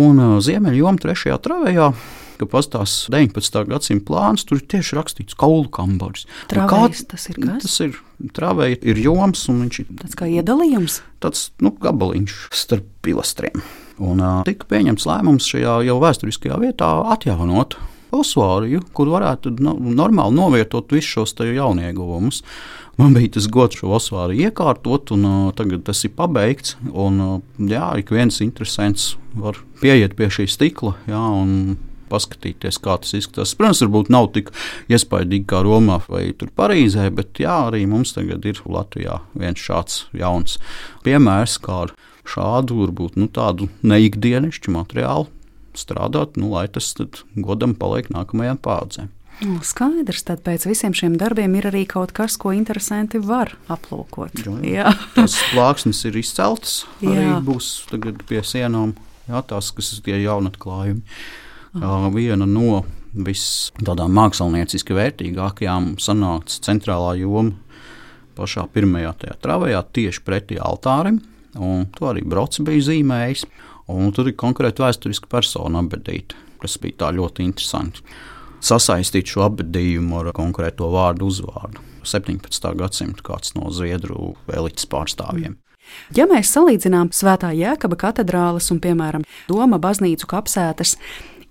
Un 0.00 0.18
uh, 0.18 0.34
Ziemeļjoma 0.42 1.06
trešajā 1.06 1.38
travējā 1.46 1.92
ka 2.40 2.48
pastāv 2.50 2.86
19. 2.88 3.60
gadsimta 3.70 4.06
plāns, 4.08 4.46
tur 4.48 4.60
ir 4.60 4.66
tieši 4.72 4.98
rakstīts 4.98 5.38
kaulu 5.38 5.68
kambaris. 5.74 6.26
Travējs, 6.52 7.04
tas 7.10 7.28
ir 7.30 7.38
kas? 7.42 7.66
Tas 7.66 7.76
ir 7.86 8.00
travēja, 8.36 8.80
ir 8.92 9.00
joms 9.04 9.46
un 9.52 9.62
viņš 9.66 9.82
ir 9.82 9.92
tāds 10.02 10.18
kā 10.18 10.28
iedalījums. 10.30 11.00
Tāds 11.22 11.48
nu, 11.62 11.72
gabaliņš 11.82 12.40
starp 12.56 12.88
pilastriem. 13.04 13.62
Un 14.00 14.20
uh, 14.24 14.42
tika 14.48 14.68
pieņemts 14.70 15.06
lēmums 15.08 15.48
šajā 15.52 15.80
jau 15.88 15.96
vēsturiskajā 16.00 16.60
vietā 16.62 16.90
atjaunot 17.14 17.76
Osvāriju, 18.10 18.82
kur 18.94 19.10
varētu 19.12 19.52
no, 19.62 19.76
normāli 19.78 20.34
novietot 20.34 20.90
visus 20.90 21.12
šos 21.14 21.34
jaunieguvumus. 21.46 22.42
Man 22.98 23.14
bija 23.14 23.36
tas 23.36 23.46
gods 23.48 23.78
šo 23.78 23.94
osvāru 23.96 24.34
iekārtot, 24.34 25.12
un 25.14 25.28
uh, 25.28 25.52
tagad 25.56 25.86
tas 25.86 26.02
ir 26.04 26.12
pabeigts. 26.16 26.74
Un, 26.90 27.20
uh, 27.22 27.36
jā, 27.70 27.86
ik 28.02 28.10
viens 28.12 28.42
interesants 28.42 29.14
var 29.38 29.60
pieiet 29.80 30.16
pie 30.18 30.28
šī 30.32 30.48
stikla 30.50 30.96
jā, 31.08 31.22
un 31.22 31.78
paskatīties, 32.10 32.80
kā 32.82 32.98
tas 33.02 33.14
izskatās. 33.16 33.54
Protams, 33.58 33.82
varbūt 33.86 34.12
nav 34.12 34.30
tik 34.36 34.52
iespaidīgi 34.92 35.48
kā 35.50 35.62
Romā 35.66 36.00
vai 36.08 36.28
Parīzē, 36.34 37.08
bet 37.14 37.40
jā, 37.42 37.56
arī 37.70 37.86
mums 37.90 38.14
tagad 38.16 38.44
ir 38.48 38.62
Latvijā 38.66 39.20
viens 39.38 39.60
šāds 39.60 40.04
jauns 40.16 40.58
piemērs, 41.06 41.58
kā 41.62 41.84
ar 41.86 41.94
šādu, 42.30 42.82
varbūt 42.84 43.18
nu, 43.20 43.30
tādu 43.32 43.70
neikdienišķu 43.86 44.74
materiālu 44.74 45.30
strādāt, 45.78 46.36
nu, 46.40 46.50
lai 46.54 46.66
tas 46.72 46.92
godam 47.38 47.74
paliek 47.78 48.10
nākamajām 48.12 48.58
paudzēm. 48.62 49.10
Nu, 49.40 49.56
skaidrs, 49.64 50.24
tad 50.28 50.42
pēc 50.44 50.66
visiem 50.68 50.92
šiem 50.96 51.14
darbiem 51.20 51.54
ir 51.56 51.70
arī 51.70 51.86
kaut 51.88 52.12
kas, 52.16 52.36
ko 52.40 52.52
interesanti 52.52 53.20
var 53.24 53.54
aplūkot. 53.72 54.42
Jā, 54.44 54.56
jā. 54.68 54.90
tās 55.16 55.38
plāksnes 55.54 56.02
ir 56.10 56.18
izceltas, 56.20 56.82
arī 57.00 57.24
jā. 57.24 57.38
būs 57.46 57.70
pie 58.28 58.42
sienām. 58.44 58.92
Jā, 59.30 59.40
tās, 59.46 59.70
kas 59.72 59.94
ir 59.94 60.02
tie 60.04 60.18
jaunatklājumi. 60.24 61.00
Aha. 61.78 62.10
Viena 62.14 62.46
no 62.50 62.82
visām 63.14 64.14
mākslinieciski 64.14 64.96
vērtīgākajām 64.96 65.92
sanāca 66.02 66.62
centrālā 66.66 67.14
joma 67.20 67.54
pašā 68.38 68.66
pirmajā 68.72 69.12
travējā, 69.42 69.82
tieši 69.92 70.24
pretī 70.26 70.58
altārim. 70.58 71.20
To 71.54 72.10
arī 72.10 72.22
Brods 72.26 72.62
bija 72.66 72.90
zīmējis. 72.90 73.46
Tur 74.14 74.28
ir 74.30 74.36
konkrēti 74.38 74.84
vēsturiska 74.84 75.30
persona 75.30 75.82
apbedīta, 75.82 76.38
kas 76.62 76.78
bija 76.82 77.10
ļoti 77.14 77.46
interesanti. 77.48 78.04
Sasaistīt 78.62 79.30
šo 79.32 79.46
apbedījumu 79.48 80.20
ar 80.20 80.30
konkrēto 80.36 80.90
vārdu 80.92 81.30
uzvārdu. 81.30 81.82
17. 82.06 82.70
gadsimta 82.78 83.24
kāds 83.24 83.54
no 83.56 83.70
Zviedru 83.74 84.34
elites 84.52 84.86
pārstāvjiem. 84.88 85.56
Ja 86.14 86.26
mēs 86.30 86.52
salīdzinām 86.54 87.10
Svētā 87.14 87.50
Jēkaba 87.56 87.98
katedrāles 87.98 88.70
un, 88.70 88.78
piemēram, 88.82 89.24
Doma 89.48 89.80
baznīcu 89.82 90.28
kapsētas, 90.30 90.94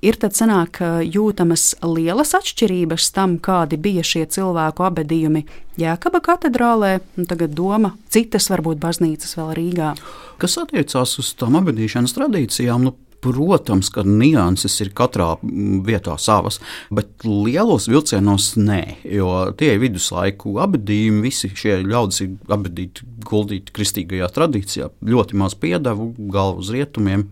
ir 0.06 0.18
tad 0.20 0.36
sanāk 0.38 0.80
jūtamas 1.06 1.74
lielas 1.84 2.34
atšķirības 2.38 3.10
tam, 3.16 3.38
kādi 3.44 3.80
bija 3.82 4.06
šie 4.06 4.26
cilvēku 4.32 4.86
abadījumi 4.88 5.46
Jēkaba 5.80 6.22
katedrālē, 6.24 6.98
un 7.20 7.28
tagad 7.30 7.54
doma 7.56 7.94
citas 8.12 8.50
varbūt 8.52 8.82
baznīcas 8.84 9.38
vēl 9.40 9.54
Rīgā. 9.60 9.94
Kas 10.40 10.58
attiecās 10.62 11.20
uz 11.22 11.34
tām 11.40 11.60
abadīšanas 11.60 12.16
tradīcijām, 12.18 12.90
nu, 12.90 12.96
Protams, 13.20 13.90
ka 13.92 14.06
nianses 14.08 14.78
ir 14.80 14.94
katrā 14.96 15.34
mm, 15.42 15.82
vietā 15.88 16.16
savas, 16.22 16.60
bet 16.94 17.26
lielos 17.28 17.90
vilcienos 17.92 18.54
nē, 18.56 18.82
jo 19.12 19.32
tie 19.60 19.74
ir 19.74 19.82
viduslaiku 19.84 20.54
abadījumi, 20.64 21.26
visi 21.26 21.50
šie 21.52 21.82
ļaudis 21.84 22.22
ir 22.24 22.38
abadīti, 22.48 23.04
guldīti 23.28 23.76
kristīgajā 23.76 24.30
tradīcijā, 24.38 24.88
ļoti 25.12 25.40
maz 25.42 25.58
piedevu, 25.60 26.14
galvu 26.32 26.64
uz 26.64 26.72
rietumiem, 26.76 27.28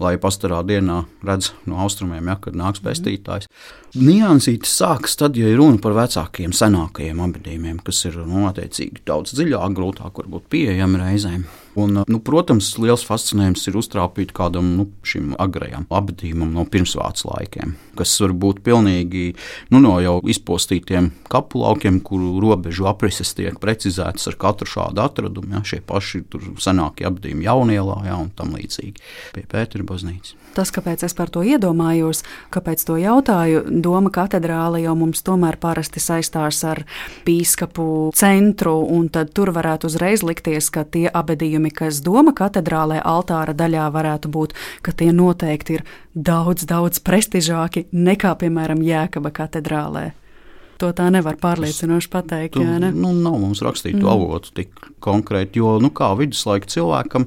lai 0.00 0.14
pastarā 0.22 0.62
dienā 0.64 1.02
redz 1.26 1.52
no 1.68 1.82
austrumiem, 1.84 2.32
ja, 2.32 2.38
kad 2.40 2.56
nāks 2.56 2.80
pestītājs. 2.84 3.50
Niansītis 3.96 4.72
sākas 4.80 5.20
tad, 5.20 5.36
ja 5.36 5.52
ir 5.52 5.60
runa 5.60 5.80
par 5.84 5.98
vecākiem, 6.00 6.56
senākajiem 6.56 7.20
abadījumiem, 7.28 7.84
kas 7.84 8.06
ir 8.08 8.22
nu, 8.24 8.46
attiecīgi 8.48 9.04
daudz 9.08 9.36
dziļāk, 9.36 9.76
grūtāk 9.76 10.24
varbūt 10.24 10.48
pieejami 10.52 11.04
reizēm. 11.04 11.46
Un, 11.76 12.00
nu, 12.08 12.20
protams, 12.24 12.70
liels 12.80 13.04
fascinējums 13.04 13.66
ir 13.68 13.76
uztrāpīt 13.76 14.30
kādam 14.36 14.70
nu, 14.78 14.86
šim 15.04 15.34
agrajam 15.42 15.84
abadījumam 15.92 16.54
no 16.56 16.64
pirmsvācu 16.72 17.28
laikiem, 17.28 17.74
kas 17.98 18.14
var 18.22 18.32
būt 18.32 18.62
pilnīgi 18.64 19.26
nu, 19.74 19.82
no 19.84 19.98
jau 20.00 20.14
izpostītiem 20.24 21.10
kapu 21.28 21.60
laukiem, 21.60 22.00
kuru 22.00 22.38
robežu 22.40 22.88
aprises 22.88 23.34
tiek 23.36 23.60
precizētas 23.60 24.24
ar 24.30 24.38
katru 24.40 24.70
šādu 24.72 25.04
atradumu. 25.04 25.52
Ja, 25.52 25.62
šie 25.68 25.82
paši 25.84 26.22
senākie 26.64 27.04
abadījumi 27.10 27.44
jaunielā 27.44 28.00
ja, 28.08 28.16
un 28.24 28.32
tam 28.36 28.56
līdzīgi 28.56 28.96
pie 29.36 29.44
Pētera 29.44 29.84
baznīcas. 29.86 30.32
Tas, 30.56 30.72
kāpēc 30.72 31.02
es 31.04 31.12
par 31.12 31.28
to 31.28 31.42
iedomājos, 31.44 32.22
kāpēc 32.54 32.86
to 32.88 32.96
jautāju, 32.96 33.66
Doma 33.84 34.08
katedrāle 34.08 34.80
jau 34.80 34.94
mums 34.96 35.20
tomēr 35.26 35.58
parasti 35.60 36.00
saistās 36.00 36.62
ar 36.64 36.80
bīskapu 37.26 38.08
centru, 38.16 38.78
un 38.96 39.10
tur 39.12 39.52
varētu 39.52 39.90
uzreiz 39.90 40.24
likties, 40.24 40.70
ka 40.72 40.86
tie 40.88 41.04
abadījumi 41.12 41.65
jautājumi, 41.66 41.74
kas 41.74 42.02
Doma 42.02 42.32
katedrālē 42.32 43.00
altāra 43.02 43.54
daļā 43.54 43.90
varētu 43.92 44.28
būt, 44.28 44.54
ka 44.82 44.92
tie 44.92 45.12
noteikti 45.12 45.78
ir 45.78 45.84
daudz, 46.14 46.66
daudz 46.66 47.00
prestižāki 47.00 47.88
nekā, 47.92 48.36
piemēram, 48.38 48.82
Jēkaba 48.82 49.30
katedrālē. 49.30 50.12
To 50.76 50.92
tā 50.92 51.08
nevar 51.08 51.38
pārliecinoši 51.40 52.08
pateikt. 52.12 52.52
Tu, 52.52 52.60
jā, 52.60 52.76
ne? 52.78 52.90
nu, 52.92 53.14
nav 53.14 53.38
mums 53.40 53.62
rakstītu 53.64 54.02
mm. 54.02 54.10
avotu 54.12 54.50
tik 54.52 54.74
konkrēti, 55.00 55.58
jo 55.58 55.78
nu, 55.80 55.88
kā 55.88 56.10
viduslaika 56.18 56.68
cilvēkam, 56.68 57.24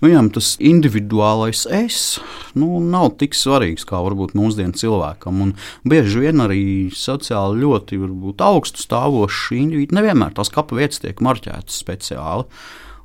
viņam 0.00 0.30
tas 0.32 0.54
individuālais 0.56 1.66
es 1.68 2.18
nu, 2.56 2.80
nav 2.80 3.18
tik 3.20 3.36
svarīgs 3.36 3.84
kā 3.84 4.00
varbūt 4.00 4.32
mūsdienu 4.32 4.72
cilvēkam. 4.80 5.44
Un 5.44 5.52
bieži 5.84 6.24
vien 6.24 6.40
arī 6.40 6.88
sociāli 6.88 7.66
ļoti 7.66 8.00
varbūt, 8.00 8.40
augstu 8.40 8.80
stāvoši 8.80 9.60
individi 9.60 10.00
nevienmēr 10.00 10.32
tās 10.32 10.48
kapa 10.48 10.80
vietas 10.80 11.04
tiek 11.04 11.20
marķētas 11.20 11.76
speciāli. 11.84 12.48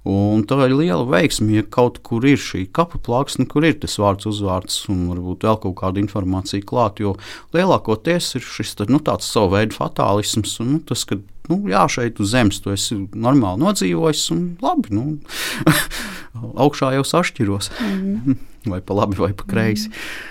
Un 0.07 0.41
tā 0.49 0.57
ir 0.65 0.73
liela 0.73 1.03
veiksme, 1.05 1.59
ja 1.59 1.63
kaut 1.69 1.99
kur 2.01 2.25
ir 2.25 2.39
šī 2.41 2.63
kapa 2.73 2.97
plāksne, 3.05 3.45
kur 3.49 3.67
ir 3.67 3.75
tas 3.83 3.99
vārds, 4.01 4.25
uzvārds 4.25 4.79
un 4.89 5.03
varbūt 5.11 5.45
vēl 5.45 5.59
kaut 5.61 5.75
kāda 5.77 6.01
informācija 6.01 6.65
klāta. 6.65 7.05
Jo 7.05 7.13
lielākoties 7.53 8.31
ir 8.39 8.45
šis 8.45 8.73
nu, 8.89 8.97
tāds 8.97 9.29
savu 9.29 9.53
veidu 9.53 9.77
fatālisms, 9.77 10.55
un 10.63 10.73
nu, 10.73 10.79
tas, 10.89 11.05
ka 11.05 11.19
nu, 11.51 11.59
jā, 11.69 11.85
šeit 11.85 12.17
uz 12.23 12.33
zemes 12.33 12.63
tu 12.63 12.73
esi 12.73 12.97
normāli 13.13 13.61
nodzīvojis, 13.61 14.25
un 14.33 14.43
labi, 14.63 14.95
nu, 14.97 15.05
augšā 16.65 16.95
jau 16.97 17.05
sašķiros. 17.13 17.69
Mm. 17.85 18.41
vai 18.73 18.81
pa 18.81 18.97
labi, 18.97 19.21
vai 19.21 19.33
pa 19.37 19.45
kreisi. 19.53 19.93
Mm. 19.93 20.27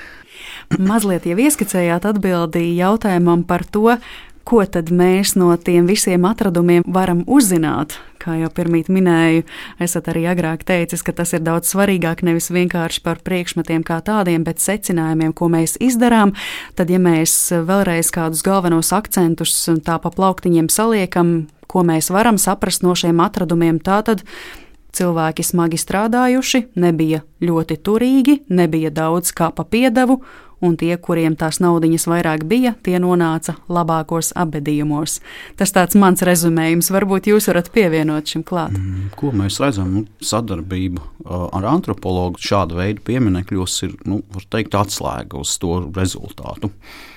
Mazliet 0.79 1.25
jau 1.27 1.35
ieskicējāt 1.43 2.05
atbildīju 2.07 2.77
jautājumam 2.79 3.43
par 3.47 3.65
to, 3.67 3.97
ko 4.45 4.63
tad 4.67 4.91
mēs 4.95 5.35
no 5.39 5.51
tiem 5.57 5.89
visiem 5.89 6.25
atradumiem 6.29 6.85
varam 6.87 7.23
uzzināt. 7.27 7.99
Kā 8.21 8.35
jau 8.37 8.51
pirmīt 8.53 8.91
minēju, 8.93 9.47
esat 9.81 10.11
arī 10.13 10.27
agrāk 10.29 10.65
teicis, 10.69 11.05
ka 11.05 11.15
tas 11.17 11.33
ir 11.33 11.45
daudz 11.45 11.71
svarīgāk 11.73 12.21
nevis 12.27 12.51
vienkārši 12.53 13.01
par 13.05 13.23
priekšmetiem 13.25 13.85
kā 13.87 14.01
tādiem, 14.05 14.45
bet 14.45 14.61
secinājumiem, 14.61 15.33
ko 15.33 15.49
mēs 15.53 15.79
izdarām. 15.81 16.35
Tad, 16.77 16.93
ja 16.93 17.01
mēs 17.01 17.37
vēlreiz 17.65 18.13
kādus 18.13 18.45
galvenos 18.45 18.93
akcentus 18.97 19.55
tā 19.87 19.97
pa 20.03 20.13
plauktiņiem 20.13 20.69
saliekam, 20.69 21.49
ko 21.71 21.87
mēs 21.87 22.11
varam 22.13 22.37
saprast 22.41 22.85
no 22.85 22.97
šiem 22.99 23.23
atradumiem, 23.25 23.81
tātad 23.81 24.27
cilvēki 24.97 25.47
smagi 25.47 25.79
strādājuši, 25.81 26.65
nebija 26.83 27.23
ļoti 27.45 27.79
turīgi, 27.87 28.41
nebija 28.51 28.91
daudz 28.93 29.33
kā 29.37 29.53
pa 29.55 29.65
piedevu 29.65 30.21
un 30.65 30.77
tie, 30.81 30.93
kuriem 31.01 31.37
tās 31.41 31.61
naudiņas 31.63 32.07
vairāk 32.11 32.45
bija, 32.49 32.75
tie 32.85 32.99
nonāca 33.03 33.57
labākos 33.73 34.33
apbedījumos. 34.39 35.19
Tas 35.61 35.75
tāds 35.77 35.99
mans 36.01 36.25
rezumējums, 36.27 36.91
varbūt 36.95 37.31
jūs 37.33 37.51
varat 37.51 37.71
pievienot 37.75 38.35
šim 38.35 38.45
klāt. 38.47 38.75
Mm, 38.77 39.11
ko 39.17 39.33
mēs 39.37 39.61
redzam? 39.63 39.93
Nu, 39.95 40.05
sadarbība 40.25 41.05
ar 41.27 41.69
antropologu 41.73 42.41
šāda 42.43 42.79
veida 42.81 43.05
pieminekļos 43.07 43.79
ir, 43.89 43.97
nu, 44.09 44.23
var 44.35 44.47
teikt, 44.53 44.77
atslēga 44.79 45.41
uz 45.41 45.57
to 45.61 45.79
rezultātu. 45.97 46.73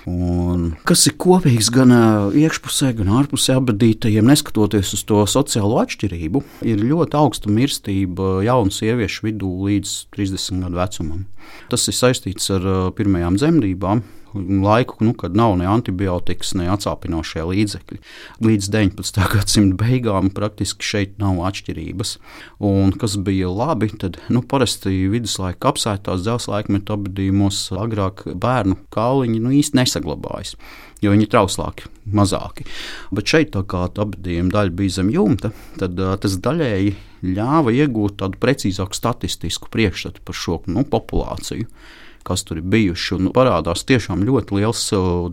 Un 0.09 0.73
kas 0.87 1.05
ir 1.07 1.15
kopīgs 1.21 1.69
gan 1.71 1.93
iekšpusē, 2.35 2.91
gan 2.97 3.11
ārpusē 3.21 3.55
abadītajiem, 3.61 4.27
neskatoties 4.27 4.91
uz 4.97 5.03
to 5.07 5.21
sociālo 5.29 5.77
atšķirību, 5.83 6.41
ir 6.67 6.83
ļoti 6.83 7.19
augsta 7.19 7.53
mirstība 7.53 8.41
jaunu 8.43 8.73
sieviešu 8.73 9.29
vidū 9.29 9.53
līdz 9.69 9.93
30 10.17 10.65
gadu 10.65 10.81
vecumam. 10.81 11.23
Tas 11.71 11.87
ir 11.87 11.95
saistīts 11.95 12.51
ar 12.51 12.67
pirmajām 12.97 13.39
dzemdībām 13.39 14.03
laiku, 14.34 14.97
nu, 15.05 15.13
kad 15.17 15.36
nav 15.38 15.55
ne 15.59 15.67
antibiotikas, 15.69 16.53
ne 16.59 16.69
atsāpinošie 16.73 17.45
līdzekļi. 17.49 17.99
Līdz 18.45 18.69
19. 18.73 19.21
gadsimta 19.36 19.79
beigām 19.84 20.31
praktiski 20.36 20.86
šeit 20.86 21.17
nav 21.21 21.41
atšķirības. 21.49 22.15
Un 22.63 22.95
kas 22.99 23.17
bija 23.21 23.51
labi, 23.51 23.91
tad 23.99 24.19
nu, 24.34 24.43
parasti 24.45 25.05
viduslaika 25.13 25.73
apsētās 25.73 26.25
dzelzceļa 26.25 26.57
laikmetu 26.57 26.97
apbedījumos 26.97 27.65
agrāk 27.77 28.25
bērnu 28.34 28.79
kauliņi 28.93 29.43
nu, 29.43 29.53
īsti 29.59 29.81
nesaglabājas 29.81 30.57
jo 31.03 31.13
viņi 31.13 31.27
ir 31.27 31.31
trauslāki, 31.34 31.89
mazāki. 32.15 32.65
Bet 33.11 33.29
šeit, 33.29 33.51
tā 33.55 33.63
kā 33.67 33.86
apgādījuma 33.89 34.53
daļa 34.53 34.75
bija 34.77 34.99
zem 34.99 35.09
jumta, 35.13 35.51
tad 35.79 35.99
uh, 35.99 36.15
tas 36.21 36.38
daļēji 36.43 36.93
ļāva 37.34 37.73
iegūt 37.75 38.19
tādu 38.21 38.39
precīzāku 38.41 38.97
statistisku 38.97 39.71
priekšstatu 39.73 40.23
par 40.25 40.38
šo 40.38 40.61
nu, 40.71 40.86
populāciju 40.88 41.67
kas 42.28 42.45
tur 42.47 42.59
ir 42.59 42.67
bijuši. 42.74 43.17
Un 43.17 43.32
parādās 43.36 43.86
tiešām 43.89 44.24
ļoti 44.28 44.59
liels 44.59 44.84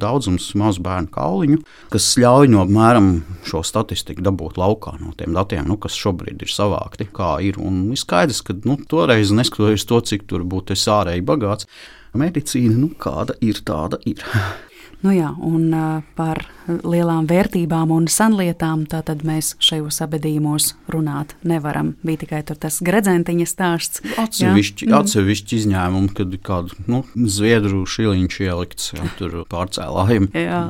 daudzums 0.01 0.51
mazu 0.59 0.84
bērnu 0.84 1.12
kauliņu, 1.14 1.61
kas 1.93 2.09
ļauj 2.20 2.51
no 2.53 2.64
apmēram 2.64 3.11
šo 3.49 3.64
statistiku 3.66 4.24
dabūt 4.26 4.61
laukā 4.61 4.97
no 5.01 5.14
tiem 5.18 5.36
datiem, 5.36 5.66
nu, 5.70 5.78
kas 5.80 5.99
šobrīd 5.99 6.43
ir 6.45 6.53
savākti. 6.53 7.11
Ir. 7.47 7.61
Un 7.61 7.82
ir 7.93 8.01
skaidrs, 8.01 8.43
ka 8.47 8.57
nu, 8.64 8.78
toreiz, 8.91 9.32
neskatoties 9.34 9.86
to, 9.88 10.01
cik 10.12 10.26
tur 10.30 10.47
būtu 10.49 10.76
ārēji 10.78 11.26
bagāts, 11.26 11.68
medicīna, 12.16 12.76
nu, 12.78 12.91
kāda 12.99 13.36
ir, 13.45 13.62
tāda 13.66 14.01
ir. 14.09 14.24
Nu 15.01 15.14
jā, 15.14 15.30
un 15.40 15.72
par 16.16 16.42
lielām 16.68 17.24
vērtībām 17.30 17.92
un 17.94 18.07
senlietām 18.11 18.84
tad 18.90 19.24
mēs 19.26 19.55
šajos 19.62 20.03
abadījumos 20.05 20.74
runāt 20.92 21.32
nevaram. 21.46 21.94
Bija 22.05 22.24
tikai 22.24 22.42
tas 22.51 22.80
gredzentiņa 22.84 23.46
stāsts. 23.48 24.03
Atsevišķi, 24.20 24.86
jā. 24.86 24.92
Mhm. 24.92 24.98
atsevišķi 25.01 25.61
izņēmumi, 25.62 26.12
kad 26.18 26.36
kādu 26.44 26.76
nu, 26.90 27.03
zviedru 27.16 27.86
šiliņš 27.88 28.40
ielikts, 28.44 28.92
jā, 28.96 29.09
tur 29.18 29.40
pārcēlājumi. 29.51 30.32
Jā, 30.36 30.64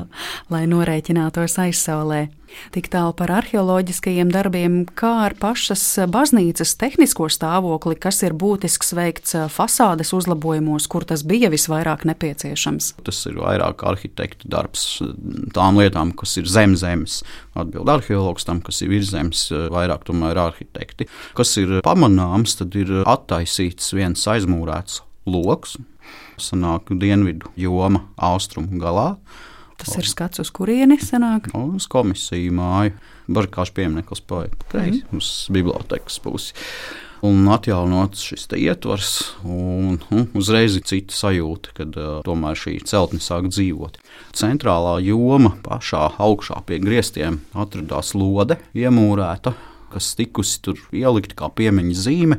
lai 0.53 0.67
norēķinātos 0.71 1.59
aizsaulē. 1.67 2.29
Tik 2.75 2.91
tālu 2.93 3.15
par 3.17 3.31
arheoloģiskajiem 3.41 4.31
darbiem, 4.33 4.77
kā 4.99 5.11
ar 5.27 5.35
pašas 5.41 5.83
baznīcas 6.11 6.77
tehnisko 6.81 7.29
stāvokli, 7.33 7.97
kas 8.01 8.23
ir 8.27 8.35
būtisks 8.39 8.95
veikts 8.97 9.37
fasādes 9.53 10.13
uzlabojumos, 10.17 10.87
kur 10.91 11.07
tas 11.09 11.25
bija 11.27 11.51
visvairāk 11.53 12.07
nepieciešams. 12.11 12.93
Tas 13.07 13.21
ir 13.31 13.41
vairāk 13.41 13.85
arhitektu 13.91 14.51
darbs, 14.51 14.87
tām 15.57 15.81
lietām, 15.81 16.15
kas 16.19 16.37
ir 16.41 16.51
zem 16.51 16.77
zemes. 16.79 17.21
Atbild 17.59 17.91
arheologs 17.91 18.47
tam, 18.47 18.63
kas 18.65 18.81
ir 18.85 18.93
virs 18.93 19.11
zemes, 19.13 19.47
vairāk 19.51 20.07
tomēr 20.09 20.39
arhitekti. 20.49 21.09
Kas 21.39 21.57
ir 21.61 21.81
pamanāms, 21.87 22.57
tad 22.61 22.77
ir 22.79 23.01
attaisīts 23.03 23.95
viens 23.97 24.27
aizmūrēts 24.31 25.03
lokus, 25.31 25.77
sanāk 26.41 26.91
dienvidu 27.01 27.51
joma 27.59 28.07
austrumu 28.17 28.81
galā 28.81 29.15
Tas 29.81 29.97
ir 29.97 30.09
skats, 30.09 30.41
uz 30.43 30.51
kurieni 30.53 30.99
sanāk? 31.01 31.49
Uz 31.57 31.87
komisiju 31.91 32.53
māju. 32.57 32.93
Barkāšu 33.31 33.73
piemineklis 33.77 34.21
paiet 34.27 34.65
mm. 34.75 35.17
uz 35.17 35.27
bibliotekas 35.55 36.19
pusi. 36.23 36.53
Un 37.25 37.49
atjaunots 37.53 38.23
šis 38.31 38.47
ietvars, 38.57 39.11
un, 39.45 39.99
un 40.09 40.23
uzreiz 40.41 40.77
ir 40.79 40.85
cita 40.89 41.13
sajūta, 41.13 41.69
kad 41.77 41.93
uh, 42.01 42.23
tomēr 42.25 42.57
šī 42.57 42.81
celtne 42.89 43.21
sāk 43.21 43.45
dzīvot. 43.53 43.99
Centrālā 44.37 45.01
joma 45.05 45.51
pašā 45.67 46.05
augšā 46.17 46.63
pie 46.69 46.79
griestiem 46.81 47.41
atradās 47.53 48.15
lode, 48.17 48.57
iemūrēta, 48.73 49.53
kas 49.93 50.17
tikusi 50.17 50.63
tur 50.65 50.81
ielikta 50.97 51.37
kā 51.43 51.47
piemiņas 51.61 52.01
zīme 52.09 52.37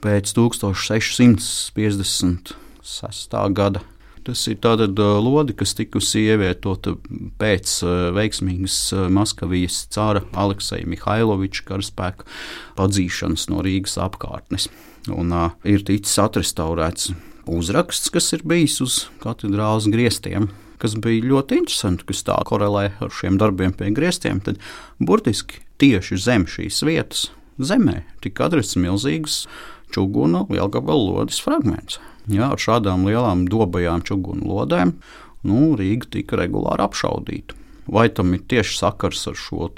pēc 0.00 0.32
1656. 0.38 3.36
gada 3.60 3.80
Tas 4.26 4.40
ir 4.50 4.58
tātad 4.58 4.98
lode, 4.98 5.54
kas 5.54 5.76
tikusi 5.78 6.24
ievietota 6.26 6.96
pēc 7.38 7.76
veiksmīgas 8.16 8.78
Maskavijas 9.14 9.84
cara 9.94 10.24
Alekseja 10.34 10.88
Mihailoviča 10.90 11.62
karaspēka 11.68 12.26
padzīšanas 12.78 13.46
no 13.52 13.62
Rīgas 13.62 13.94
apkārtnes. 14.02 14.66
Un, 15.14 15.30
uh, 15.30 15.52
ir 15.62 15.84
ticis 15.86 16.18
atrestaurēts 16.18 17.12
uzraksts, 17.46 18.10
kas 18.10 18.32
ir 18.34 18.42
bijis 18.46 18.80
uz 18.82 18.98
katedrālas 19.22 19.86
griestiem. 19.90 20.50
Kas 20.82 20.96
bija 21.00 21.24
ļoti 21.24 21.62
interesanti, 21.62 22.04
kas 22.10 22.24
tā 22.26 22.36
korelē 22.48 22.90
ar 23.00 23.14
šiem 23.14 23.38
darbiem 23.40 23.72
pie 23.76 23.92
griestiem. 23.96 24.42
Tad 24.44 24.58
burtiski 24.98 25.62
tieši 25.80 26.18
zem 26.20 26.44
šīs 26.50 26.82
vietas, 26.84 27.28
zemē, 27.56 28.02
tika 28.24 28.50
atrasts 28.50 28.76
milzīgs 28.80 29.44
čūnu 29.94 30.46
lielgabalu 30.50 31.12
lodes 31.18 31.38
fragments. 31.42 32.00
Jā, 32.26 32.50
ar 32.54 32.60
šādām 32.60 33.06
lielām 33.06 33.46
dobajām 33.50 34.02
čūnu 34.06 34.42
lodēm 34.46 34.96
nu, 35.46 35.76
Rīga 35.78 36.10
tika 36.16 36.40
regulāri 36.40 36.84
apšaudīta. 36.86 37.62
Vai 37.86 38.08
tam 38.10 38.32
ir 38.34 38.42
tieši 38.50 38.80
sakars 38.80 39.20
ar 39.30 39.36
šo 39.38 39.68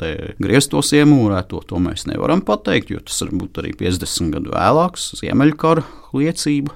grieztos 0.41 0.95
iemūrēto, 0.97 1.61
to 1.69 1.81
mēs 1.83 2.07
nevaram 2.09 2.41
pateikt, 2.41 2.95
jo 2.95 3.03
tas 3.05 3.21
var 3.21 3.35
būt 3.43 3.61
arī 3.61 3.75
50 3.77 4.33
gadu 4.33 4.55
vēlāks, 4.55 5.11
Ziemeļkara 5.21 5.85
liecība. 6.17 6.73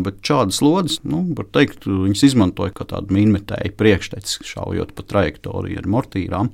Bet 0.00 0.22
šādas 0.24 0.62
lodes, 0.64 1.00
nu, 1.04 1.26
var 1.36 1.50
teikt, 1.52 1.84
viņas 1.84 2.24
izmantoja 2.30 2.72
kā 2.72 2.86
tādu 2.88 3.12
minētāju 3.12 3.74
priekšteci, 3.76 4.46
šaujot 4.54 4.94
pa 4.96 5.04
trajektoriju 5.12 5.82
ar 5.82 5.90
mortīrām. 5.90 6.52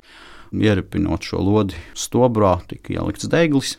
Ieripinot 0.56 1.26
šo 1.26 1.44
lodi 1.44 1.78
stobrā, 1.94 2.56
tika 2.66 2.96
ielikts 2.96 3.30
deglis. 3.30 3.76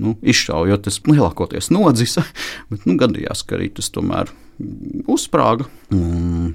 Nu, 0.00 0.14
izšaujot, 0.22 0.86
tas 0.86 1.00
lielākoties 1.08 1.72
nodzisa, 1.74 2.24
bet 2.72 2.86
nu, 2.88 2.96
gadījās, 3.00 3.44
ka 3.46 3.58
arī 3.58 3.68
tas 3.76 3.90
tomēr 3.92 4.32
uzsprāga. 5.10 5.66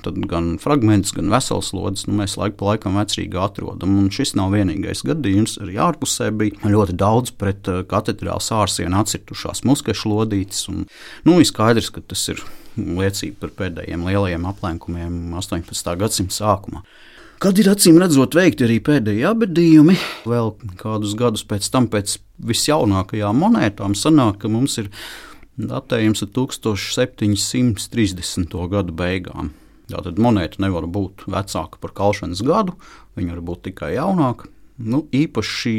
Tad 0.04 0.20
gan 0.30 0.50
fragments, 0.62 1.12
gan 1.16 1.32
vesels 1.34 1.72
lodes 1.76 2.06
nu, 2.08 2.16
mēs 2.22 2.38
laiku 2.40 2.60
pa 2.62 2.72
laikam 2.72 2.98
vecrīgi 3.00 3.40
atrodam. 3.42 3.98
Un 4.00 4.12
šis 4.14 4.36
nav 4.38 4.54
vienīgais 4.56 5.04
gadījums. 5.08 5.58
Arī 5.64 5.78
ārpusē 5.84 6.30
bija 6.36 6.72
ļoti 6.72 6.96
daudz 6.98 7.34
pret 7.38 7.68
eh, 7.72 7.84
katedrālas 7.90 8.50
ārsienu 8.56 9.02
atcirtušās 9.02 9.66
muskešu 9.68 10.14
lodītes. 10.14 10.68
Un, 10.72 10.86
nu, 11.28 11.40
ir 11.42 11.50
skaidrs, 11.50 11.92
ka 11.94 12.04
tas 12.06 12.24
ir 12.34 12.42
liecība 12.78 13.46
par 13.46 13.56
pēdējiem 13.64 14.06
lielajiem 14.08 14.48
aplenkumiem 14.50 15.20
18. 15.38 15.94
gadsimta 16.00 16.38
sākumā. 16.38 16.86
Kad 17.42 17.60
ir 17.62 17.70
acīm 17.70 18.00
redzot, 18.02 18.34
veikti 18.34 18.66
arī 18.66 18.80
pēdējie 18.82 19.28
abadījumi, 19.30 19.94
vēl 20.26 20.56
kādus 20.80 21.14
gadus 21.18 21.44
pēc 21.46 21.68
tam, 21.74 21.86
pēc 21.94 22.16
visjaunākajām 22.38 23.40
monētām, 23.42 23.96
sanāk, 23.98 24.38
ka 24.44 24.48
mums 24.52 24.78
ir 24.82 24.88
datējums 25.58 26.22
ar 26.26 26.30
1730. 26.36 28.58
gadu 28.74 28.92
beigām. 28.94 29.52
Tātad 29.88 30.20
monēta 30.20 30.60
nevar 30.62 30.86
būt 30.92 31.24
vecāka 31.32 31.80
par 31.82 31.92
kalšanas 31.96 32.42
gadu, 32.46 32.74
viņa 33.18 33.32
var 33.38 33.44
būt 33.52 33.60
tikai 33.70 33.92
jaunāka. 33.96 34.44
Nu, 34.78 35.08
īpaši 35.16 35.76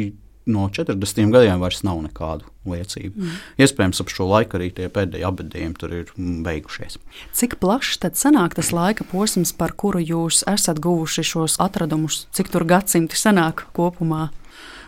no 0.49 0.65
40 0.73 1.29
gadiem 1.31 1.61
vairs 1.61 1.83
nav 1.85 2.01
nekādu 2.03 2.49
liecību. 2.69 3.21
Mm. 3.21 3.37
Iespējams, 3.61 4.01
ap 4.01 4.11
šo 4.11 4.27
laiku 4.29 4.59
arī 4.59 4.69
tie 4.75 4.89
pēdējie 4.91 5.27
abadījumi 5.29 5.77
tur 5.79 5.93
ir 5.95 6.11
beigušies. 6.17 6.97
Cik 7.37 7.59
plašs 7.61 8.01
tad 8.03 8.17
sanāk 8.19 8.57
tas 8.57 8.73
laika 8.75 9.05
posms, 9.11 9.53
par 9.53 9.75
kuru 9.77 10.01
jūs 10.01 10.43
esat 10.49 10.81
guvuši 10.83 11.25
šos 11.31 11.59
atradumus? 11.61 12.25
Cik 12.35 12.51
tur 12.53 12.65
gadsimti 12.69 13.19
sanāk 13.19 13.67
kopumā? 13.77 14.29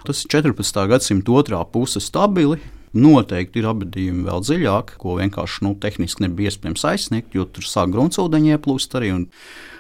Tas 0.08 0.24
ir 0.24 0.32
14. 0.34 0.86
gadsimta 0.90 1.34
otrā 1.38 1.62
puse 1.70 2.02
stabili. 2.02 2.60
Noteikti 2.92 3.62
ir 3.62 3.70
abadījumi 3.70 4.26
vēl 4.28 4.42
dziļāk, 4.44 4.98
ko 5.00 5.14
vienkārši 5.22 5.64
nu, 5.64 5.76
tehniski 5.80 6.26
nebija 6.26 6.52
iespējams 6.52 6.84
aizsniegt, 6.90 7.38
jo 7.38 7.46
tur 7.48 7.64
sāk 7.64 7.94
gruntsūdeņi 7.94 8.52
ieplūst 8.58 8.98
arī. 9.00 9.14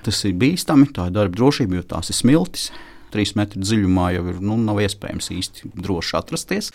Tas 0.05 0.21
ir 0.29 0.37
bīstami, 0.39 0.87
tā 0.95 1.09
ir 1.09 1.17
darba 1.17 1.35
drošība, 1.35 1.81
jo 1.81 1.89
tās 1.91 2.13
ir 2.13 2.19
smiltis. 2.21 2.69
Trīs 3.11 3.33
metru 3.35 3.59
dziļumā 3.59 4.05
jau 4.15 4.23
ir, 4.31 4.39
nu, 4.39 4.55
nav 4.63 4.79
iespējams 4.79 5.27
īsti 5.35 5.73
droši 5.83 6.15
atrasties, 6.21 6.71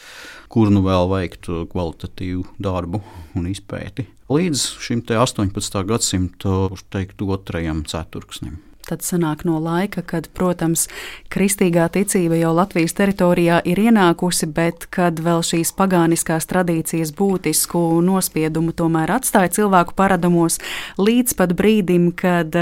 kur 0.53 0.69
nu 0.69 0.85
vēl 0.85 1.09
veikt 1.15 1.49
kvalitatīvu 1.73 2.45
darbu 2.61 3.01
un 3.41 3.49
izpēti. 3.49 4.05
Līdz 4.29 4.69
šim 4.85 5.07
18. 5.09 5.83
gadsimta, 5.89 6.59
teikt, 6.93 7.25
otrajam 7.25 7.87
ceturksnim 7.89 8.61
tad 8.87 9.03
sanāk 9.07 9.45
no 9.49 9.59
laika, 9.63 10.03
kad, 10.07 10.29
protams, 10.37 10.87
kristīgā 11.33 11.89
ticība 11.93 12.39
jau 12.39 12.53
Latvijas 12.57 12.95
teritorijā 12.97 13.61
ir 13.67 13.81
ienākusi, 13.83 14.49
bet 14.55 14.87
kad 14.95 15.19
vēl 15.23 15.43
šīs 15.47 15.73
pagāniskās 15.77 16.47
tradīcijas 16.51 17.13
būtisku 17.17 17.83
nospiedumu 18.07 18.75
tomēr 18.77 19.17
atstāja 19.17 19.53
cilvēku 19.59 19.97
paradumos, 19.99 20.61
līdz 21.01 21.37
pat 21.39 21.55
brīdim, 21.59 22.11
kad, 22.17 22.55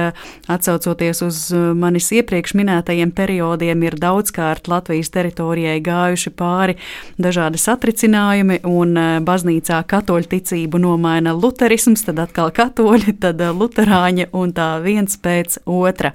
atsaucoties 0.49 1.23
uz 1.27 1.41
manis 1.53 2.11
iepriekš 2.15 2.57
minētajiem 2.59 3.13
periodiem, 3.15 3.85
ir 3.85 3.99
daudzkārt 4.01 4.69
Latvijas 4.73 5.13
teritorijai 5.15 5.77
gājuši 5.85 6.33
pāri 6.35 6.79
dažādi 7.21 7.61
satricinājumi, 7.61 8.63
un 8.65 8.97
baznīcā 9.25 9.83
katoļu 9.91 10.31
ticību 10.35 10.81
nomaina 10.83 11.35
luterisms, 11.37 12.07
tad 12.09 12.23
atkal 12.25 12.53
katoļi, 12.55 13.19
tad 13.21 13.43
luterāņi 13.55 14.31
un 14.33 14.55
tā 14.57 14.75
viens 14.85 15.21
pēc 15.21 15.61
otra. 15.69 16.14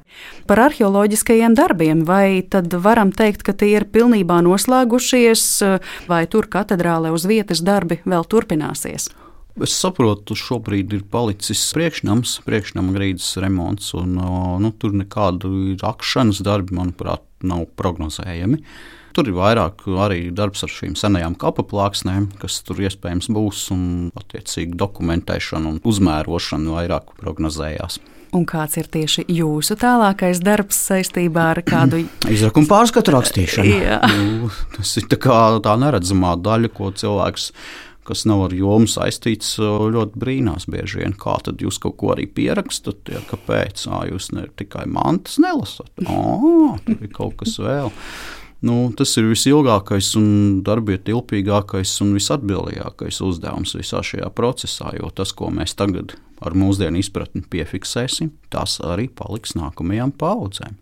Par 0.50 0.64
arheoloģiskajiem 0.68 1.56
darbiem, 1.58 2.04
vai 2.08 2.42
tad 2.42 2.74
varam 2.74 3.14
teikt, 3.16 3.44
ka 3.46 3.54
tie 3.54 3.76
ir 3.78 3.88
pilnībā 3.94 4.42
noslēgušies, 4.46 5.48
vai 6.10 6.26
tur 6.32 6.50
katedrālē 6.52 7.14
uz 7.16 7.28
vietas 7.30 7.64
darbi 7.66 8.02
vēl 8.06 8.28
turpināsies? 8.30 9.10
Es 9.60 9.74
saprotu, 9.76 10.38
šobrīd 10.40 10.94
ir 10.96 11.02
palicis 11.12 11.62
priekšnams, 11.76 12.38
priekšnama 12.46 12.94
grīdas 12.96 13.34
remonts, 13.44 13.90
un 13.98 14.14
nu, 14.64 14.72
tur 14.80 14.94
nekādu 14.96 15.76
rakšanas 15.82 16.40
darbi, 16.46 16.78
manuprāt, 16.78 17.26
nav 17.44 17.66
prognozējami. 17.80 18.62
Tur 19.18 19.28
ir 19.28 19.36
vairāk 19.36 19.84
arī 20.00 20.30
darbs 20.36 20.64
ar 20.64 20.72
šīm 20.72 20.94
senajām 21.00 21.36
kapa 21.42 21.66
plāksnēm, 21.68 22.30
kas 22.40 22.62
tur 22.64 22.80
iespējams 22.86 23.28
būs, 23.36 23.66
un 23.76 23.84
attiecīgi 24.22 24.78
dokumentēšana 24.80 25.74
un 25.74 25.82
uzmērošana 25.84 26.78
vairāk 26.78 27.16
prognozējās. 27.20 28.00
Un 28.36 28.46
kāds 28.46 28.78
ir 28.78 28.90
tieši 28.92 29.26
jūsu 29.34 29.78
tālākais 29.80 30.42
darbs 30.46 30.78
saistībā 30.90 31.50
ar 31.56 31.64
kādu 31.66 32.04
izrakuma 32.36 32.70
pārskatu 32.70 33.16
rakstīšanu? 33.16 33.78
nu, 34.20 34.50
tas 34.76 34.96
ir 35.02 35.08
tā, 35.10 35.44
tā 35.66 35.78
neredzamā 35.82 36.36
daļa, 36.42 36.74
ko 36.76 36.92
cilvēks 36.94 37.52
kas 38.10 38.24
nav 38.26 38.48
ar 38.48 38.54
jomu 38.58 38.90
saistīts, 38.90 39.52
ļoti 39.62 40.18
brīnās 40.18 40.66
bieži 40.72 41.04
vien. 41.04 41.14
Kā 41.14 41.36
tad 41.46 41.62
jūs 41.62 41.78
kaut 41.84 42.00
ko 42.02 42.16
arī 42.16 42.26
pierakstat, 42.26 43.04
ja 43.14 43.22
kāpēc? 43.30 43.84
À, 43.86 44.02
jūs 44.10 44.32
ne 44.34 44.48
tikai 44.58 44.88
mantas 44.90 45.38
nelasat, 45.42 45.92
ah, 46.10 46.80
tur 46.88 47.06
ir 47.06 47.14
kaut 47.14 47.38
kas 47.44 47.60
vēl. 47.62 47.94
Nu, 48.60 48.90
tas 48.92 49.14
ir 49.16 49.30
visilgākais, 49.30 50.10
un 50.20 50.60
darbietilpīgākais 50.68 51.94
un 52.04 52.12
visatbildīgākais 52.18 53.22
uzdevums 53.24 53.78
visā 53.80 54.02
šajā 54.04 54.28
procesā. 54.36 54.92
Jo 55.00 55.12
tas, 55.16 55.32
ko 55.32 55.48
mēs 55.54 55.78
tagad 55.80 56.18
ar 56.44 56.56
mūsdienu 56.60 57.00
izpratni 57.00 57.46
piefiksēsim, 57.48 58.34
tas 58.52 58.78
arī 58.84 59.08
paliks 59.08 59.56
nākamajām 59.56 60.12
paudzēm. 60.20 60.76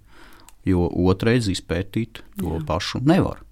Jo 0.67 0.89
otrreiz 0.89 1.51
izpētīt 1.53 2.23
to 2.41 2.57
Jā. 2.57 2.63
pašu 2.65 3.03
nevar. 3.05 3.43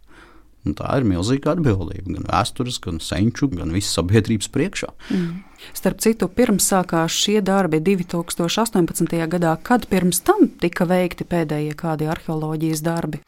Un 0.65 0.73
tā 0.73 0.89
ir 0.97 1.05
milzīga 1.05 1.53
atbildība 1.53 2.15
gan 2.15 2.25
vēstures, 2.25 2.79
gan 2.81 2.97
senču, 2.97 3.51
gan 3.53 3.69
visas 3.75 3.93
sabiedrības 3.99 4.49
priekšā. 4.49 4.89
Mm. 5.13 5.43
Starp 5.77 6.01
citu, 6.01 6.27
pirms 6.33 6.65
sākās 6.73 7.13
šie 7.13 7.37
darbi 7.45 7.77
2018. 7.85 9.13
gadā, 9.29 9.53
kad 9.61 9.85
pirms 9.91 10.23
tam 10.25 10.49
tika 10.61 10.89
veikti 10.89 11.27
pēdējie 11.29 11.77
kādi 11.77 12.09
arheoloģijas 12.09 12.81
darbi. 12.85 13.21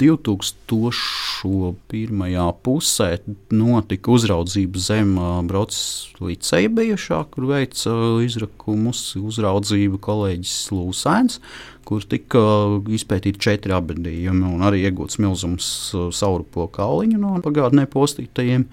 2001. 0.00 0.96
pusē 2.66 3.10
notika 3.54 4.10
uzraudzība 4.10 4.80
zem 4.82 5.12
Brodzes 5.46 6.10
liceja 6.18 6.66
bijušā, 6.74 7.20
kur 7.30 7.46
veica 7.52 7.92
izrakumus 8.24 9.14
uzraudzību 9.20 10.00
kolēģis 10.02 10.56
Lūsēns, 10.74 11.38
kur 11.86 12.02
tika 12.10 12.42
izpētīti 12.90 13.38
četri 13.46 13.70
abadījumi 13.76 14.42
un 14.56 14.66
arī 14.66 14.82
iegūts 14.88 15.20
milzums 15.22 15.66
saurupo 16.16 16.66
kauliņu 16.74 17.18
no 17.22 17.38
pagātnē 17.44 17.86
postītajiem 17.94 18.66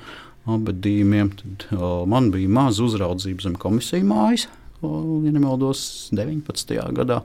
abadījumiem. 0.50 1.30
Tad 1.38 1.70
man 2.10 2.34
bija 2.34 2.50
maza 2.50 2.82
uzraudzība 2.88 3.46
zem 3.46 3.56
komisiju 3.62 4.10
mājas, 4.10 4.50
ja 4.82 5.32
nemaldos, 5.38 6.10
19. 6.18 6.82
gadā 6.98 7.22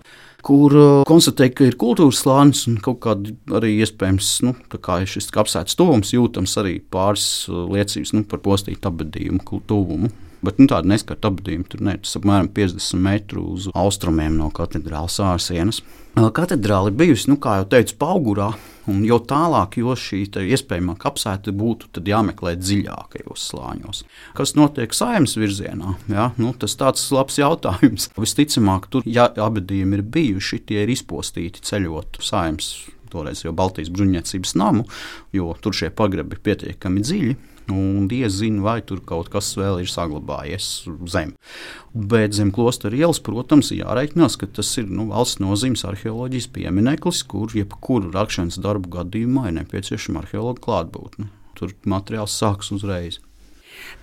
kur 0.46 0.76
uh, 0.76 1.00
konstatēja, 1.08 1.54
ka 1.58 1.66
ir 1.66 1.78
kultūras 1.80 2.20
slānis 2.22 2.66
un 2.70 2.78
kaut 2.82 3.00
kāda 3.04 3.34
arī 3.58 3.74
iespējams, 3.82 4.30
nu, 4.46 4.54
kā 4.76 5.00
šis 5.08 5.32
apsēsts 5.34 5.78
tuvums 5.78 6.12
jūtams 6.14 6.54
arī 6.62 6.78
pāris 6.92 7.26
uh, 7.50 7.64
liecības 7.72 8.14
nu, 8.16 8.22
par 8.30 8.42
postītu 8.44 8.92
abadījumu 8.92 9.62
tuvumu. 9.66 10.12
Bet 10.46 10.60
nu, 10.60 10.68
tāda 10.70 10.86
neskata 10.92 11.32
apgādījuma 11.32 11.66
tur 11.72 11.82
ne, 11.82 11.96
tas 12.02 12.18
apmēram 12.20 12.50
50 12.54 13.02
metru 13.02 13.42
uz 13.56 13.66
austrumiem 13.74 14.36
no 14.38 14.50
katedrālas 14.54 15.16
ārsienas. 15.24 15.80
Katedrāle 16.36 16.92
bijusi, 16.94 17.30
nu, 17.32 17.40
kā 17.42 17.58
jau 17.60 17.68
teicu, 17.72 17.96
augurā, 18.06 18.52
un 18.90 19.04
jo 19.06 19.18
tālāk, 19.22 19.78
jo 19.80 19.94
šī 19.98 20.24
iespējamā 20.56 20.96
kapsēta 21.00 21.54
būtu 21.56 22.02
jāmeklē 22.06 22.56
dziļākajos 22.60 23.46
slāņos. 23.50 24.02
Kas 24.38 24.54
notiek 24.58 24.94
saimnes 24.94 25.36
virzienā? 25.38 25.96
Ja? 26.12 26.30
Nu, 26.40 26.52
tas 26.58 26.76
tāds 26.78 27.04
labs 27.14 27.38
jautājums. 27.40 28.10
Visticamāk, 28.22 28.90
tur, 28.92 29.06
ja 29.06 29.28
abadījumi 29.30 30.00
ir 30.00 30.06
bijuši, 30.16 30.62
tie 30.68 30.84
ir 30.84 30.94
izpostīti 30.94 31.64
ceļot 31.66 32.20
saimnes 32.24 32.74
toreiz 33.10 33.44
jau 33.44 33.54
Baltijas 33.56 33.90
bruņniecības 33.94 34.56
namu, 34.58 34.86
jo 35.34 35.52
tur 35.62 35.76
šie 35.76 35.92
pagrabi 35.94 36.36
ir 36.36 36.42
pietiekami 36.46 37.04
dziļi. 37.04 37.36
Un 37.72 38.06
diezinu, 38.06 38.62
vai 38.62 38.78
tur 38.86 39.00
kaut 39.02 39.26
kas 39.32 39.48
vēl 39.58 39.80
ir 39.82 39.90
saglabājies 39.90 40.68
zem. 41.10 41.32
Bet 41.90 42.36
zem 42.38 42.52
klostra 42.54 42.92
ielas, 42.94 43.18
protams, 43.18 43.72
ir 43.74 43.82
jāreikinās, 43.82 44.38
ka 44.38 44.46
tas 44.46 44.70
ir 44.78 44.86
nu, 44.86 45.08
valsts 45.10 45.42
nozīmes 45.42 45.82
arheoloģijas 45.88 46.46
piemineklis, 46.54 47.24
kur 47.26 47.50
jebkuru 47.56 48.12
rakšanas 48.14 48.60
darbu 48.62 48.92
gadījumā 49.00 49.48
ir 49.50 49.58
nepieciešama 49.58 50.22
arheologa 50.22 50.62
klātbūtne. 50.68 51.30
Tur 51.58 51.74
materiāls 51.88 52.36
sāks 52.38 52.70
uzreiz. 52.76 53.18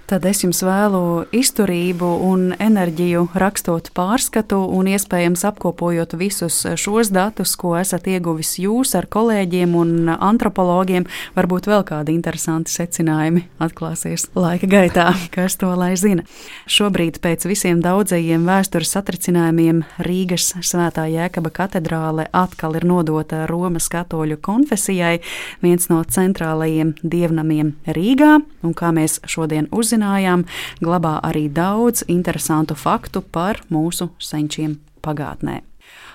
Tad 0.03 0.25
es 0.27 0.41
jums 0.43 0.59
vēlu 0.67 1.23
izturību 1.31 2.07
un 2.27 2.41
enerģiju 2.59 3.21
rakstot 3.39 3.87
pārskatu 3.95 4.57
un 4.75 4.89
iespējams 4.91 5.45
apkopojot 5.47 6.17
visus 6.19 6.57
šos 6.75 7.07
datus, 7.15 7.53
ko 7.55 7.71
esat 7.79 8.09
ieguvis 8.11 8.57
jūs 8.59 8.91
ar 8.99 9.07
kolēģiem 9.07 9.77
un 9.79 10.11
antropologiem. 10.11 11.07
Varbūt 11.37 11.69
vēl 11.71 11.85
kādi 11.87 12.17
interesanti 12.17 12.73
secinājumi 12.75 13.45
atklāsies 13.63 14.27
laika 14.35 14.67
gaitā, 14.73 15.05
kas 15.35 15.55
to 15.61 15.71
lai 15.79 15.93
zina. 15.95 16.27
Šobrīd 16.67 17.21
pēc 17.23 17.47
visiem 17.47 17.79
daudzajiem 17.85 18.43
vēstures 18.43 18.91
satricinājumiem 18.97 19.85
Rīgas 20.03 20.49
Svētā 20.59 21.07
Jēkaba 21.13 21.53
katedrāle 21.55 22.27
atkal 22.35 22.75
ir 22.75 22.83
nodota 22.91 23.45
Romas 23.47 23.87
katoļu 23.87 24.41
konfesijai, 24.43 25.15
viens 25.63 25.87
no 25.87 26.03
centrālajiem 26.03 26.97
dievnamiem 27.07 27.77
Rīgā, 27.87 28.35
un 28.67 28.75
kā 28.75 28.91
mēs 28.91 29.21
šodien 29.31 29.71
uzzinājām, 29.71 29.92
uzzinājām, 29.93 30.45
glabā 30.81 31.19
arī 31.23 31.49
daudz 31.53 32.03
interesantu 32.07 32.75
faktu 32.75 33.21
par 33.21 33.61
mūsu 33.69 34.09
senčiem 34.19 34.79
pagātnē. 35.03 35.61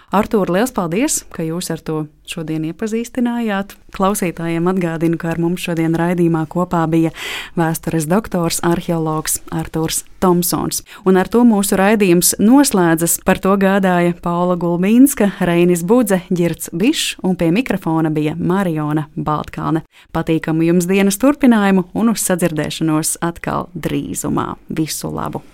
Artūr, 0.08 0.48
liels 0.48 0.70
paldies, 0.72 1.20
ka 1.36 1.44
jūs 1.44 1.66
ar 1.68 1.82
to 1.84 1.98
šodien 2.28 2.62
iepazīstinājāt. 2.70 3.74
Klausītājiem 3.92 4.64
atgādinu, 4.70 5.18
ka 5.20 5.34
ar 5.34 5.40
mums 5.42 5.60
šodien 5.60 5.92
raidījumā 6.00 6.46
kopā 6.48 6.86
bija 6.88 7.10
vēstures 7.60 8.06
doktors, 8.08 8.62
arheologs 8.64 9.36
Artūrs 9.52 10.06
Tomsons. 10.24 10.80
Un 11.04 11.20
ar 11.20 11.28
to 11.28 11.42
mūsu 11.44 11.76
raidījums 11.76 12.34
noslēdzas. 12.40 13.18
Par 13.28 13.40
to 13.44 13.52
gādāja 13.60 14.16
Paula 14.24 14.56
Gulbīnska, 14.56 15.28
Reinis 15.44 15.84
Budze, 15.84 16.22
Girts 16.32 16.72
Bišs 16.72 17.18
un 17.20 17.36
pie 17.36 17.50
mikrofona 17.52 18.08
bija 18.08 18.32
Mariona 18.32 19.10
Baltkalne. 19.12 19.84
Patīkamu 20.16 20.70
jums 20.70 20.88
dienas 20.88 21.20
turpinājumu 21.20 21.84
un 21.92 22.14
uz 22.14 22.24
sadzirdēšanos 22.24 23.18
atkal 23.28 23.68
drīzumā. 23.76 24.54
Visu 24.72 25.12
labu! 25.12 25.44